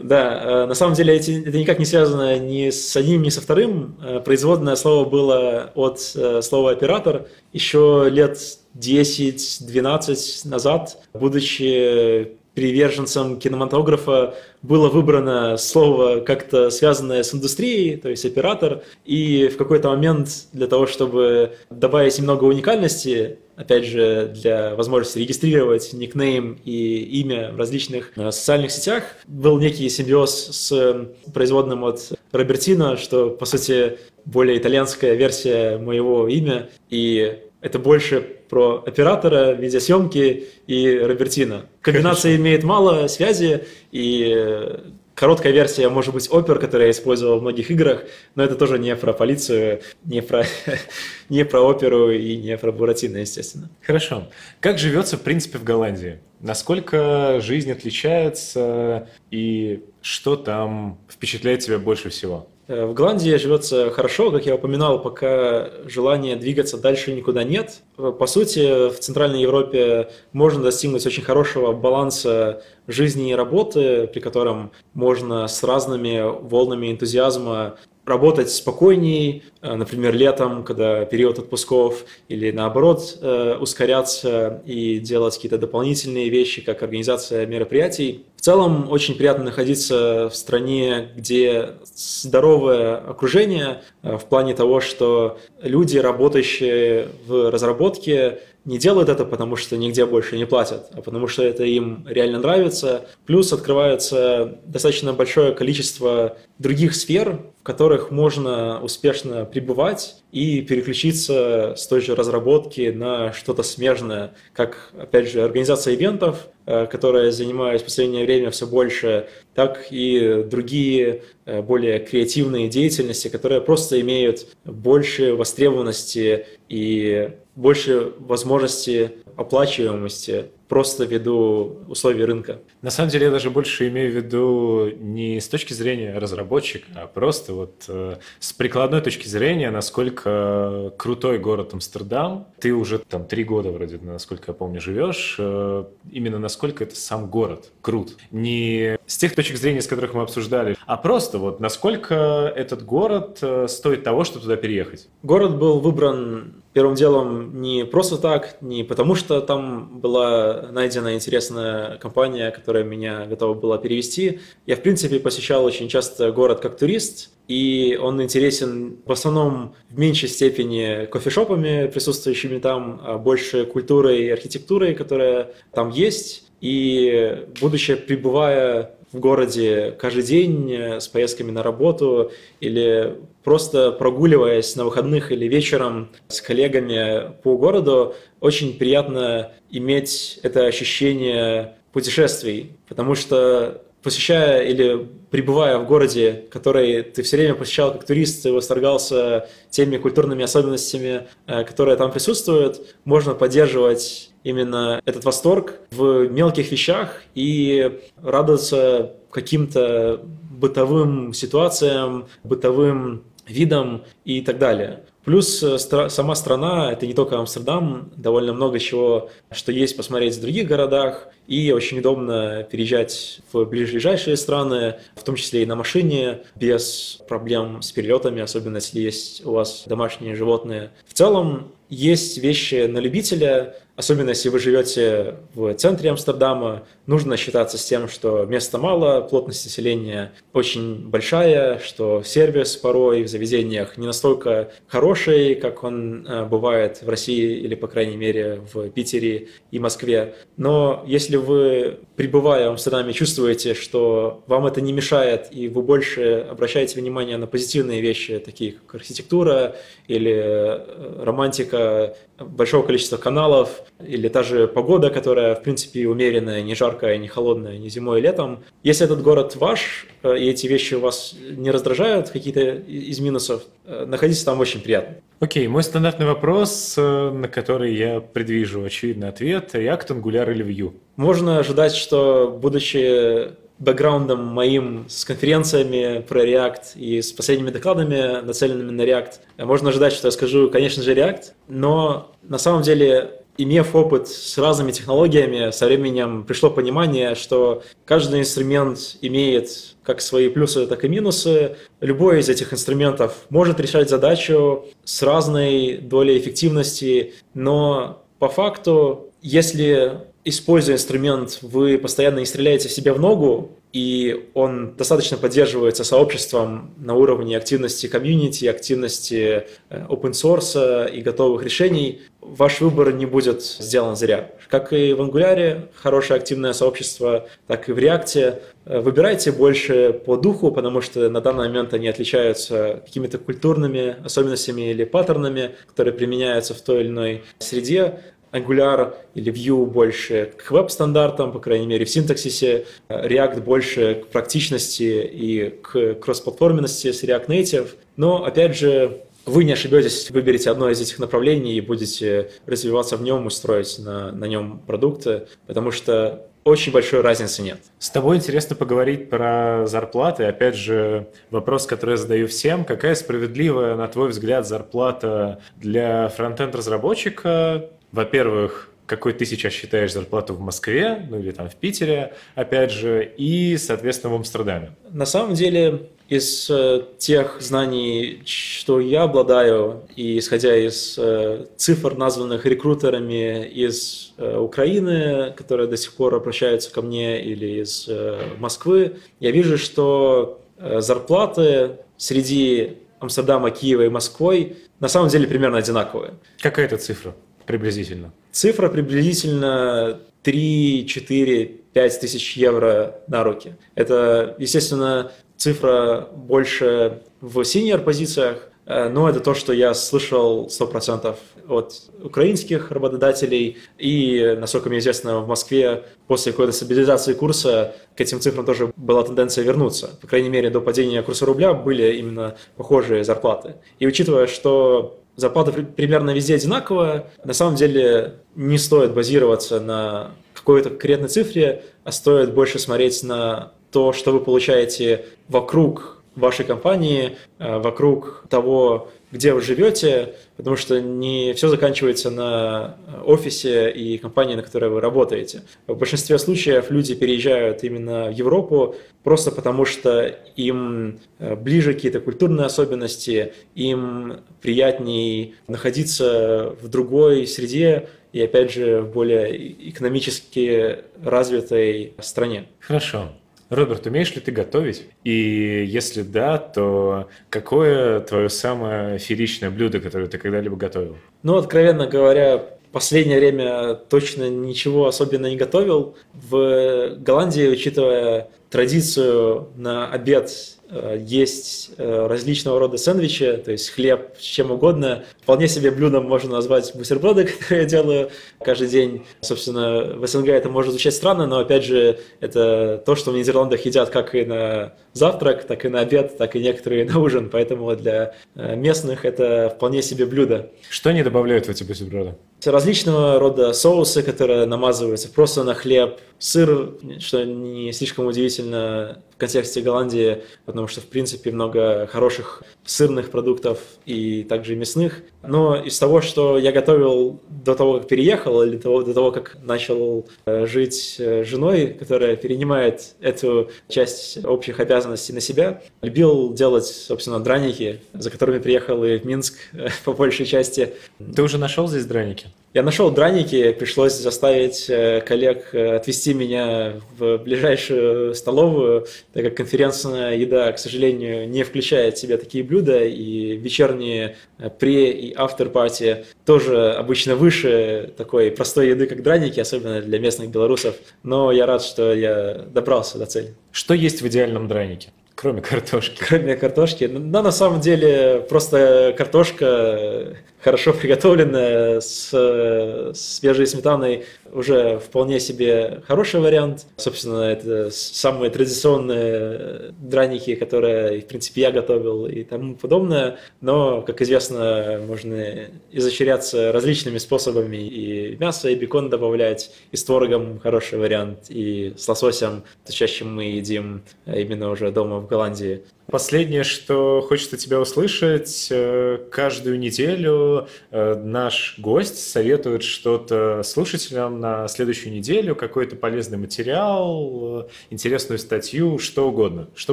Да, 0.01 0.41
э, 0.41 0.67
на 0.67 0.75
самом 0.75 0.95
деле 0.95 1.17
это 1.17 1.59
никак 1.59 1.81
не 1.81 1.85
связано 1.85 2.39
ни 2.39 2.71
с 2.71 2.97
одним, 2.97 3.23
ни 3.23 3.31
со 3.31 3.41
вторым. 3.41 3.97
Э, 4.01 4.21
производное 4.21 4.77
слово 4.77 5.09
было 5.09 5.73
от 5.75 6.13
э, 6.15 6.41
слова 6.41 6.71
«оператор». 6.71 7.27
Еще 7.53 8.07
лет 8.09 8.39
10-12 8.77 10.49
назад, 10.49 10.99
будучи 11.15 12.39
приверженцам 12.59 13.39
кинематографа 13.39 14.35
было 14.63 14.89
выбрано 14.89 15.57
слово 15.57 16.19
как-то 16.19 16.71
связанное 16.71 17.23
с 17.23 17.33
индустрией, 17.33 17.97
то 17.97 18.09
есть 18.09 18.25
оператор, 18.25 18.83
и 19.05 19.47
в 19.47 19.57
какой-то 19.57 19.91
момент 19.91 20.29
для 20.53 20.67
того, 20.67 20.89
чтобы 20.89 21.53
добавить 21.71 22.19
немного 22.19 22.45
уникальности, 22.45 23.39
опять 23.55 23.85
же, 23.85 24.33
для 24.35 24.75
возможности 24.75 25.21
регистрировать 25.21 25.93
никнейм 25.93 26.59
и 26.65 26.99
имя 27.21 27.53
в 27.53 27.59
различных 27.59 28.11
э, 28.17 28.33
социальных 28.33 28.73
сетях, 28.73 29.05
был 29.29 29.61
некий 29.61 29.89
симбиоз 29.89 30.49
с 30.51 31.09
производным 31.33 31.85
от 31.85 32.13
Робертино, 32.33 32.97
что, 32.97 33.31
по 33.31 33.47
сути, 33.47 33.99
более 34.25 34.59
итальянская 34.59 35.15
версия 35.15 35.79
моего 35.79 36.27
имя, 36.27 36.69
и 36.91 37.39
это 37.61 37.79
больше 37.79 38.21
про 38.49 38.83
оператора, 38.87 39.53
видеосъемки 39.53 40.47
и 40.67 40.99
Робертина. 40.99 41.67
Комбинация 41.81 42.33
Хорошо. 42.33 42.43
имеет 42.43 42.63
мало 42.65 43.07
связи, 43.09 43.65
и 43.91 44.81
короткая 45.15 45.53
версия 45.53 45.89
может 45.89 46.15
быть 46.15 46.31
опер, 46.31 46.59
которую 46.61 46.87
я 46.87 46.93
использовал 46.93 47.41
в 47.41 47.43
многих 47.43 47.71
играх, 47.71 48.05
но 48.37 48.45
это 48.45 48.55
тоже 48.55 48.79
не 48.79 48.95
про 48.95 49.13
полицию, 49.13 49.83
не 50.05 50.23
про, 50.23 50.45
не 51.29 51.45
про 51.45 51.61
оперу 51.61 52.11
и 52.13 52.37
не 52.37 52.57
про 52.57 52.71
Буратино, 52.71 53.19
естественно. 53.19 53.69
Хорошо. 53.83 54.29
Как 54.61 54.79
живется, 54.79 55.17
в 55.17 55.23
принципе, 55.23 55.59
в 55.59 55.65
Голландии? 55.65 56.21
Насколько 56.41 57.41
жизнь 57.41 57.73
отличается 57.73 59.09
и 59.33 59.83
что 60.01 60.37
там 60.37 61.01
впечатляет 61.11 61.61
тебя 61.61 61.79
больше 61.79 62.11
всего? 62.11 62.49
Э, 62.69 62.85
в 62.85 62.95
Голландии 62.95 63.35
живется 63.37 63.91
хорошо, 63.91 64.31
как 64.31 64.47
я 64.47 64.55
упоминал, 64.55 65.01
пока 65.01 65.71
желания 65.87 66.37
двигаться 66.37 66.79
дальше 66.79 67.13
никуда 67.13 67.43
нет. 67.43 67.83
Э, 67.97 68.13
по 68.17 68.27
сути, 68.27 68.91
в 68.91 68.99
Центральной 69.01 69.41
Европе 69.41 70.11
можно 70.33 70.63
достигнуть 70.63 71.05
очень 71.07 71.23
хорошего 71.23 71.73
баланса 71.73 72.63
жизни 72.87 73.31
и 73.31 73.35
работы, 73.35 74.07
при 74.07 74.21
котором 74.21 74.71
можно 74.95 75.49
с 75.49 75.63
разными 75.63 76.23
волнами 76.49 76.93
энтузиазма 76.93 77.77
работать 78.05 78.51
спокойней, 78.51 79.45
э, 79.63 79.75
например, 79.75 80.15
летом, 80.15 80.63
когда 80.63 81.07
период 81.07 81.39
отпусков, 81.39 82.05
или 82.29 82.51
наоборот, 82.51 83.19
ускоряться 83.61 84.63
и 84.67 84.99
делать 84.99 85.35
какие-то 85.37 85.59
дополнительные 85.59 86.29
вещи, 86.29 86.61
как 86.63 86.83
организация 86.83 87.47
мероприятий. 87.47 88.27
Целом 88.49 88.91
очень 88.91 89.15
приятно 89.15 89.45
находиться 89.45 90.31
в 90.31 90.35
стране, 90.35 91.11
где 91.15 91.73
здоровое 91.95 92.97
окружение 92.97 93.83
э, 94.03 94.17
в 94.17 94.25
плане 94.25 94.55
того, 94.55 94.81
что 94.81 95.39
люди, 95.61 95.99
работающие 95.99 97.09
в 97.27 97.51
разработке, 97.51 98.39
не 98.65 98.79
делают 98.79 99.09
это, 99.09 99.25
потому 99.25 99.57
что 99.57 99.77
нигде 99.77 100.05
больше 100.05 100.37
не 100.37 100.47
платят, 100.47 100.89
а 100.93 101.03
потому 101.03 101.27
что 101.27 101.43
это 101.43 101.65
им 101.65 102.07
реально 102.09 102.39
нравится. 102.39 103.07
Плюс 103.27 103.53
открывается 103.53 104.59
достаточно 104.65 105.13
большое 105.13 105.53
количество 105.53 106.37
других 106.59 106.95
сфер, 106.95 107.41
в 107.61 107.63
которых 107.63 108.11
можно 108.11 108.81
успешно 108.83 109.45
пребывать 109.45 110.17
и 110.33 110.61
переключиться 110.61 111.75
с 111.77 111.87
той 111.87 112.01
же 112.01 112.15
разработки 112.15 112.91
на 112.91 113.33
что-то 113.33 113.63
смежное, 113.63 114.35
как, 114.53 114.93
опять 114.99 115.31
же, 115.31 115.43
организация 115.43 115.95
ивентов, 115.95 116.49
э, 116.69 116.87
которая 116.87 117.31
занимает 117.31 117.81
в 117.81 117.85
последнее 117.85 118.27
время 118.27 118.51
все 118.51 118.67
больше, 118.67 119.29
так 119.55 119.87
и 119.91 120.45
другие 120.45 121.23
э, 121.47 121.63
более 121.63 121.99
креативные 121.99 122.69
деятельности, 122.69 123.29
которые 123.29 123.63
просто 123.63 123.99
имеют 124.03 124.47
больше 124.67 125.35
востребованности 125.35 126.45
и 126.69 127.31
больше 127.57 128.13
возможности 128.19 129.13
оплачиваемости 129.37 130.51
просто 130.69 131.05
ввиду 131.05 131.79
условий 131.89 132.25
рынка. 132.25 132.61
На 132.83 132.91
самом 132.91 133.11
деле 133.11 133.27
я 133.27 133.33
даже 133.33 133.51
больше 133.51 133.89
имею 133.89 134.13
в 134.13 134.15
виду 134.15 134.91
не 135.01 135.41
с 135.41 135.49
точки 135.49 135.73
зрения 135.73 136.19
разработчика, 136.19 136.87
а 136.95 137.07
просто 137.07 137.55
вот 137.55 137.85
э, 137.89 138.17
с 138.39 138.53
прикладной 138.53 139.01
точки 139.01 139.27
зрения, 139.27 139.71
насколько 139.71 140.93
крутой 140.97 141.39
город 141.39 141.73
Амстердам. 141.73 142.47
Ты 142.61 142.75
уже 142.75 142.99
там 142.99 143.25
три 143.25 143.45
года 143.45 143.71
вроде, 143.71 143.99
насколько 143.99 144.45
я 144.49 144.55
помню, 144.55 144.81
живешь. 144.81 145.37
Э, 145.39 145.85
именно 146.11 146.39
насколько 146.39 146.85
это 146.85 146.97
сам 146.97 147.29
город 147.29 147.71
крут. 147.81 148.17
Не 148.31 148.99
с 149.07 149.17
тех 149.17 149.35
точек 149.35 149.57
зрения, 149.57 149.81
с 149.81 149.87
которых 149.87 150.15
мы 150.15 150.23
обсуждали, 150.23 150.77
а 150.87 150.97
просто 150.97 151.39
вот 151.39 151.61
насколько 151.61 152.53
этот 152.55 152.85
город 152.85 153.39
э, 153.41 153.67
стоит 153.69 154.05
того, 154.05 154.25
чтобы 154.25 154.43
туда 154.43 154.57
переехать. 154.57 155.09
Город 155.23 155.59
был 155.59 155.81
выбран 155.81 156.63
первым 156.79 156.95
делом 156.95 157.61
не 157.61 157.85
просто 157.85 158.19
так, 158.19 158.57
не 158.61 158.85
потому 158.85 159.15
что 159.17 159.41
там 159.41 159.99
была 159.99 160.58
найдена 160.71 161.15
интересная 161.15 161.97
компания, 161.99 162.51
которая 162.51 162.85
меня 162.85 163.27
готова 163.27 163.55
была 163.55 163.79
перевести. 163.79 164.41
Я, 164.67 164.77
в 164.77 164.83
принципе, 164.83 165.19
посещал 165.21 165.65
очень 165.65 165.89
часто 165.89 166.33
город 166.33 166.61
как 166.61 166.77
турист, 166.77 167.31
и 167.49 167.99
он 168.01 168.23
интересен 168.23 168.99
в 169.05 169.13
основном 169.13 169.75
в 169.89 169.99
меньшей 169.99 170.29
степени 170.29 171.07
кофешопами, 171.07 171.89
присутствующими 171.89 172.59
там, 172.59 173.01
а 173.05 173.19
больше 173.19 173.65
культурой 173.65 174.25
и 174.25 174.31
архитектурой, 174.31 174.95
которая 174.95 175.53
там 175.73 175.91
есть. 175.91 176.45
И 176.61 177.47
будучи 177.61 177.95
пребывая 177.95 178.98
в 179.13 179.19
городе 179.19 179.95
каждый 179.99 180.23
день 180.23 180.73
э, 180.73 181.01
с 181.01 181.09
поездками 181.09 181.51
на 181.51 181.63
работу 181.63 182.31
или 182.61 183.17
просто 183.45 183.93
прогуливаясь 183.93 184.77
на 184.77 184.85
выходных 184.85 185.33
или 185.33 185.47
вечером 185.47 186.11
с 186.29 186.41
коллегами 186.41 187.33
по 187.43 187.57
городу, 187.57 188.15
очень 188.41 188.79
приятно 188.79 189.53
иметь 189.71 190.39
это 190.43 190.67
ощущение 190.67 191.77
путешествий, 191.93 192.73
потому 192.89 193.15
что 193.15 193.83
посещая 194.03 194.63
или 194.63 195.09
пребывая 195.31 195.79
в 195.79 195.87
городе, 195.87 196.45
который 196.51 197.03
ты 197.03 197.23
все 197.23 197.37
время 197.37 197.55
посещал 197.55 197.93
как 197.93 198.05
турист, 198.05 198.47
и 198.47 198.51
восторгался 198.51 199.49
теми 199.71 199.97
культурными 199.97 200.45
особенностями, 200.45 201.29
э, 201.47 201.65
которые 201.65 201.97
там 201.97 202.13
присутствуют, 202.13 202.97
можно 203.05 203.35
поддерживать 203.35 204.31
именно 204.49 205.01
этот 205.05 205.25
восторг 205.25 205.75
в 205.91 206.29
мелких 206.29 206.71
вещах 206.73 207.23
и 207.35 208.01
радоваться 208.23 209.15
каким-то 209.31 210.21
бытовым 210.51 211.35
ситуациям, 211.35 212.27
бытовым 212.45 213.25
видам 213.47 214.05
и 214.25 214.41
так 214.41 214.59
далее. 214.59 215.05
Плюс 215.25 215.63
э, 215.63 215.79
сама 215.79 216.35
страна, 216.35 216.91
это 216.91 217.07
не 217.07 217.13
только 217.13 217.39
Амстердам, 217.39 218.11
довольно 218.17 218.55
много 218.55 218.79
чего, 218.79 219.31
что 219.51 219.73
есть 219.73 219.95
посмотреть 219.95 220.37
в 220.37 220.41
других 220.41 220.67
городах, 220.67 221.29
и 221.47 221.71
очень 221.73 221.99
удобно 221.99 222.67
переезжать 222.71 223.41
в 223.53 223.65
ближайшие 223.67 224.39
страны, 224.39 225.01
в 225.17 225.23
том 225.23 225.35
числе 225.35 225.65
и 225.65 225.67
на 225.67 225.77
машине, 225.77 226.45
без 226.57 227.19
проблем 227.29 227.83
с 227.83 227.93
перелетами, 227.93 228.41
особенно 228.41 228.77
если 228.77 229.01
есть 229.01 229.45
у 229.45 229.53
вас 229.53 229.85
домашние 229.87 230.35
животные. 230.35 230.93
В 231.07 231.13
целом, 231.13 231.73
есть 231.91 232.39
вещи 232.39 232.87
на 232.87 232.99
любителя, 232.99 233.77
особенно 233.99 234.29
если 234.29 234.49
вы 234.49 234.61
живете 234.61 235.35
в 235.55 235.75
центре 235.75 236.11
Амстердама, 236.11 236.85
нужно 237.07 237.37
считаться 237.37 237.77
с 237.77 237.85
тем, 237.85 238.09
что 238.09 238.45
места 238.45 238.79
мало, 238.79 239.23
плотность 239.23 239.65
населения 239.65 240.33
очень 240.53 241.09
большая, 241.09 241.81
что 241.81 242.23
сервис 242.23 242.77
порой 242.77 243.25
в 243.25 243.29
заведениях 243.29 243.97
не 243.97 244.07
настолько 244.07 244.71
хороший, 244.87 245.57
как 245.57 245.83
он 245.83 246.25
э, 246.25 246.45
бывает 246.45 247.03
в 247.03 247.09
России 247.09 247.59
или, 247.59 247.75
по 247.75 247.89
крайней 247.89 248.17
мере, 248.17 248.61
в 248.73 248.89
Питере 248.91 249.49
и 249.73 249.81
Москве. 249.81 250.37
Но 250.57 251.03
если 251.05 251.35
вы, 251.35 251.99
пребывая 252.15 252.69
в 252.69 252.73
Амстердаме, 252.73 253.13
чувствуете, 253.13 253.75
что 253.75 254.45
вам 254.47 254.67
это 254.67 254.81
не 254.81 254.93
мешает, 254.93 255.49
и 255.51 255.67
вы 255.67 255.83
больше 255.83 256.47
обращаете 256.49 257.01
внимание 257.01 257.37
на 257.37 257.49
позитивные 257.49 258.01
вещи, 258.01 258.39
такие 258.39 258.73
как 258.73 258.95
архитектура 258.95 259.75
или 260.07 260.33
э, 260.33 261.25
романтика 261.25 262.15
большого 262.39 262.87
количества 262.87 263.17
каналов, 263.17 263.83
или 264.07 264.29
та 264.29 264.43
же 264.43 264.69
погода, 264.69 265.11
которая, 265.11 265.55
в 265.55 265.63
принципе, 265.63 266.07
умеренная, 266.07 266.63
не 266.63 266.75
жаркая, 266.75 267.17
не 267.19 267.29
холодная, 267.29 267.79
не 267.79 267.89
зимой 267.89 268.21
и 268.21 268.23
летом. 268.23 268.61
Если 268.83 269.05
этот 269.05 269.23
город 269.23 269.57
ваш, 269.57 270.07
э, 270.23 270.39
и 270.39 270.49
эти 270.49 270.67
вещи 270.67 270.95
у 270.95 271.01
вас 271.01 271.35
не 271.51 271.71
раздражают, 271.71 272.31
какие-то 272.31 272.61
из 272.61 273.21
минусов, 273.21 273.63
э, 273.87 274.05
находиться 274.07 274.45
там 274.45 274.61
очень 274.61 274.81
приятно. 274.81 275.17
Окей, 275.41 275.67
okay, 275.67 275.69
мой 275.69 275.83
стандартный 275.83 276.27
вопрос, 276.27 276.95
э, 276.97 277.31
на 277.31 277.49
который 277.49 277.95
я 277.95 278.21
предвижу 278.21 278.83
очевидный 278.83 279.29
ответ, 279.29 279.75
React, 279.75 280.21
Angular 280.21 280.51
или 280.51 280.65
Vue? 280.65 280.93
Можно 281.17 281.59
ожидать, 281.59 281.95
что, 281.95 282.57
будучи 282.61 283.53
бэкграундом 283.79 284.45
моим 284.45 285.07
с 285.09 285.25
конференциями 285.25 286.21
про 286.21 286.45
React 286.45 286.97
и 286.97 287.23
с 287.23 287.33
последними 287.33 287.71
докладами, 287.71 288.45
нацеленными 288.45 288.91
на 288.91 289.03
React, 289.03 289.33
можно 289.59 289.91
ожидать, 289.91 290.13
что 290.13 290.29
я 290.29 290.33
скажу, 290.33 290.71
конечно 290.71 291.03
же, 291.03 291.15
React, 291.15 291.53
но 291.69 292.33
на 292.43 292.59
самом 292.59 292.83
деле 292.83 293.43
имев 293.59 293.95
опыт 293.95 294.29
с 294.29 294.57
разными 294.57 294.93
технологиями, 294.93 295.73
со 295.73 295.87
временем 295.87 296.45
пришло 296.45 296.71
понимание, 296.71 297.35
что 297.35 297.83
каждый 298.05 298.41
инструмент 298.41 299.17
имеет 299.21 299.97
как 300.05 300.21
свои 300.21 300.49
плюсы, 300.49 300.87
так 300.87 301.05
и 301.05 301.09
минусы. 301.09 301.77
Любой 302.01 302.41
из 302.41 302.49
этих 302.49 302.73
инструментов 302.73 303.35
может 303.51 303.81
решать 303.81 304.09
задачу 304.09 304.87
с 305.05 305.23
разной 305.23 305.99
долей 305.99 306.39
эффективности, 306.39 307.35
но 307.53 308.25
по 308.39 308.49
факту, 308.49 309.33
если 309.43 310.28
используя 310.49 310.97
инструмент, 310.97 311.59
вы 311.63 311.99
постоянно 311.99 312.39
не 312.41 312.47
стреляете 312.47 312.89
в 312.89 312.93
себя 312.93 313.15
в 313.15 313.21
ногу, 313.21 313.79
и 313.93 314.51
он 314.55 314.95
достаточно 314.97 315.37
поддерживается 315.37 316.05
сообществом 316.05 316.93
на 316.99 317.15
уровне 317.15 317.57
активности 317.57 318.07
комьюнити, 318.07 318.67
активности 318.67 319.67
э, 319.89 320.07
open 320.09 320.33
source 320.33 321.11
и 321.11 321.23
готовых 321.23 321.65
решений, 321.65 322.21
ваш 322.41 322.81
выбор 322.81 323.13
не 323.13 323.27
будет 323.27 323.63
сделан 323.63 324.17
зря. 324.17 324.51
Как 324.69 324.93
и 324.93 325.13
в 325.15 325.21
Angular 325.21 325.89
хорошее 325.95 326.39
активное 326.39 326.73
сообщество, 326.73 327.49
так 327.67 327.89
и 327.89 327.93
в 327.93 327.99
React. 327.99 328.61
Э, 328.85 329.01
выбирайте 329.01 329.53
больше 329.53 330.13
по 330.13 330.37
духу, 330.37 330.71
потому 330.71 331.01
что 331.01 331.29
на 331.31 331.41
данный 331.41 331.69
момент 331.69 331.95
они 331.95 332.09
отличаются 332.09 333.03
какими-то 333.05 333.39
культурными 333.39 334.17
особенностями 334.25 334.91
или 334.91 335.05
паттернами, 335.05 335.77
которые 335.87 336.15
применяются 336.15 336.75
в 336.75 336.81
той 336.83 337.01
или 337.01 337.09
иной 337.09 337.43
среде. 337.59 338.21
Angular 338.53 339.15
или 339.35 339.53
Vue 339.53 339.87
больше 339.87 340.53
к 340.57 340.71
веб-стандартам, 340.71 341.53
по 341.53 341.59
крайней 341.59 341.87
мере, 341.87 342.05
в 342.05 342.11
синтаксисе, 342.11 342.87
React 343.09 343.63
больше 343.63 344.15
к 344.15 344.29
практичности 344.29 345.29
и 345.33 345.71
к 345.83 346.15
кроссплатформенности 346.15 347.13
с 347.13 347.23
React 347.25 347.47
Native. 347.47 347.89
Но, 348.17 348.45
опять 348.45 348.77
же, 348.77 349.23
вы 349.49 349.65
не 349.65 349.73
ошибетесь, 349.73 350.31
выберете 350.31 350.71
одно 350.71 350.91
из 350.91 351.01
этих 351.01 351.19
направлений 351.19 351.77
и 351.77 351.81
будете 351.81 352.51
развиваться 352.67 353.17
в 353.17 353.23
нем, 353.23 353.47
устроить 353.47 353.99
на, 353.99 354.31
на 354.31 354.45
нем 354.45 354.81
продукты, 354.87 355.49
потому 355.67 355.91
что 355.91 356.49
очень 356.65 356.93
большой 356.93 357.23
разницы 357.23 357.63
нет. 357.63 357.79
С 357.99 358.11
тобой 358.11 358.37
интересно 358.37 358.77
поговорить 358.77 359.31
про 359.31 359.87
зарплаты. 359.87 360.45
Опять 360.45 360.77
же, 360.77 361.29
вопрос, 361.51 361.87
который 361.87 362.13
я 362.13 362.17
задаю 362.19 362.47
всем. 362.47 362.85
Какая 362.85 363.15
справедливая, 363.15 363.97
на 363.97 364.07
твой 364.07 364.29
взгляд, 364.29 364.67
зарплата 364.67 365.61
для 365.77 366.29
фронтенд-разработчика 366.29 367.89
во-первых, 368.13 368.91
какой 369.07 369.33
ты 369.33 369.47
сейчас 369.47 369.73
считаешь 369.73 370.13
зарплату 370.13 370.55
в 370.55 370.61
Москве, 370.61 371.27
ну 371.31 371.39
или 371.39 371.51
там 371.51 371.69
в 371.69 371.75
Питере, 371.75 372.35
опять 372.55 372.93
же, 372.93 373.25
и, 373.37 373.77
соответственно, 373.79 374.35
в 374.35 374.37
Амстердаме? 374.37 374.93
На 375.11 375.25
самом 375.25 375.55
деле, 375.55 376.11
из 376.29 376.69
э, 376.69 377.05
тех 377.17 377.57
знаний, 377.61 378.43
что 378.45 379.01
я 379.01 379.23
обладаю, 379.23 380.03
и 380.15 380.39
исходя 380.39 380.77
из 380.77 381.17
э, 381.19 381.65
цифр, 381.77 382.17
названных 382.17 382.67
рекрутерами 382.67 383.67
из 383.67 384.35
э, 384.37 384.59
Украины, 384.59 385.55
которые 385.57 385.89
до 385.89 385.97
сих 385.97 386.13
пор 386.13 386.35
обращаются 386.35 386.93
ко 386.93 387.01
мне, 387.01 387.43
или 387.43 387.81
из 387.83 388.07
э, 388.09 388.57
Москвы, 388.59 389.17
я 389.41 389.51
вижу, 389.51 389.79
что 389.79 390.61
э, 390.77 391.01
зарплаты 391.01 391.93
среди 392.19 392.99
Амстердама, 393.21 393.71
Киева 393.71 394.03
и 394.03 394.09
Москвы 394.11 394.77
на 395.01 395.09
самом 395.09 395.31
деле 395.31 395.49
примерно 395.49 395.79
одинаковые. 395.79 396.35
Какая 396.61 396.85
это 396.85 396.99
цифра? 396.99 397.35
Приблизительно. 397.69 398.33
Цифра 398.51 398.89
приблизительно 398.89 400.21
3, 400.43 401.07
4, 401.07 401.67
5 401.93 402.21
тысяч 402.21 402.57
евро 402.57 403.21
на 403.29 403.45
руки. 403.45 403.75
Это, 403.95 404.57
естественно, 404.59 405.33
цифра 405.59 406.29
больше 406.35 407.21
в 407.43 407.63
синьор 407.65 408.01
позициях, 408.01 408.71
э, 408.87 409.11
но 409.11 409.29
это 409.29 409.41
то, 409.41 409.53
что 409.53 409.75
я 409.75 409.93
слышал 409.93 410.71
100% 410.71 411.37
от 411.69 411.95
украинских 412.23 412.91
работодателей. 412.91 413.77
И, 413.99 414.57
насколько 414.59 414.89
мне 414.89 415.01
известно, 415.01 415.41
в 415.41 415.47
Москве 415.47 416.05
после 416.27 416.53
какой-то 416.53 416.73
стабилизации 416.73 417.35
курса 417.35 417.97
к 418.17 418.21
этим 418.23 418.41
цифрам 418.41 418.65
тоже 418.65 418.95
была 418.97 419.25
тенденция 419.25 419.63
вернуться. 419.63 420.19
По 420.23 420.27
крайней 420.27 420.49
мере, 420.49 420.71
до 420.71 420.81
падения 420.81 421.23
курса 421.23 421.45
рубля 421.45 421.75
были 421.75 422.15
именно 422.15 422.57
похожие 422.79 423.25
зарплаты. 423.25 423.75
И 423.99 424.07
учитывая, 424.07 424.47
что 424.47 425.18
зарплата 425.39 425.73
примерно 425.73 426.31
везде 426.31 426.57
одинаковая. 426.57 427.31
На 427.45 427.55
самом 427.55 427.77
деле 427.77 428.41
не 428.57 428.77
стоит 428.77 429.15
базироваться 429.15 429.81
на 429.81 430.33
какой-то 430.53 430.91
конкретной 430.91 431.29
цифре, 431.29 431.85
а 432.03 432.11
стоит 432.11 432.53
больше 432.53 432.79
смотреть 432.81 433.23
на 433.23 433.73
то, 433.93 434.13
что 434.13 434.33
вы 434.33 434.41
получаете 434.41 435.25
вокруг 435.49 436.23
вашей 436.35 436.65
компании, 436.65 437.37
э, 437.59 437.79
вокруг 437.79 438.45
того, 438.51 439.11
где 439.31 439.53
вы 439.53 439.61
живете, 439.61 440.35
потому 440.57 440.77
что 440.77 441.01
не 441.01 441.53
все 441.53 441.69
заканчивается 441.69 442.31
на 442.31 442.97
офисе 443.25 443.91
и 443.91 444.19
компании, 444.19 444.55
на 444.55 444.63
которой 444.63 444.91
вы 444.91 445.01
работаете. 445.01 445.63
В 445.87 445.97
большинстве 445.97 446.39
случаев 446.39 446.91
люди 446.91 447.15
переезжают 447.15 447.85
именно 447.85 448.27
в 448.27 448.33
Европу 448.33 448.95
просто 449.23 449.51
потому, 449.51 449.85
что 449.85 450.27
им 450.57 451.21
э, 451.39 451.55
ближе 451.57 451.93
какие-то 451.93 452.21
культурные 452.21 452.67
особенности, 452.67 453.53
им 453.75 454.41
приятнее 454.63 455.55
находиться 455.67 456.75
в 456.81 456.89
другой 456.89 457.47
среде 457.47 458.09
и, 458.33 458.41
опять 458.41 458.73
же, 458.73 459.03
в 459.03 459.13
более 459.13 459.91
экономически 459.91 460.99
развитой 461.23 462.15
стране. 462.21 462.67
Хорошо. 462.81 463.33
Роберт, 463.71 464.07
умеешь 464.07 464.35
ли 464.35 464.41
ты 464.41 464.51
готовить? 464.51 465.07
И 465.25 465.85
если 465.87 466.23
да, 466.23 466.59
то 466.59 467.29
какое 467.51 468.21
твое 468.21 468.49
самое 468.49 469.19
фееричное 469.19 469.71
блюдо, 469.71 470.01
которое 470.01 470.27
ты 470.27 470.39
когда-либо 470.39 470.77
готовил? 470.77 471.17
Ну, 471.43 471.57
откровенно 471.57 472.07
говоря, 472.07 472.65
последнее 472.93 473.39
время 473.39 473.95
точно 473.95 474.49
ничего 474.49 475.07
особенно 475.07 475.47
не 475.47 475.57
готовил. 475.57 476.17
В 476.33 477.17
Голландии, 477.19 477.69
учитывая 477.69 478.49
традицию 478.71 479.69
на 479.77 480.11
обед 480.11 480.78
есть 480.91 481.91
э, 481.99 482.27
различного 482.27 482.79
рода 482.79 482.97
сэндвичи, 482.97 483.59
то 483.59 483.73
есть 483.73 483.91
хлеб 483.91 484.31
с 484.39 484.43
чем 484.43 484.71
угодно. 484.71 485.25
Вполне 485.43 485.69
себе 485.69 485.91
блюдом 485.91 486.27
можно 486.27 486.53
назвать 486.53 486.95
бутерброды, 486.95 487.45
которые 487.61 487.83
я 487.83 487.89
делаю 487.89 488.31
каждый 488.65 488.89
день. 488.89 489.27
Собственно, 489.41 490.15
в 490.17 490.27
СНГ 490.27 490.49
это 490.49 490.71
может 490.71 490.93
звучать 490.93 491.15
странно, 491.15 491.47
но 491.47 491.59
опять 491.59 491.85
же, 491.85 492.19
это 492.41 493.03
то, 493.05 493.17
что 493.17 493.33
в 493.33 493.37
Нидерландах 493.37 493.85
едят 493.85 494.11
как 494.11 494.35
и 494.35 494.45
на 494.45 494.95
завтрак, 495.13 495.65
так 495.65 495.85
и 495.85 495.89
на 495.89 496.01
обед, 496.01 496.39
так 496.39 496.57
и 496.57 496.61
некоторые 496.61 497.05
на 497.05 497.19
ужин. 497.21 497.51
Поэтому 497.51 497.95
для 497.95 498.35
э, 498.55 498.75
местных 498.75 499.25
это 499.25 499.73
вполне 499.77 500.01
себе 500.01 500.25
блюдо. 500.25 500.71
Что 500.89 501.11
они 501.11 501.23
добавляют 501.23 501.67
в 501.67 501.71
эти 501.71 501.85
бутерброды? 501.85 502.35
Различного 502.65 503.39
рода 503.39 503.73
соусы, 503.73 504.23
которые 504.23 504.67
намазываются 504.67 505.29
просто 505.29 505.63
на 505.63 505.75
хлеб, 505.75 506.19
сыр, 506.39 506.95
что 507.19 507.45
не 507.45 507.93
слишком 507.93 508.27
удивительно 508.27 509.23
в 509.35 509.37
контексте 509.37 509.81
Голландии, 509.81 510.43
потому 510.65 510.89
что, 510.89 511.01
в 511.01 511.07
принципе, 511.07 511.51
много 511.51 512.09
хороших 512.11 512.63
сырных 512.85 513.31
продуктов 513.31 513.79
и 514.07 514.43
также 514.43 514.75
мясных. 514.77 515.23
Но 515.43 515.77
из 515.77 515.99
того, 515.99 516.21
что 516.21 516.59
я 516.59 516.73
готовил 516.73 517.41
до 517.49 517.75
того, 517.75 517.99
как 517.99 518.09
переехал, 518.09 518.63
или 518.63 518.77
до 518.77 519.15
того, 519.15 519.31
как 519.33 519.57
начал 519.63 520.27
э, 520.47 520.67
жить 520.67 521.17
э, 521.19 521.45
женой, 521.45 521.97
которая 521.99 522.37
перенимает 522.37 523.15
эту 523.21 523.71
часть 523.89 524.45
общих 524.45 524.81
обязанностей 524.81 525.33
на 525.33 525.41
себя, 525.41 525.83
любил 526.03 526.53
делать, 526.53 526.87
собственно, 526.87 527.41
драники, 527.41 528.01
за 528.13 528.31
которыми 528.31 528.59
приехал 528.59 529.05
и 529.05 529.19
в 529.19 529.25
Минск 529.25 529.55
по 530.05 530.13
большей 530.13 530.47
части. 530.47 530.95
Ты 531.35 531.43
уже 531.43 531.59
нашел 531.59 531.87
здесь 531.87 532.07
драники? 532.07 532.48
Я 532.75 532.83
нашел 532.83 533.11
драники, 533.11 533.73
пришлось 533.73 534.13
заставить 534.13 534.91
э, 534.91 535.23
коллег 535.23 535.71
э, 535.73 535.97
отвезти 535.97 536.35
меня 536.35 537.01
в 537.19 537.39
ближайшую 537.39 538.35
столовую, 538.35 539.07
так 539.33 539.45
как 539.45 539.57
конференцияная 539.57 540.37
еда, 540.37 540.71
к 540.73 540.79
сожалению, 540.79 541.49
не 541.49 541.63
включает 541.63 542.17
в 542.17 542.21
себя 542.21 542.37
такие 542.37 542.63
блюда, 542.63 543.05
и 543.05 543.57
вечерние 543.57 544.37
э, 544.59 544.69
пре- 544.69 545.13
и 545.13 545.35
автор-пати 545.35 546.27
тоже 546.45 546.93
обычно 546.93 547.37
выше 547.37 548.13
такой 548.19 548.51
простой 548.51 548.91
еды, 548.91 549.07
как 549.07 549.23
драники, 549.23 549.61
особенно 549.61 550.03
для 550.03 550.19
местных 550.19 550.51
белорусов, 550.51 550.97
но 551.23 551.51
я 551.51 551.65
рад, 551.65 551.83
что 551.83 552.13
я 552.13 552.67
добрался 552.69 553.17
до 553.17 553.25
цели. 553.25 553.55
Что 553.73 553.95
есть 553.95 554.21
в 554.21 554.29
идеальном 554.29 554.69
дранике? 554.69 555.09
Кроме 555.41 555.63
картошки. 555.63 556.21
Кроме 556.29 556.57
картошки. 556.57 557.07
Да, 557.07 557.43
на 557.43 557.53
самом 557.53 557.81
деле, 557.81 558.45
просто 558.49 559.15
картошка 559.17 560.37
хорошо 560.61 560.93
приготовленная 561.01 562.01
с, 562.01 562.31
с 562.31 563.39
свежей 563.39 563.67
сметаной 563.67 564.25
уже 564.53 564.99
вполне 564.99 565.41
себе 565.41 566.03
хороший 566.07 566.41
вариант. 566.41 566.87
Собственно, 566.97 567.43
это 567.43 567.91
самые 567.91 568.51
традиционные 568.51 569.95
драники, 569.99 570.55
которые, 570.55 571.21
в 571.21 571.27
принципе, 571.27 571.63
я 571.63 571.71
готовил 571.71 572.27
и 572.27 572.45
тому 572.45 572.75
подобное. 572.77 573.39
Но, 573.61 574.03
как 574.03 574.23
известно, 574.23 575.01
можно 575.07 575.69
изощряться 575.93 576.73
различными 576.73 577.19
способами. 577.19 577.77
И 577.77 578.37
мясо, 578.37 578.69
и 578.69 578.75
бекон 578.75 579.11
добавлять, 579.11 579.71
и 579.93 579.97
с 579.97 580.05
творогом 580.05 580.61
хороший 580.61 580.99
вариант, 580.99 581.51
и 581.51 581.95
с 581.97 582.09
лососем. 582.09 582.63
Чаще 582.89 583.25
мы 583.25 583.45
едим 583.45 584.03
именно 584.27 584.71
уже 584.71 584.91
дома 584.91 585.19
в 585.19 585.29
Голландии. 585.29 585.83
Последнее, 586.11 586.65
что 586.65 587.21
хочется 587.21 587.59
тебя 587.59 587.79
услышать, 587.79 588.69
э, 588.71 589.19
каждую 589.31 589.79
неделю 589.79 590.67
э, 590.91 591.15
наш 591.17 591.75
гость 591.79 592.31
советует 592.31 592.83
что-то 592.83 593.63
слушателям 593.63 594.41
на 594.41 594.69
следующую 594.69 595.13
неделю, 595.13 595.55
какой-то 595.55 595.97
полезный 595.97 596.39
материал, 596.39 597.67
э, 597.67 597.69
интересную 597.91 598.39
статью, 598.39 598.99
что 598.99 599.29
угодно. 599.29 599.69
Что 599.75 599.93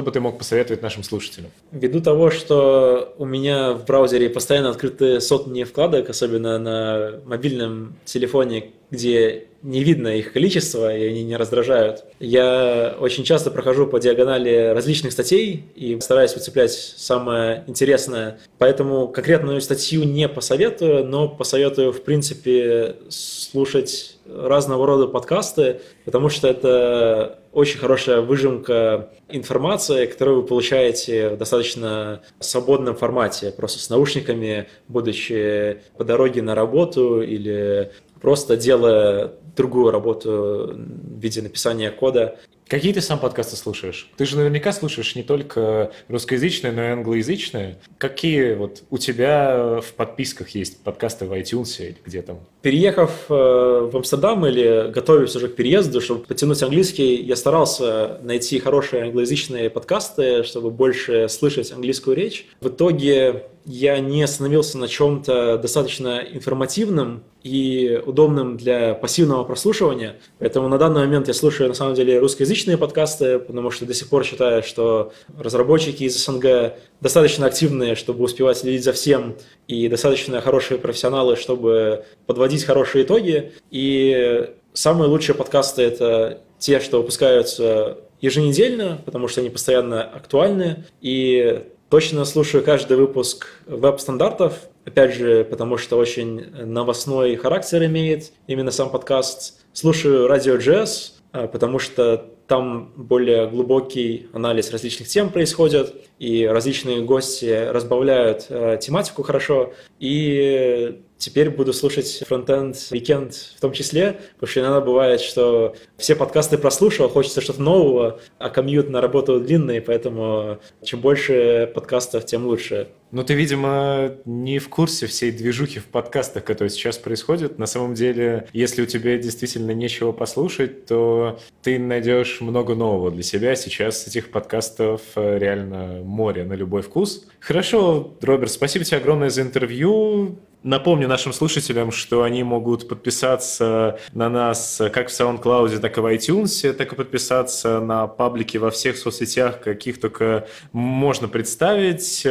бы 0.00 0.10
ты 0.10 0.20
мог 0.20 0.38
посоветовать 0.38 0.80
нашим 0.80 1.02
слушателям? 1.02 1.50
Ввиду 1.70 2.00
того, 2.00 2.30
что 2.30 3.14
у 3.18 3.26
меня 3.26 3.74
в 3.74 3.84
браузере 3.84 4.30
постоянно 4.30 4.70
открыты 4.70 5.20
сотни 5.20 5.64
вкладок, 5.64 6.08
особенно 6.08 6.58
на 6.58 7.20
мобильном 7.26 7.94
телефоне, 8.06 8.70
где 8.90 9.48
не 9.62 9.82
видно 9.82 10.08
их 10.08 10.32
количество, 10.32 10.96
и 10.96 11.08
они 11.08 11.24
не 11.24 11.36
раздражают. 11.36 12.04
Я 12.20 12.96
очень 13.00 13.24
часто 13.24 13.50
прохожу 13.50 13.86
по 13.88 13.98
диагонали 13.98 14.72
различных 14.72 15.12
статей 15.12 15.64
и 15.74 15.98
стараюсь 16.00 16.34
выцеплять 16.34 16.70
самое 16.70 17.64
интересное. 17.66 18.38
Поэтому 18.58 19.08
конкретную 19.08 19.60
статью 19.60 20.04
не 20.04 20.28
посоветую, 20.28 21.04
но 21.04 21.28
посоветую, 21.28 21.92
в 21.92 22.02
принципе, 22.02 22.96
слушать 23.08 24.18
разного 24.28 24.86
рода 24.86 25.06
подкасты, 25.06 25.80
потому 26.04 26.28
что 26.28 26.48
это 26.48 27.38
очень 27.52 27.78
хорошая 27.78 28.20
выжимка 28.20 29.10
информации, 29.28 30.06
которую 30.06 30.42
вы 30.42 30.46
получаете 30.46 31.30
в 31.30 31.38
достаточно 31.38 32.20
свободном 32.38 32.96
формате, 32.96 33.50
просто 33.56 33.78
с 33.78 33.88
наушниками, 33.88 34.68
будучи 34.88 35.78
по 35.96 36.04
дороге 36.04 36.42
на 36.42 36.54
работу 36.54 37.22
или 37.22 37.90
просто 38.20 38.56
делая 38.56 39.32
другую 39.56 39.90
работу 39.90 40.74
в 40.76 41.20
виде 41.20 41.42
написания 41.42 41.90
кода. 41.90 42.38
Какие 42.68 42.92
ты 42.92 43.00
сам 43.00 43.20
подкасты 43.20 43.54
слушаешь? 43.54 44.10
Ты 44.16 44.26
же 44.26 44.36
наверняка 44.36 44.72
слушаешь 44.72 45.14
не 45.14 45.22
только 45.22 45.92
русскоязычные, 46.08 46.72
но 46.72 46.82
и 46.82 46.86
англоязычные. 46.88 47.78
Какие 47.96 48.54
вот 48.54 48.82
у 48.90 48.98
тебя 48.98 49.80
в 49.80 49.92
подписках 49.94 50.48
есть 50.50 50.82
подкасты 50.82 51.26
в 51.26 51.32
iTunes 51.32 51.76
или 51.78 51.96
где 52.04 52.22
там? 52.22 52.40
Переехав 52.62 53.12
э, 53.28 53.32
в 53.32 53.96
Амстердам 53.96 54.44
или 54.46 54.90
готовясь 54.90 55.36
уже 55.36 55.46
к 55.46 55.54
переезду, 55.54 56.00
чтобы 56.00 56.24
потянуть 56.24 56.60
английский, 56.60 57.14
я 57.22 57.36
старался 57.36 58.18
найти 58.22 58.58
хорошие 58.58 59.04
англоязычные 59.04 59.70
подкасты, 59.70 60.42
чтобы 60.42 60.72
больше 60.72 61.28
слышать 61.28 61.70
английскую 61.70 62.16
речь. 62.16 62.48
В 62.60 62.68
итоге 62.68 63.44
я 63.66 63.98
не 63.98 64.22
остановился 64.22 64.78
на 64.78 64.86
чем-то 64.86 65.58
достаточно 65.58 66.20
информативном 66.20 67.24
и 67.42 68.00
удобным 68.06 68.56
для 68.56 68.94
пассивного 68.94 69.42
прослушивания. 69.42 70.16
Поэтому 70.38 70.68
на 70.68 70.78
данный 70.78 71.00
момент 71.00 71.26
я 71.26 71.34
слушаю 71.34 71.68
на 71.68 71.74
самом 71.74 71.94
деле 71.94 72.20
русскоязычные 72.20 72.78
подкасты, 72.78 73.40
потому 73.40 73.72
что 73.72 73.84
до 73.84 73.92
сих 73.92 74.08
пор 74.08 74.24
считаю, 74.24 74.62
что 74.62 75.12
разработчики 75.36 76.04
из 76.04 76.16
СНГ 76.24 76.74
достаточно 77.00 77.46
активные, 77.46 77.96
чтобы 77.96 78.24
успевать 78.24 78.56
следить 78.56 78.84
за 78.84 78.92
всем, 78.92 79.36
и 79.66 79.88
достаточно 79.88 80.40
хорошие 80.40 80.78
профессионалы, 80.78 81.34
чтобы 81.34 82.04
подводить 82.26 82.64
хорошие 82.64 83.04
итоги. 83.04 83.52
И 83.72 84.48
самые 84.74 85.08
лучшие 85.08 85.34
подкасты– 85.34 85.82
это 85.84 86.40
те, 86.60 86.78
что 86.78 86.98
выпускаются 86.98 87.98
еженедельно, 88.20 89.00
потому 89.04 89.26
что 89.26 89.40
они 89.40 89.50
постоянно 89.50 90.02
актуальны, 90.02 90.84
и 91.00 91.64
Точно 91.88 92.24
слушаю 92.24 92.64
каждый 92.64 92.96
выпуск 92.96 93.46
веб-стандартов, 93.66 94.54
опять 94.84 95.14
же, 95.14 95.44
потому 95.44 95.78
что 95.78 95.96
очень 95.98 96.50
новостной 96.50 97.36
характер 97.36 97.84
имеет 97.84 98.32
именно 98.48 98.72
сам 98.72 98.90
подкаст. 98.90 99.64
Слушаю 99.72 100.26
радио 100.26 100.56
JS, 100.56 101.12
а, 101.30 101.46
потому 101.46 101.78
что 101.78 102.32
там 102.48 102.92
более 102.96 103.48
глубокий 103.48 104.28
анализ 104.32 104.72
различных 104.72 105.06
тем 105.06 105.30
происходит, 105.30 105.94
и 106.18 106.44
различные 106.44 107.02
гости 107.02 107.68
разбавляют 107.68 108.46
э, 108.48 108.78
тематику 108.80 109.22
хорошо. 109.22 109.72
И 110.00 111.02
теперь 111.18 111.50
буду 111.50 111.72
слушать 111.72 112.22
фронтенд 112.26 112.74
Weekend 112.74 113.34
в 113.56 113.60
том 113.60 113.72
числе, 113.72 114.20
потому 114.34 114.48
что 114.48 114.60
иногда 114.60 114.80
бывает, 114.80 115.20
что 115.20 115.74
все 115.96 116.14
подкасты 116.14 116.58
прослушал, 116.58 117.08
хочется 117.08 117.40
что-то 117.40 117.62
нового, 117.62 118.20
а 118.38 118.50
комьют 118.50 118.90
на 118.90 119.00
работу 119.00 119.40
длинный, 119.40 119.80
поэтому 119.80 120.58
чем 120.82 121.00
больше 121.00 121.70
подкастов, 121.74 122.26
тем 122.26 122.46
лучше. 122.46 122.88
Ну, 123.12 123.22
ты, 123.22 123.34
видимо, 123.34 124.16
не 124.24 124.58
в 124.58 124.68
курсе 124.68 125.06
всей 125.06 125.30
движухи 125.30 125.78
в 125.78 125.84
подкастах, 125.84 126.44
которые 126.44 126.70
сейчас 126.70 126.98
происходят. 126.98 127.58
На 127.58 127.66
самом 127.66 127.94
деле, 127.94 128.48
если 128.52 128.82
у 128.82 128.86
тебя 128.86 129.16
действительно 129.16 129.70
нечего 129.70 130.10
послушать, 130.10 130.86
то 130.86 131.38
ты 131.62 131.78
найдешь 131.78 132.40
много 132.40 132.74
нового 132.74 133.12
для 133.12 133.22
себя. 133.22 133.54
Сейчас 133.54 134.06
этих 134.08 134.30
подкастов 134.30 135.00
э, 135.14 135.38
реально 135.38 136.02
море 136.02 136.44
на 136.44 136.54
любой 136.54 136.82
вкус. 136.82 137.28
Хорошо, 137.38 138.16
Роберт, 138.20 138.50
спасибо 138.50 138.84
тебе 138.84 138.98
огромное 138.98 139.30
за 139.30 139.42
интервью. 139.42 140.38
Напомню 140.66 141.06
нашим 141.06 141.32
слушателям, 141.32 141.92
что 141.92 142.24
они 142.24 142.42
могут 142.42 142.88
подписаться 142.88 144.00
на 144.12 144.28
нас 144.28 144.82
как 144.92 145.10
в 145.10 145.12
SoundCloud, 145.12 145.78
так 145.78 145.96
и 145.96 146.00
в 146.00 146.06
iTunes, 146.12 146.72
так 146.72 146.92
и 146.92 146.96
подписаться 146.96 147.78
на 147.78 148.08
паблики 148.08 148.56
во 148.56 148.72
всех 148.72 148.98
соцсетях, 148.98 149.60
каких 149.60 150.00
только 150.00 150.48
можно 150.72 151.28
представить. 151.28 152.26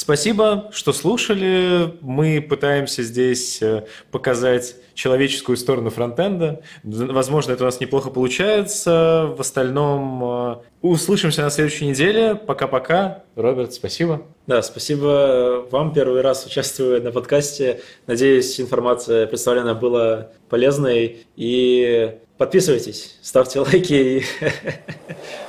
Спасибо, 0.00 0.68
что 0.70 0.92
слушали. 0.92 1.92
Мы 2.02 2.40
пытаемся 2.40 3.02
здесь 3.02 3.60
э, 3.60 3.84
показать 4.12 4.76
человеческую 4.94 5.56
сторону 5.56 5.90
фронтенда. 5.90 6.60
Возможно, 6.84 7.50
это 7.50 7.64
у 7.64 7.66
нас 7.66 7.80
неплохо 7.80 8.08
получается. 8.08 9.34
В 9.36 9.40
остальном 9.40 10.22
э, 10.22 10.56
услышимся 10.82 11.42
на 11.42 11.50
следующей 11.50 11.86
неделе. 11.86 12.36
Пока-пока. 12.36 13.24
Роберт, 13.34 13.74
спасибо. 13.74 14.22
Да, 14.46 14.62
спасибо 14.62 15.66
вам. 15.68 15.92
Первый 15.92 16.20
раз 16.20 16.46
участвую 16.46 17.02
на 17.02 17.10
подкасте. 17.10 17.80
Надеюсь, 18.06 18.60
информация 18.60 19.26
представлена 19.26 19.74
была 19.74 20.28
полезной. 20.48 21.26
И 21.34 22.14
подписывайтесь, 22.36 23.18
ставьте 23.20 23.58
лайки. 23.62 24.24